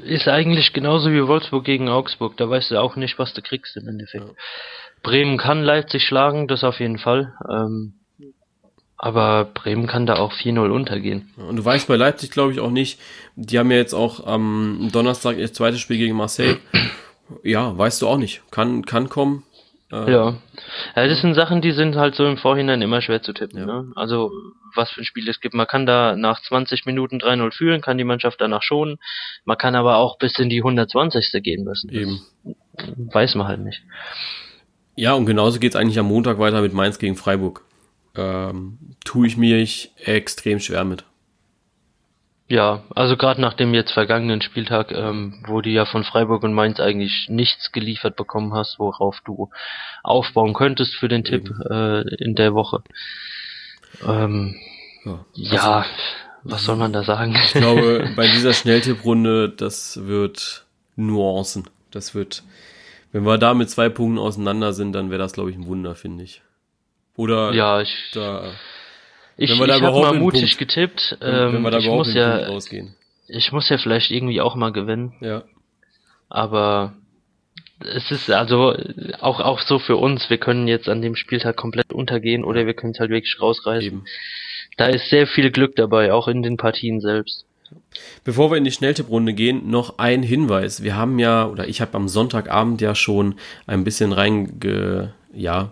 ist 0.04 0.28
eigentlich 0.28 0.74
genauso 0.74 1.12
wie 1.12 1.26
Wolfsburg 1.26 1.64
gegen 1.64 1.88
Augsburg. 1.88 2.36
Da 2.38 2.50
weißt 2.50 2.72
du 2.72 2.82
auch 2.82 2.95
nicht, 2.95 3.18
was 3.18 3.34
du 3.34 3.41
kriegst 3.41 3.78
im 3.78 3.88
Endeffekt. 3.88 4.26
Ja. 4.26 4.34
Bremen 5.04 5.38
kann 5.38 5.64
Leipzig 5.64 6.04
schlagen, 6.04 6.47
das 6.47 6.64
auf 6.64 6.80
jeden 6.80 6.97
Fall. 6.97 7.34
Ähm, 7.50 7.93
aber 8.97 9.45
Bremen 9.45 9.88
kann 9.88 10.06
da 10.06 10.16
auch 10.16 10.34
4-0 10.34 10.70
untergehen. 10.72 11.32
Und 11.38 11.56
du 11.56 11.64
weißt 11.64 11.88
bei 11.88 11.95
Leipzig, 11.95 12.32
glaube 12.32 12.52
ich, 12.52 12.60
auch 12.60 12.70
nicht. 12.70 13.00
Die 13.38 13.58
haben 13.58 13.72
ja 13.72 13.78
jetzt 13.78 13.93
auch 13.93 14.28
am 14.28 14.89
Donnerstag 14.91 15.38
ihr 15.38 15.54
zweites 15.54 15.80
Spiel 15.80 15.97
gegen 15.97 16.18
Marseille. 16.18 16.58
Ja, 17.43 17.78
weißt 17.78 18.02
du 18.02 18.08
auch 18.08 18.18
nicht. 18.18 18.41
Kann, 18.52 18.86
kann 18.86 19.08
kommen. 19.08 19.43
Äh, 19.92 20.12
ja. 20.12 20.36
ja. 20.96 21.08
Das 21.08 21.22
sind 21.22 21.34
Sachen, 21.34 21.62
die 21.62 21.72
sind 21.72 21.96
halt 21.96 22.16
so 22.16 22.26
im 22.26 22.38
Vorhinein 22.38 22.82
immer 22.82 23.02
schwer 23.02 23.22
zu 23.22 23.34
tippen. 23.34 23.60
Ja. 23.60 23.66
Ne? 23.66 23.92
Also, 23.96 24.32
was 24.76 24.92
für 24.92 25.02
ein 25.02 25.06
Spiel 25.06 25.28
es 25.28 25.40
gibt. 25.40 25.56
Man 25.56 25.68
kann 25.68 25.86
da 25.86 26.16
nach 26.16 26.42
20 26.42 26.86
Minuten 26.86 27.18
3-0 27.18 27.52
führen, 27.52 27.82
kann 27.82 27.98
die 27.98 28.04
Mannschaft 28.04 28.40
danach 28.42 28.64
schonen. 28.64 28.98
Man 29.46 29.58
kann 29.58 29.76
aber 29.76 29.98
auch 29.98 30.18
bis 30.18 30.38
in 30.40 30.50
die 30.50 30.60
120. 30.60 31.42
gehen 31.44 31.64
müssen. 31.64 31.90
Eben. 31.90 32.22
weiß 33.14 33.36
man 33.36 33.48
halt 33.48 33.62
nicht. 33.62 33.82
Ja, 34.96 35.14
und 35.14 35.26
genauso 35.26 35.60
geht's 35.60 35.76
eigentlich 35.76 36.00
am 36.00 36.08
Montag 36.08 36.40
weiter 36.40 36.62
mit 36.62 36.74
Mainz 36.74 37.00
gegen 37.00 37.16
Freiburg. 37.16 37.64
Ähm, 38.16 38.96
tue 39.06 39.28
ich 39.28 39.38
mich 39.38 39.92
extrem 39.98 40.60
schwer 40.60 40.84
mit. 40.84 41.06
Ja, 42.50 42.84
also 42.95 43.16
gerade 43.16 43.39
nach 43.39 43.54
dem 43.54 43.74
jetzt 43.74 43.91
vergangenen 43.91 44.41
Spieltag, 44.41 44.91
ähm, 44.91 45.43
wo 45.47 45.62
du 45.62 45.70
ja 45.70 45.86
von 45.86 46.04
Freiburg 46.04 46.43
und 46.43 46.54
Mainz 46.54 46.80
eigentlich 46.80 47.28
nichts 47.30 47.72
geliefert 47.72 48.16
bekommen 48.16 48.54
hast, 48.54 48.80
worauf 48.80 49.22
du 49.24 49.50
aufbauen 50.04 50.54
könntest 50.54 50.95
für 50.95 51.08
den 51.08 51.24
Tipp 51.24 51.54
äh, 51.70 52.02
in 52.16 52.34
der 52.36 52.56
Woche. 52.56 52.82
Ähm, 54.06 54.56
ja, 55.06 55.26
ja 55.34 55.86
was 56.43 56.64
soll 56.66 56.78
man 56.78 56.91
da 56.91 57.04
sagen? 57.04 57.36
Ich 57.36 57.54
glaube, 57.54 58.10
bei 58.16 58.28
dieser 58.28 58.54
Schnelltipprunde, 58.54 59.50
das 59.50 60.08
wird 60.08 60.66
Nuancen. 60.95 61.68
Das 61.91 62.16
wird 62.16 62.43
wenn 63.12 63.26
wir 63.26 63.38
da 63.38 63.54
mit 63.54 63.70
zwei 63.70 63.89
Punkten 63.89 64.20
auseinander 64.20 64.74
sind, 64.74 64.93
dann 64.93 65.10
wäre 65.10 65.20
das, 65.20 65.34
glaube 65.34 65.50
ich, 65.50 65.58
ein 65.58 65.66
Wunder, 65.66 65.95
finde 65.95 66.24
ich. 66.24 66.41
Oder 67.16 67.54
ja, 67.54 67.82
ich, 67.82 68.12
da, 68.14 68.52
ich, 69.40 69.52
ich 69.52 69.60
habe 69.60 69.82
mal 69.82 70.14
mutig 70.14 70.42
Punkt, 70.42 70.58
getippt. 70.58 71.18
Ähm, 71.22 71.54
wenn 71.54 71.62
wir 71.62 71.72
da 71.72 71.78
ich 71.78 71.88
muss 71.88 72.14
ja, 72.14 72.48
rausgehen. 72.48 72.94
Ich 73.28 73.54
muss 73.54 73.70
ja 73.70 73.78
vielleicht 73.78 74.12
irgendwie 74.12 74.42
auch 74.42 74.56
mal 74.56 74.74
gewinnen. 74.74 75.14
Ja. 75.22 75.44
Aber 76.28 76.94
es 77.80 78.12
ist 78.12 78.30
also 78.30 78.76
auch 79.22 79.40
auch 79.40 79.62
so 79.62 79.80
für 79.80 79.96
uns. 79.96 80.30
Wir 80.30 80.40
können 80.40 80.68
jetzt 80.68 80.90
an 80.90 81.02
dem 81.02 81.16
Spieltag 81.16 81.56
komplett 81.56 81.94
untergehen 81.94 82.44
oder 82.44 82.66
wir 82.66 82.74
können 82.74 82.92
es 82.92 83.00
halt 83.00 83.12
wirklich 83.12 83.40
rausreißen. 83.40 83.88
Eben. 83.88 84.06
Da 84.76 84.88
ist 84.88 85.10
sehr 85.10 85.26
viel 85.26 85.52
Glück 85.52 85.76
dabei, 85.78 86.12
auch 86.12 86.28
in 86.28 86.44
den 86.44 86.58
Partien 86.58 87.00
selbst. 87.00 87.46
Bevor 88.26 88.52
wir 88.52 88.58
in 88.58 88.66
die 88.66 88.72
Schnelltipprunde 88.72 89.34
gehen, 89.34 89.70
noch 89.70 90.00
ein 90.00 90.22
Hinweis. 90.22 90.84
Wir 90.84 90.98
haben 90.98 91.18
ja, 91.18 91.48
oder 91.48 91.68
ich 91.68 91.80
habe 91.80 91.96
am 91.96 92.10
Sonntagabend 92.10 92.82
ja 92.82 92.94
schon 92.94 93.36
ein 93.68 93.86
bisschen 93.86 94.12
reinge, 94.12 95.14
ja 95.34 95.72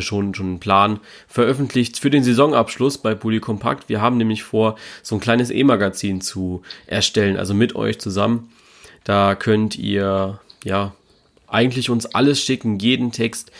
schon, 0.00 0.34
schon 0.34 0.46
einen 0.46 0.60
Plan 0.60 1.00
veröffentlicht 1.28 1.98
für 1.98 2.10
den 2.10 2.24
Saisonabschluss 2.24 2.98
bei 2.98 3.14
Polykompakt. 3.14 3.88
Wir 3.88 4.00
haben 4.00 4.16
nämlich 4.16 4.42
vor, 4.42 4.76
so 5.02 5.14
ein 5.16 5.20
kleines 5.20 5.50
E-Magazin 5.50 6.20
zu 6.20 6.62
erstellen, 6.86 7.36
also 7.36 7.54
mit 7.54 7.74
euch 7.76 7.98
zusammen. 7.98 8.50
Da 9.04 9.34
könnt 9.34 9.78
ihr, 9.78 10.40
ja, 10.64 10.94
eigentlich 11.46 11.90
uns 11.90 12.06
alles 12.06 12.42
schicken, 12.42 12.78
jeden 12.78 13.12
Text, 13.12 13.50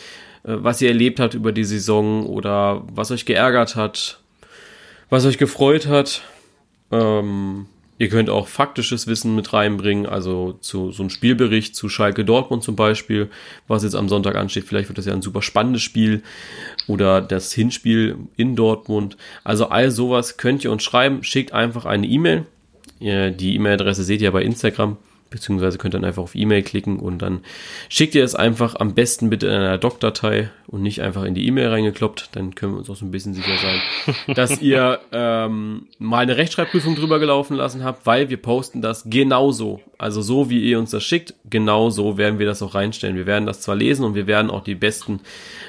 äh, 0.43 0.55
was 0.57 0.81
ihr 0.81 0.89
erlebt 0.89 1.19
habt 1.19 1.33
über 1.33 1.51
die 1.51 1.63
Saison 1.63 2.25
oder 2.25 2.83
was 2.93 3.11
euch 3.11 3.25
geärgert 3.25 3.75
hat, 3.75 4.19
was 5.09 5.25
euch 5.25 5.37
gefreut 5.37 5.87
hat, 5.87 6.23
ähm, 6.91 7.67
ihr 7.97 8.09
könnt 8.09 8.29
auch 8.29 8.47
faktisches 8.47 9.07
Wissen 9.07 9.35
mit 9.35 9.53
reinbringen, 9.53 10.05
also 10.05 10.53
zu 10.53 10.91
so 10.91 11.03
einem 11.03 11.09
Spielbericht 11.09 11.75
zu 11.75 11.87
Schalke 11.87 12.25
Dortmund 12.25 12.63
zum 12.63 12.75
Beispiel, 12.75 13.29
was 13.67 13.83
jetzt 13.83 13.95
am 13.95 14.09
Sonntag 14.09 14.35
ansteht. 14.35 14.65
Vielleicht 14.65 14.89
wird 14.89 14.97
das 14.97 15.05
ja 15.05 15.13
ein 15.13 15.21
super 15.21 15.41
spannendes 15.41 15.81
Spiel 15.81 16.21
oder 16.87 17.21
das 17.21 17.53
Hinspiel 17.53 18.17
in 18.35 18.55
Dortmund. 18.55 19.15
Also 19.43 19.69
all 19.69 19.91
sowas 19.91 20.37
könnt 20.37 20.63
ihr 20.63 20.71
uns 20.71 20.83
schreiben. 20.83 21.23
Schickt 21.23 21.53
einfach 21.53 21.85
eine 21.85 22.07
E-Mail. 22.07 22.45
Die 22.99 23.55
E-Mail-Adresse 23.55 24.03
seht 24.03 24.21
ihr 24.21 24.31
bei 24.31 24.43
Instagram 24.43 24.97
beziehungsweise 25.35 25.77
könnt 25.77 25.93
ihr 25.93 25.99
dann 25.99 26.07
einfach 26.07 26.23
auf 26.23 26.33
E-Mail 26.33 26.63
klicken 26.63 26.97
und 26.97 27.21
dann 27.21 27.41
schickt 27.89 28.15
ihr 28.15 28.23
es 28.23 28.35
einfach 28.35 28.75
am 28.77 28.93
besten 28.93 29.29
bitte 29.29 29.47
in 29.47 29.53
einer 29.53 29.77
Doc-Datei 29.77 30.49
und 30.67 30.81
nicht 30.81 31.01
einfach 31.01 31.23
in 31.23 31.35
die 31.35 31.45
E-Mail 31.45 31.67
reingekloppt, 31.67 32.29
dann 32.31 32.55
können 32.55 32.71
wir 32.71 32.79
uns 32.79 32.89
auch 32.89 32.95
so 32.95 33.05
ein 33.05 33.11
bisschen 33.11 33.33
sicher 33.33 33.57
sein, 33.57 33.81
dass 34.35 34.61
ihr 34.61 34.99
ähm, 35.11 35.87
mal 35.99 36.19
eine 36.19 36.37
Rechtschreibprüfung 36.37 36.95
drüber 36.95 37.19
gelaufen 37.19 37.57
lassen 37.57 37.83
habt, 37.83 38.05
weil 38.05 38.29
wir 38.29 38.37
posten 38.37 38.81
das 38.81 39.03
genauso, 39.09 39.81
also 39.97 40.21
so 40.21 40.49
wie 40.49 40.61
ihr 40.61 40.79
uns 40.79 40.91
das 40.91 41.03
schickt, 41.03 41.33
genauso 41.49 42.17
werden 42.17 42.39
wir 42.39 42.45
das 42.45 42.61
auch 42.61 42.73
reinstellen. 42.73 43.17
Wir 43.17 43.25
werden 43.25 43.45
das 43.45 43.59
zwar 43.59 43.75
lesen 43.75 44.05
und 44.05 44.15
wir 44.15 44.27
werden 44.27 44.49
auch 44.49 44.63
die 44.63 44.75
besten 44.75 45.19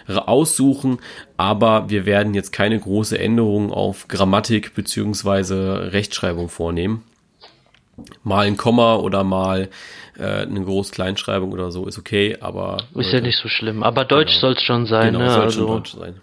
aussuchen, 0.07 1.01
aber 1.37 1.91
wir 1.91 2.07
werden 2.07 2.35
jetzt 2.35 2.53
keine 2.53 2.79
große 2.79 3.19
Änderung 3.19 3.73
auf 3.73 4.07
Grammatik 4.07 4.75
beziehungsweise 4.75 5.93
Rechtschreibung 5.93 6.49
vornehmen 6.49 7.03
mal 8.23 8.47
ein 8.47 8.57
Komma 8.57 8.97
oder 8.97 9.25
mal 9.25 9.69
äh, 10.19 10.43
eine 10.43 10.63
Groß-Kleinschreibung 10.63 11.53
oder 11.53 11.71
so 11.71 11.87
ist 11.87 11.99
okay, 11.99 12.37
aber. 12.41 12.79
Ist 12.95 13.13
ja 13.13 13.21
nicht 13.21 13.39
so 13.39 13.49
schlimm. 13.49 13.83
Aber 13.83 14.05
Deutsch 14.05 14.29
genau. 14.29 14.41
soll 14.41 14.53
es 14.53 14.63
schon 14.63 14.87
sein, 14.87 15.13
genau, 15.13 15.25
ne? 15.25 15.31
Soll 15.31 15.43
also. 15.43 15.59
schon 15.59 15.69
Deutsch 15.69 15.95
sein. 15.95 16.21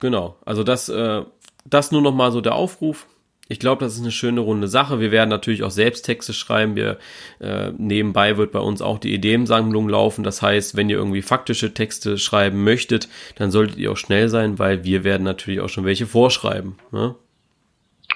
Genau, 0.00 0.36
also 0.44 0.62
das, 0.62 0.88
äh, 0.88 1.22
das 1.64 1.90
nur 1.90 2.02
noch 2.02 2.14
mal 2.14 2.30
so 2.30 2.40
der 2.40 2.54
Aufruf. 2.54 3.06
Ich 3.50 3.58
glaube, 3.58 3.82
das 3.82 3.94
ist 3.94 4.02
eine 4.02 4.10
schöne 4.10 4.40
runde 4.40 4.68
Sache. 4.68 5.00
Wir 5.00 5.10
werden 5.10 5.30
natürlich 5.30 5.62
auch 5.62 5.70
selbst 5.70 6.02
Texte 6.02 6.34
schreiben. 6.34 6.76
Wir 6.76 6.98
äh, 7.40 7.72
nebenbei 7.78 8.36
wird 8.36 8.52
bei 8.52 8.58
uns 8.58 8.82
auch 8.82 8.98
die 8.98 9.14
Ideensammlung 9.14 9.88
laufen. 9.88 10.22
Das 10.22 10.42
heißt, 10.42 10.76
wenn 10.76 10.90
ihr 10.90 10.98
irgendwie 10.98 11.22
faktische 11.22 11.72
Texte 11.72 12.18
schreiben 12.18 12.62
möchtet, 12.62 13.08
dann 13.36 13.50
solltet 13.50 13.78
ihr 13.78 13.90
auch 13.90 13.96
schnell 13.96 14.28
sein, 14.28 14.58
weil 14.58 14.84
wir 14.84 15.02
werden 15.02 15.24
natürlich 15.24 15.60
auch 15.60 15.70
schon 15.70 15.86
welche 15.86 16.06
vorschreiben. 16.06 16.76
Ne? 16.92 17.14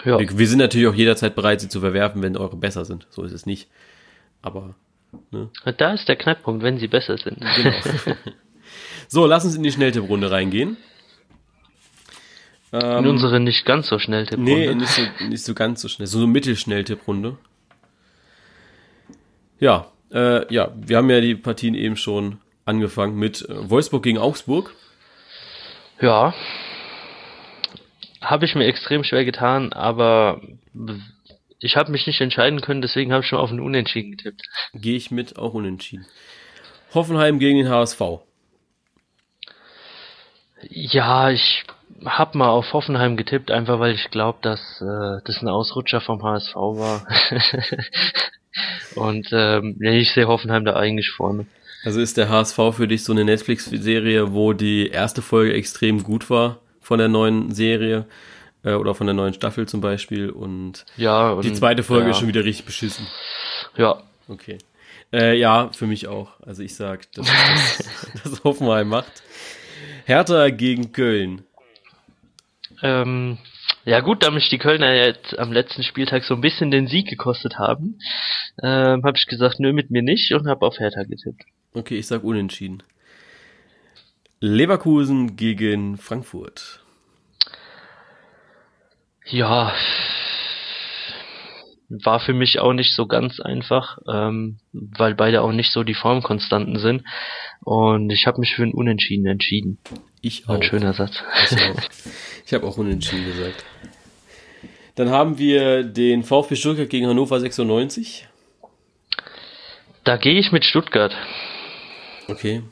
Ja. 0.05 0.18
Wir, 0.18 0.38
wir, 0.38 0.49
sind 0.49 0.59
natürlich 0.59 0.88
auch 0.88 0.95
jederzeit 0.95 1.34
bereit, 1.34 1.61
sie 1.61 1.68
zu 1.68 1.80
verwerfen, 1.80 2.22
wenn 2.22 2.36
eure 2.36 2.57
besser 2.57 2.84
sind. 2.84 3.07
So 3.11 3.22
ist 3.22 3.32
es 3.32 3.47
nicht. 3.47 3.68
Aber. 4.40 4.74
Ne? 5.30 5.51
Da 5.76 5.93
ist 5.93 6.09
der 6.09 6.16
Knackpunkt, 6.16 6.62
wenn 6.62 6.78
sie 6.78 6.88
besser 6.88 7.18
sind. 7.18 7.38
Genau. 7.40 8.16
so, 9.09 9.26
lass 9.26 9.45
uns 9.45 9.55
in 9.55 9.62
die 9.62 9.70
Schnelltipprunde 9.70 10.30
reingehen. 10.30 10.76
In 12.72 12.80
ähm, 12.80 13.07
unsere 13.07 13.38
nicht 13.38 13.66
ganz 13.66 13.88
so 13.88 13.99
schnell 13.99 14.24
Tipprunde. 14.24 14.51
Nee, 14.51 14.74
nicht 14.74 14.88
so, 14.88 15.03
nicht 15.28 15.45
so 15.45 15.53
ganz 15.53 15.82
so 15.82 15.88
schnell. 15.88 16.07
So 16.07 16.18
eine 16.18 16.26
Mittelschnell-Tipprunde. 16.28 17.36
Ja, 19.61 19.88
äh, 20.11 20.53
ja, 20.53 20.72
wir 20.74 20.97
haben 20.97 21.11
ja 21.11 21.20
die 21.20 21.34
Partien 21.34 21.74
eben 21.74 21.97
schon 21.97 22.38
angefangen 22.64 23.18
mit 23.18 23.47
äh, 23.47 23.70
Wolfsburg 23.70 24.03
gegen 24.03 24.16
Augsburg. 24.16 24.74
Ja, 26.01 26.32
habe 28.23 28.45
ich 28.45 28.55
mir 28.55 28.66
extrem 28.66 29.05
schwer 29.05 29.25
getan, 29.25 29.73
aber 29.73 30.41
ich 31.59 31.77
habe 31.77 31.93
mich 31.93 32.07
nicht 32.07 32.20
entscheiden 32.20 32.61
können, 32.61 32.83
deswegen 32.83 33.12
habe 33.12 33.23
ich 33.23 33.29
schon 33.29 33.39
auf 33.39 33.51
einen 33.51 33.61
Unentschieden 33.61 34.12
getippt. 34.12 34.43
Gehe 34.75 34.97
ich 34.97 35.11
mit, 35.11 35.39
auch 35.39 35.55
unentschieden. 35.55 36.07
Hoffenheim 36.95 37.39
gegen 37.39 37.59
den 37.59 37.68
HSV. 37.68 38.01
Ja, 40.68 41.31
ich 41.31 41.64
habe 42.05 42.39
mal 42.39 42.49
auf 42.49 42.73
Hoffenheim 42.73 43.16
getippt, 43.16 43.51
einfach 43.51 43.81
weil 43.81 43.95
ich 43.95 44.11
glaube, 44.11 44.39
dass 44.43 44.81
äh, 44.81 45.20
das 45.25 45.43
ein 45.43 45.49
Ausrutscher 45.49 46.01
vom 46.01 46.23
HSV 46.23 46.55
war. 46.55 47.07
Und 48.95 49.29
ähm, 49.33 49.79
ich 49.81 50.12
sehe 50.12 50.29
Hoffenheim 50.29 50.64
da 50.64 50.77
eigentlich 50.77 51.11
vorne. 51.11 51.47
Also 51.85 52.01
ist 52.01 52.16
der 52.16 52.29
HSV 52.29 52.57
für 52.73 52.87
dich 52.87 53.03
so 53.03 53.12
eine 53.12 53.25
Netflix-Serie, 53.25 54.33
wo 54.33 54.53
die 54.53 54.89
erste 54.89 55.23
Folge 55.23 55.55
extrem 55.55 56.03
gut 56.03 56.31
war 56.31 56.61
von 56.83 56.99
der 56.99 57.09
neuen 57.09 57.53
Serie 57.53 58.07
äh, 58.64 58.74
oder 58.74 58.95
von 58.95 59.07
der 59.07 59.14
neuen 59.14 59.33
Staffel 59.33 59.66
zum 59.66 59.80
Beispiel 59.80 60.30
und, 60.30 60.85
ja, 60.97 61.30
und 61.30 61.45
die 61.45 61.53
zweite 61.53 61.83
Folge 61.83 62.07
ja. 62.07 62.11
ist 62.11 62.18
schon 62.18 62.28
wieder 62.28 62.45
richtig 62.45 62.66
beschissen. 62.66 63.07
Ja. 63.76 64.03
Okay. 64.28 64.59
Äh, 65.12 65.39
ja, 65.39 65.70
für 65.72 65.87
mich 65.87 66.09
auch. 66.09 66.30
Also 66.41 66.62
ich 66.62 66.74
sag, 66.74 67.11
dass 67.12 67.26
das, 67.26 68.12
das 68.24 68.45
Hoffenheim 68.45 68.89
macht. 68.89 69.22
Hertha 70.05 70.49
gegen 70.51 70.93
Köln. 70.93 71.45
Ähm, 72.83 73.39
ja 73.85 74.01
gut, 74.01 74.22
da 74.22 74.30
mich 74.30 74.49
die 74.49 74.59
Kölner 74.59 74.95
jetzt 74.95 75.39
am 75.39 75.53
letzten 75.53 75.83
Spieltag 75.83 76.24
so 76.24 76.35
ein 76.35 76.41
bisschen 76.41 76.70
den 76.70 76.87
Sieg 76.87 77.09
gekostet 77.09 77.59
haben, 77.59 77.99
ähm, 78.62 79.05
habe 79.05 79.16
ich 79.16 79.26
gesagt, 79.26 79.61
nö, 79.61 79.72
mit 79.72 79.91
mir 79.91 80.03
nicht 80.03 80.33
und 80.33 80.47
habe 80.47 80.64
auf 80.66 80.78
Hertha 80.78 81.03
getippt. 81.03 81.43
Okay, 81.74 81.99
ich 81.99 82.07
sag 82.07 82.24
unentschieden. 82.24 82.83
Leverkusen 84.45 85.36
gegen 85.36 85.97
Frankfurt. 85.99 86.80
Ja, 89.24 89.72
war 91.88 92.18
für 92.18 92.32
mich 92.32 92.59
auch 92.59 92.72
nicht 92.72 92.93
so 92.93 93.07
ganz 93.07 93.38
einfach, 93.38 93.99
ähm, 94.12 94.59
weil 94.72 95.14
beide 95.14 95.43
auch 95.43 95.53
nicht 95.53 95.72
so 95.72 95.84
die 95.84 95.95
Formkonstanten 95.95 96.80
sind. 96.80 97.05
Und 97.61 98.11
ich 98.11 98.26
habe 98.26 98.40
mich 98.40 98.57
für 98.57 98.64
ein 98.64 98.74
Unentschieden 98.74 99.26
entschieden. 99.26 99.78
Ich 100.22 100.49
auch. 100.49 100.55
Ein 100.55 100.64
schöner 100.64 100.93
Satz. 100.93 101.22
Ich, 101.45 101.62
auch. 101.62 101.80
ich 102.45 102.53
habe 102.53 102.66
auch 102.66 102.76
Unentschieden 102.76 103.24
gesagt. 103.24 103.64
Dann 104.97 105.11
haben 105.11 105.38
wir 105.38 105.84
den 105.84 106.24
VfB 106.24 106.57
Stuttgart 106.57 106.90
gegen 106.90 107.07
Hannover 107.07 107.38
96. 107.38 108.26
Da 110.03 110.16
gehe 110.16 110.36
ich 110.40 110.51
mit 110.51 110.64
Stuttgart. 110.64 111.14
Okay. 112.26 112.64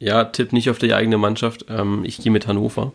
Ja, 0.00 0.24
tipp 0.24 0.52
nicht 0.52 0.70
auf 0.70 0.78
die 0.78 0.94
eigene 0.94 1.18
Mannschaft. 1.18 1.66
Ähm, 1.68 2.04
ich 2.04 2.18
gehe 2.18 2.32
mit 2.32 2.46
Hannover. 2.46 2.92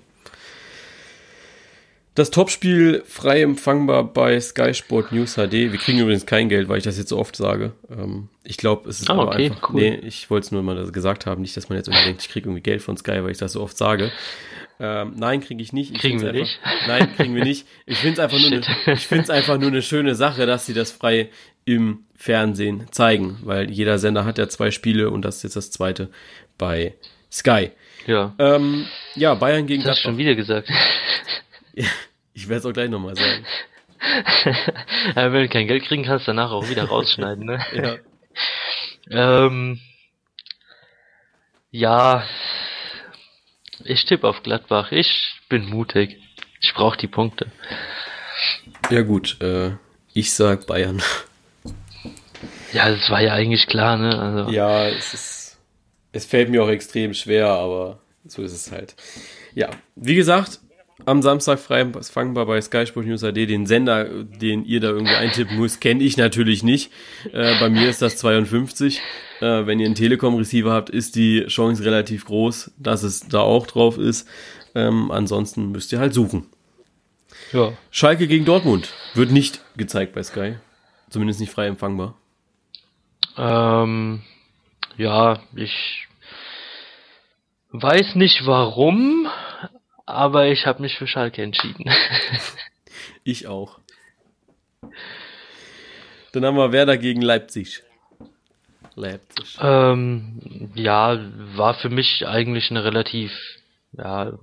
Das 2.15 2.31
Topspiel 2.31 3.03
frei 3.05 3.41
empfangbar 3.41 4.05
bei 4.05 4.39
Sky 4.39 4.73
Sport 4.73 5.11
News 5.11 5.35
HD. 5.35 5.51
Wir 5.51 5.77
kriegen 5.77 5.99
übrigens 5.99 6.25
kein 6.25 6.47
Geld, 6.47 6.69
weil 6.69 6.77
ich 6.77 6.85
das 6.85 6.97
jetzt 6.97 7.09
so 7.09 7.19
oft 7.19 7.35
sage. 7.35 7.73
Ähm, 7.91 8.29
ich 8.45 8.55
glaube, 8.55 8.89
es 8.89 9.01
ist 9.01 9.09
ah, 9.09 9.13
aber 9.13 9.27
okay, 9.27 9.47
einfach. 9.47 9.69
Cool. 9.69 9.81
Nee, 9.81 9.95
ich 9.95 10.29
wollte 10.29 10.45
es 10.45 10.51
nur 10.53 10.63
mal 10.63 10.91
gesagt 10.91 11.25
haben, 11.25 11.41
nicht, 11.41 11.57
dass 11.57 11.67
man 11.67 11.77
jetzt 11.77 11.89
irgendwie 11.89 12.05
denkt, 12.05 12.21
ich 12.21 12.29
kriege 12.29 12.47
irgendwie 12.47 12.61
Geld 12.61 12.81
von 12.81 12.95
Sky, 12.95 13.21
weil 13.21 13.31
ich 13.31 13.37
das 13.37 13.51
so 13.51 13.61
oft 13.61 13.75
sage. 13.75 14.13
Ähm, 14.79 15.13
nein, 15.17 15.41
kriege 15.41 15.61
ich 15.61 15.73
nicht. 15.73 15.91
Ich 15.91 15.99
kriegen 15.99 16.21
wir 16.21 16.29
einfach, 16.29 16.41
nicht? 16.41 16.59
Nein, 16.87 17.15
kriegen 17.17 17.35
wir 17.35 17.43
nicht. 17.43 17.67
Ich 17.85 17.97
finde 17.97 18.13
es 18.13 18.19
einfach, 18.19 18.39
nur 18.39 18.47
eine, 18.47 18.61
ich 18.93 19.07
find's 19.07 19.29
einfach 19.29 19.57
nur 19.57 19.69
eine 19.69 19.81
schöne 19.81 20.15
Sache, 20.15 20.45
dass 20.45 20.65
sie 20.65 20.73
das 20.73 20.91
frei 20.91 21.29
im 21.65 22.05
Fernsehen 22.15 22.85
zeigen, 22.91 23.39
weil 23.43 23.69
jeder 23.69 23.99
Sender 23.99 24.23
hat 24.23 24.37
ja 24.37 24.47
zwei 24.47 24.71
Spiele 24.71 25.09
und 25.09 25.23
das 25.23 25.37
ist 25.37 25.43
jetzt 25.43 25.55
das 25.57 25.71
zweite 25.71 26.09
bei 26.57 26.93
Sky. 27.29 27.71
Ja. 28.07 28.35
Ähm, 28.39 28.85
ja, 29.15 29.33
Bayern 29.33 29.65
gegen 29.65 29.83
das 29.83 29.95
Gladbach. 29.95 30.03
schon 30.03 30.17
wieder 30.17 30.35
gesagt. 30.35 30.69
ich 32.33 32.47
werde 32.47 32.59
es 32.59 32.65
auch 32.65 32.73
gleich 32.73 32.89
nochmal 32.89 33.15
sagen. 33.15 33.45
ja, 35.15 35.33
wenn 35.33 35.43
du 35.43 35.49
kein 35.49 35.67
Geld 35.67 35.85
kriegen 35.85 36.03
kannst, 36.03 36.27
danach 36.27 36.51
auch 36.51 36.69
wieder 36.69 36.85
rausschneiden, 36.85 37.45
ne? 37.45 37.59
ja. 37.73 37.97
Ähm, 39.09 39.79
ja, 41.71 42.23
ich 43.83 44.05
tippe 44.05 44.27
auf 44.27 44.43
Gladbach. 44.43 44.91
Ich 44.91 45.41
bin 45.49 45.69
mutig. 45.69 46.17
Ich 46.61 46.73
brauche 46.73 46.97
die 46.97 47.07
Punkte. 47.07 47.51
Ja 48.89 49.01
gut, 49.01 49.37
äh, 49.41 49.71
ich 50.13 50.33
sag 50.33 50.67
Bayern. 50.67 51.01
Ja, 52.73 52.89
das 52.89 53.09
war 53.09 53.21
ja 53.21 53.33
eigentlich 53.33 53.67
klar, 53.67 53.97
ne? 53.97 54.19
Also. 54.19 54.51
Ja, 54.51 54.87
es 54.87 55.13
ist, 55.13 55.57
es 56.11 56.25
fällt 56.25 56.49
mir 56.49 56.63
auch 56.63 56.69
extrem 56.69 57.13
schwer, 57.13 57.47
aber 57.47 57.99
so 58.25 58.41
ist 58.41 58.53
es 58.53 58.71
halt. 58.71 58.95
Ja, 59.53 59.69
wie 59.95 60.15
gesagt, 60.15 60.59
am 61.03 61.21
Samstag 61.21 61.59
frei 61.59 61.85
fangbar 61.91 62.45
bei 62.45 62.61
Sky 62.61 62.85
Sport 62.85 63.05
News 63.05 63.23
AD. 63.23 63.45
Den 63.45 63.65
Sender, 63.65 64.05
den 64.23 64.63
ihr 64.63 64.79
da 64.79 64.89
irgendwie 64.89 65.15
eintippen 65.15 65.57
müsst, 65.57 65.81
kenne 65.81 66.03
ich 66.03 66.15
natürlich 66.15 66.63
nicht. 66.63 66.91
Äh, 67.33 67.59
bei 67.59 67.69
mir 67.69 67.89
ist 67.89 68.01
das 68.01 68.17
52. 68.17 69.01
Äh, 69.41 69.65
wenn 69.65 69.79
ihr 69.79 69.87
einen 69.87 69.95
Telekom-Receiver 69.95 70.71
habt, 70.71 70.89
ist 70.89 71.15
die 71.15 71.45
Chance 71.47 71.83
relativ 71.83 72.25
groß, 72.25 72.71
dass 72.77 73.03
es 73.03 73.27
da 73.27 73.41
auch 73.41 73.67
drauf 73.67 73.97
ist. 73.97 74.27
Ähm, 74.73 75.11
ansonsten 75.11 75.71
müsst 75.71 75.91
ihr 75.91 75.99
halt 75.99 76.13
suchen. 76.13 76.47
Ja. 77.51 77.73
Schalke 77.91 78.27
gegen 78.27 78.45
Dortmund 78.45 78.93
wird 79.13 79.31
nicht 79.31 79.61
gezeigt 79.77 80.13
bei 80.13 80.23
Sky. 80.23 80.55
Zumindest 81.09 81.39
nicht 81.39 81.51
frei 81.51 81.67
empfangbar. 81.67 82.15
Ähm, 83.37 84.21
ja, 84.97 85.39
ich 85.55 86.07
weiß 87.71 88.15
nicht 88.15 88.45
warum, 88.45 89.27
aber 90.05 90.47
ich 90.47 90.65
habe 90.65 90.81
mich 90.81 90.97
für 90.97 91.07
Schalke 91.07 91.41
entschieden. 91.41 91.85
ich 93.23 93.47
auch. 93.47 93.79
Dann 96.31 96.45
haben 96.45 96.57
wir 96.57 96.71
Werder 96.71 96.97
gegen 96.97 97.21
Leipzig. 97.21 97.83
Leipzig. 98.95 99.57
Ähm, 99.61 100.71
ja, 100.75 101.19
war 101.55 101.73
für 101.73 101.89
mich 101.89 102.25
eigentlich 102.27 102.69
eine 102.71 102.83
relativ 102.83 103.31
ja, 103.97 104.37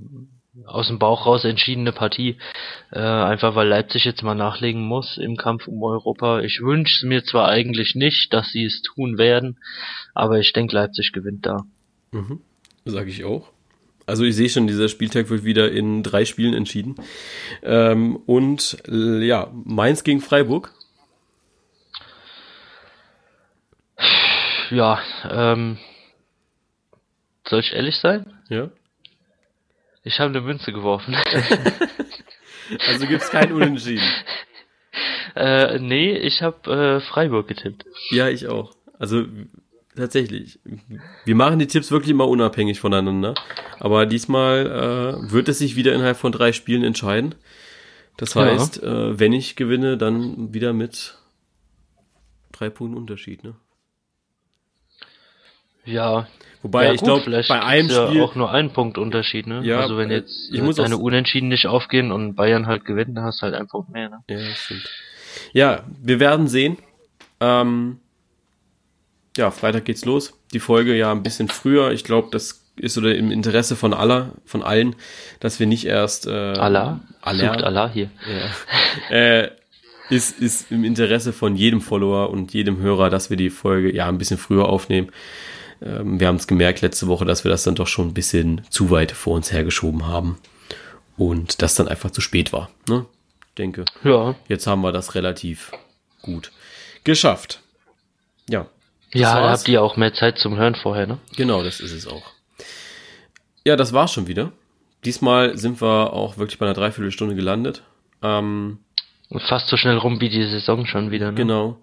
aus 0.66 0.88
dem 0.88 0.98
Bauch 0.98 1.26
raus 1.26 1.44
entschiedene 1.44 1.92
Partie. 1.92 2.36
Äh, 2.90 3.00
einfach 3.00 3.54
weil 3.54 3.68
Leipzig 3.68 4.04
jetzt 4.04 4.22
mal 4.22 4.34
nachlegen 4.34 4.82
muss 4.82 5.16
im 5.16 5.36
Kampf 5.36 5.68
um 5.68 5.82
Europa. 5.82 6.40
Ich 6.40 6.60
wünsche 6.60 6.96
es 6.96 7.02
mir 7.02 7.24
zwar 7.24 7.48
eigentlich 7.48 7.94
nicht, 7.94 8.32
dass 8.32 8.50
sie 8.50 8.64
es 8.64 8.82
tun 8.82 9.16
werden, 9.16 9.58
aber 10.14 10.38
ich 10.38 10.52
denke, 10.52 10.74
Leipzig 10.74 11.12
gewinnt 11.12 11.46
da. 11.46 11.64
Mhm. 12.10 12.40
Sag 12.84 13.08
ich 13.08 13.24
auch. 13.24 13.48
Also 14.06 14.24
ich 14.24 14.34
sehe 14.34 14.48
schon, 14.48 14.66
dieser 14.66 14.88
Spieltag 14.88 15.30
wird 15.30 15.44
wieder 15.44 15.70
in 15.70 16.02
drei 16.02 16.24
Spielen 16.24 16.54
entschieden. 16.54 16.96
Ähm, 17.62 18.16
und 18.26 18.78
äh, 18.88 19.24
ja, 19.24 19.50
Mainz 19.64 20.04
gegen 20.04 20.20
Freiburg. 20.20 20.72
Ja, 24.70 25.00
ähm, 25.30 25.78
soll 27.46 27.60
ich 27.60 27.72
ehrlich 27.74 27.96
sein? 27.98 28.32
Ja. 28.48 28.70
Ich 30.02 30.18
habe 30.18 30.30
eine 30.30 30.40
Münze 30.40 30.72
geworfen. 30.72 31.14
also 32.88 33.06
gibt's 33.06 33.30
kein 33.30 33.52
Unentschieden. 33.52 34.08
Äh, 35.36 35.78
nee, 35.78 36.16
ich 36.16 36.42
habe 36.42 36.70
äh, 36.70 37.00
Freiburg 37.00 37.48
getippt. 37.48 37.84
Ja, 38.10 38.28
ich 38.28 38.48
auch. 38.48 38.74
Also 38.98 39.26
tatsächlich. 39.96 40.60
Wir 41.24 41.34
machen 41.34 41.58
die 41.58 41.66
Tipps 41.66 41.90
wirklich 41.90 42.10
immer 42.10 42.28
unabhängig 42.28 42.80
voneinander. 42.80 43.34
Aber 43.78 44.06
diesmal 44.06 44.66
äh, 45.26 45.32
wird 45.32 45.48
es 45.48 45.58
sich 45.58 45.76
wieder 45.76 45.92
innerhalb 45.92 46.16
von 46.16 46.32
drei 46.32 46.52
Spielen 46.52 46.84
entscheiden. 46.84 47.34
Das 48.16 48.36
heißt, 48.36 48.82
ja. 48.82 49.10
äh, 49.10 49.18
wenn 49.18 49.32
ich 49.32 49.56
gewinne, 49.56 49.96
dann 49.96 50.52
wieder 50.52 50.72
mit 50.72 51.16
drei 52.52 52.70
Punkten 52.70 52.96
Unterschied, 52.96 53.42
ne? 53.42 53.54
Ja. 55.84 56.28
Wobei 56.62 56.86
ja, 56.86 56.92
ich 56.92 57.00
glaube, 57.00 57.28
bei 57.48 57.60
einem 57.60 57.88
ja 57.88 58.06
Spiel 58.06 58.22
auch 58.22 58.36
nur 58.36 58.52
ein 58.52 58.72
Punkt 58.72 58.96
Unterschied, 58.96 59.48
ne? 59.48 59.62
Ja, 59.64 59.80
also 59.80 59.96
wenn 59.96 60.10
jetzt 60.10 60.48
ich 60.52 60.62
muss 60.62 60.76
deine 60.76 60.96
Unentschieden 60.96 61.48
nicht 61.48 61.66
aufgehen 61.66 62.12
und 62.12 62.36
Bayern 62.36 62.66
halt 62.66 62.84
gewinnt, 62.84 63.16
dann 63.16 63.24
hast 63.24 63.42
du 63.42 63.46
halt 63.46 63.54
ein 63.54 63.66
Punkt 63.66 63.90
mehr, 63.90 64.08
ne? 64.08 64.22
Ja, 64.28 64.38
stimmt. 64.54 64.88
Ja, 65.52 65.84
wir 66.00 66.20
werden 66.20 66.46
sehen. 66.46 66.78
Ähm, 67.40 67.98
ja, 69.36 69.50
Freitag 69.50 69.84
geht's 69.84 70.04
los. 70.04 70.34
Die 70.52 70.60
Folge 70.60 70.96
ja 70.96 71.10
ein 71.10 71.22
bisschen 71.22 71.48
früher. 71.48 71.92
Ich 71.92 72.04
glaube, 72.04 72.28
das 72.30 72.62
ist 72.76 72.96
oder 72.98 73.14
im 73.14 73.30
Interesse 73.30 73.76
von 73.76 73.94
aller, 73.94 74.32
von 74.44 74.62
allen, 74.62 74.96
dass 75.40 75.60
wir 75.60 75.66
nicht 75.66 75.86
erst 75.86 76.26
äh, 76.26 76.30
Allah, 76.30 77.00
Allah, 77.20 77.52
Sucht 77.52 77.64
Allah 77.64 77.90
hier. 77.90 78.10
Ja. 79.10 79.16
äh, 79.16 79.50
ist, 80.10 80.40
ist 80.40 80.70
im 80.70 80.84
Interesse 80.84 81.32
von 81.32 81.56
jedem 81.56 81.80
Follower 81.80 82.30
und 82.30 82.52
jedem 82.52 82.78
Hörer, 82.78 83.10
dass 83.10 83.30
wir 83.30 83.36
die 83.36 83.50
Folge 83.50 83.94
ja 83.94 84.08
ein 84.08 84.18
bisschen 84.18 84.38
früher 84.38 84.68
aufnehmen. 84.68 85.10
Ähm, 85.80 86.20
wir 86.20 86.28
haben 86.28 86.36
es 86.36 86.46
gemerkt 86.46 86.80
letzte 86.80 87.06
Woche, 87.06 87.24
dass 87.24 87.44
wir 87.44 87.50
das 87.50 87.62
dann 87.62 87.74
doch 87.74 87.86
schon 87.86 88.08
ein 88.08 88.14
bisschen 88.14 88.62
zu 88.70 88.90
weit 88.90 89.12
vor 89.12 89.34
uns 89.34 89.52
hergeschoben 89.52 90.06
haben 90.06 90.38
und 91.16 91.62
das 91.62 91.74
dann 91.74 91.88
einfach 91.88 92.10
zu 92.10 92.20
spät 92.20 92.52
war. 92.52 92.70
Ne? 92.88 93.06
Ich 93.48 93.54
denke, 93.56 93.84
ja. 94.04 94.34
jetzt 94.48 94.66
haben 94.66 94.82
wir 94.82 94.92
das 94.92 95.14
relativ 95.14 95.72
gut 96.22 96.52
geschafft. 97.04 97.60
Ja. 98.48 98.66
Ja, 99.14 99.40
da 99.40 99.50
habt 99.50 99.68
ihr 99.68 99.82
auch 99.82 99.96
mehr 99.96 100.14
Zeit 100.14 100.38
zum 100.38 100.56
Hören 100.56 100.74
vorher, 100.74 101.06
ne? 101.06 101.18
Genau, 101.36 101.62
das 101.62 101.80
ist 101.80 101.92
es 101.92 102.06
auch. 102.06 102.22
Ja, 103.64 103.76
das 103.76 103.92
war's 103.92 104.12
schon 104.12 104.26
wieder. 104.26 104.52
Diesmal 105.04 105.56
sind 105.58 105.80
wir 105.82 106.12
auch 106.12 106.38
wirklich 106.38 106.58
bei 106.58 106.66
einer 106.66 106.74
Dreiviertelstunde 106.74 107.34
gelandet. 107.34 107.82
Ähm, 108.22 108.78
Und 109.28 109.42
fast 109.42 109.68
so 109.68 109.76
schnell 109.76 109.98
rum 109.98 110.20
wie 110.20 110.28
die 110.28 110.44
Saison 110.48 110.86
schon 110.86 111.10
wieder, 111.10 111.30
ne? 111.30 111.36
Genau. 111.36 111.76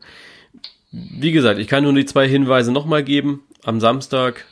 Wie 0.92 1.32
gesagt, 1.32 1.60
ich 1.60 1.68
kann 1.68 1.84
nur 1.84 1.94
die 1.94 2.06
zwei 2.06 2.28
Hinweise 2.28 2.72
nochmal 2.72 3.04
geben 3.04 3.44
am 3.64 3.80
Samstag 3.80 4.46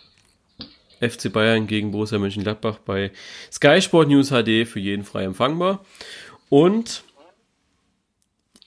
FC 1.00 1.32
Bayern 1.32 1.66
gegen 1.68 1.92
Borussia 1.92 2.20
Mönchengladbach 2.20 2.78
bei 2.86 3.12
Sky 3.52 3.82
Sport 3.82 4.10
News 4.10 4.30
HD 4.30 4.68
für 4.68 4.80
jeden 4.80 5.04
frei 5.04 5.24
empfangbar. 5.24 5.84
Und 6.50 7.04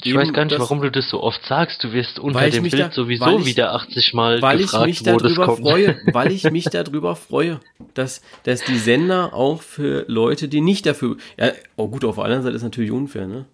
ich 0.05 0.15
weiß 0.15 0.33
gar 0.33 0.45
nicht, 0.45 0.59
warum 0.59 0.81
du 0.81 0.91
das 0.91 1.09
so 1.09 1.23
oft 1.23 1.45
sagst. 1.45 1.83
Du 1.85 1.93
wirst 1.93 2.19
unter 2.19 2.49
dem 2.49 2.63
Bild 2.63 2.75
da, 2.75 2.91
sowieso 2.91 3.39
ich, 3.39 3.47
wieder 3.47 3.75
80 3.75 4.15
Mal 4.15 4.43
weil 4.43 4.59
gefragt, 4.59 4.89
ich 4.89 5.01
mich 5.01 5.03
darüber 5.03 5.57
freue, 5.57 6.01
weil 6.13 6.33
ich 6.33 6.51
mich 6.51 6.65
darüber 6.65 7.17
freue, 7.17 7.61
dass, 7.95 8.23
dass 8.45 8.63
die 8.65 8.79
Sender 8.79 9.35
auch 9.35 9.63
für 9.63 10.05
Leute, 10.09 10.49
die 10.49 10.61
nicht 10.61 10.87
dafür, 10.87 11.17
ja, 11.39 11.53
oh 11.77 11.89
gut, 11.89 12.05
auf 12.05 12.17
der 12.17 12.25
anderen 12.25 12.43
Seite 12.43 12.57
ist 12.57 12.63
natürlich 12.63 12.91
unfair, 12.91 13.27
ne? 13.27 13.47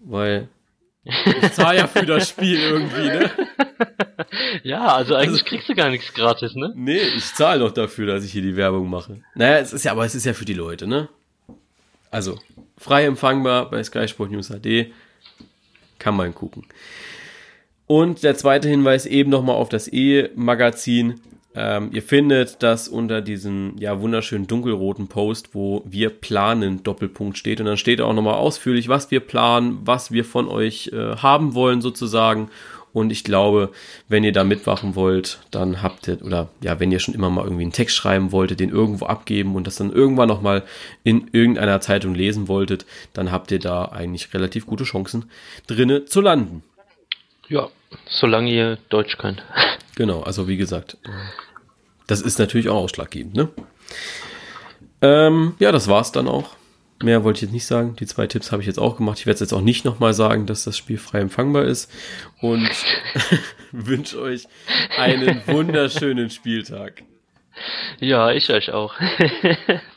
Weil 0.00 0.48
ich 1.04 1.52
zahle 1.52 1.78
ja 1.78 1.86
für 1.86 2.06
das 2.06 2.28
Spiel 2.28 2.58
irgendwie, 2.58 3.06
ne? 3.06 3.30
Ja, 4.62 4.94
also 4.94 5.14
eigentlich 5.14 5.42
also, 5.42 5.44
kriegst 5.44 5.68
du 5.68 5.74
gar 5.74 5.90
nichts 5.90 6.12
gratis, 6.14 6.54
ne? 6.54 6.72
Nee, 6.76 7.00
ich 7.16 7.34
zahle 7.34 7.60
noch 7.60 7.72
dafür, 7.72 8.06
dass 8.06 8.24
ich 8.24 8.32
hier 8.32 8.42
die 8.42 8.56
Werbung 8.56 8.88
mache. 8.88 9.20
Naja, 9.34 9.58
es 9.58 9.72
ist 9.72 9.84
ja, 9.84 9.92
aber 9.92 10.04
es 10.04 10.14
ist 10.14 10.24
ja 10.24 10.32
für 10.32 10.44
die 10.44 10.54
Leute, 10.54 10.86
ne? 10.86 11.08
Also, 12.10 12.38
frei 12.78 13.04
empfangbar 13.04 13.70
bei 13.70 13.82
Sky 13.82 14.06
Sport 14.06 14.30
News 14.30 14.48
HD. 14.48 14.92
Kann 16.02 16.16
man 16.16 16.34
gucken. 16.34 16.64
Und 17.86 18.24
der 18.24 18.34
zweite 18.34 18.68
Hinweis 18.68 19.06
eben 19.06 19.30
nochmal 19.30 19.54
auf 19.54 19.68
das 19.68 19.86
E-Magazin. 19.86 21.20
Ähm, 21.54 21.90
ihr 21.92 22.02
findet 22.02 22.60
das 22.64 22.88
unter 22.88 23.20
diesem 23.20 23.76
ja 23.78 24.00
wunderschönen 24.00 24.48
dunkelroten 24.48 25.06
Post, 25.06 25.54
wo 25.54 25.84
wir 25.84 26.10
planen 26.10 26.82
Doppelpunkt 26.82 27.38
steht 27.38 27.60
und 27.60 27.66
dann 27.66 27.76
steht 27.76 28.00
auch 28.00 28.14
nochmal 28.14 28.34
ausführlich, 28.34 28.88
was 28.88 29.12
wir 29.12 29.20
planen, 29.20 29.78
was 29.84 30.10
wir 30.10 30.24
von 30.24 30.48
euch 30.48 30.90
äh, 30.92 31.16
haben 31.18 31.54
wollen 31.54 31.80
sozusagen 31.80 32.48
und 32.92 33.10
ich 33.10 33.24
glaube, 33.24 33.70
wenn 34.08 34.24
ihr 34.24 34.32
da 34.32 34.44
mitwachen 34.44 34.94
wollt, 34.94 35.40
dann 35.50 35.82
habt 35.82 36.08
ihr, 36.08 36.22
oder 36.22 36.48
ja, 36.60 36.78
wenn 36.78 36.92
ihr 36.92 36.98
schon 36.98 37.14
immer 37.14 37.30
mal 37.30 37.44
irgendwie 37.44 37.62
einen 37.62 37.72
Text 37.72 37.96
schreiben 37.96 38.32
wolltet, 38.32 38.60
den 38.60 38.70
irgendwo 38.70 39.06
abgeben 39.06 39.54
und 39.54 39.66
das 39.66 39.76
dann 39.76 39.92
irgendwann 39.92 40.28
nochmal 40.28 40.62
in 41.04 41.28
irgendeiner 41.32 41.80
Zeitung 41.80 42.14
lesen 42.14 42.48
wolltet, 42.48 42.84
dann 43.12 43.32
habt 43.32 43.50
ihr 43.50 43.58
da 43.58 43.86
eigentlich 43.86 44.32
relativ 44.34 44.66
gute 44.66 44.84
Chancen, 44.84 45.30
drinne 45.66 46.04
zu 46.04 46.20
landen. 46.20 46.62
Ja, 47.48 47.68
solange 48.06 48.50
ihr 48.50 48.78
Deutsch 48.88 49.18
könnt. 49.18 49.42
Genau, 49.94 50.22
also 50.22 50.48
wie 50.48 50.56
gesagt, 50.56 50.96
das 52.06 52.22
ist 52.22 52.38
natürlich 52.38 52.70
auch 52.70 52.76
ausschlaggebend, 52.76 53.34
ne? 53.34 53.50
Ähm, 55.02 55.54
ja, 55.58 55.70
das 55.70 55.86
war's 55.86 56.12
dann 56.12 56.28
auch. 56.28 56.56
Mehr 57.02 57.24
wollte 57.24 57.38
ich 57.38 57.42
jetzt 57.42 57.52
nicht 57.52 57.66
sagen. 57.66 57.96
Die 57.96 58.06
zwei 58.06 58.26
Tipps 58.26 58.52
habe 58.52 58.62
ich 58.62 58.66
jetzt 58.66 58.78
auch 58.78 58.96
gemacht. 58.96 59.18
Ich 59.18 59.26
werde 59.26 59.34
es 59.34 59.40
jetzt 59.40 59.52
auch 59.52 59.60
nicht 59.60 59.84
nochmal 59.84 60.14
sagen, 60.14 60.46
dass 60.46 60.64
das 60.64 60.76
Spiel 60.76 60.98
frei 60.98 61.20
empfangbar 61.20 61.64
ist. 61.64 61.90
Und 62.40 62.70
wünsche 63.72 64.20
euch 64.20 64.46
einen 64.96 65.42
wunderschönen 65.46 66.30
Spieltag. 66.30 67.02
Ja, 68.00 68.30
ich 68.30 68.50
euch 68.50 68.72
auch. 68.72 68.94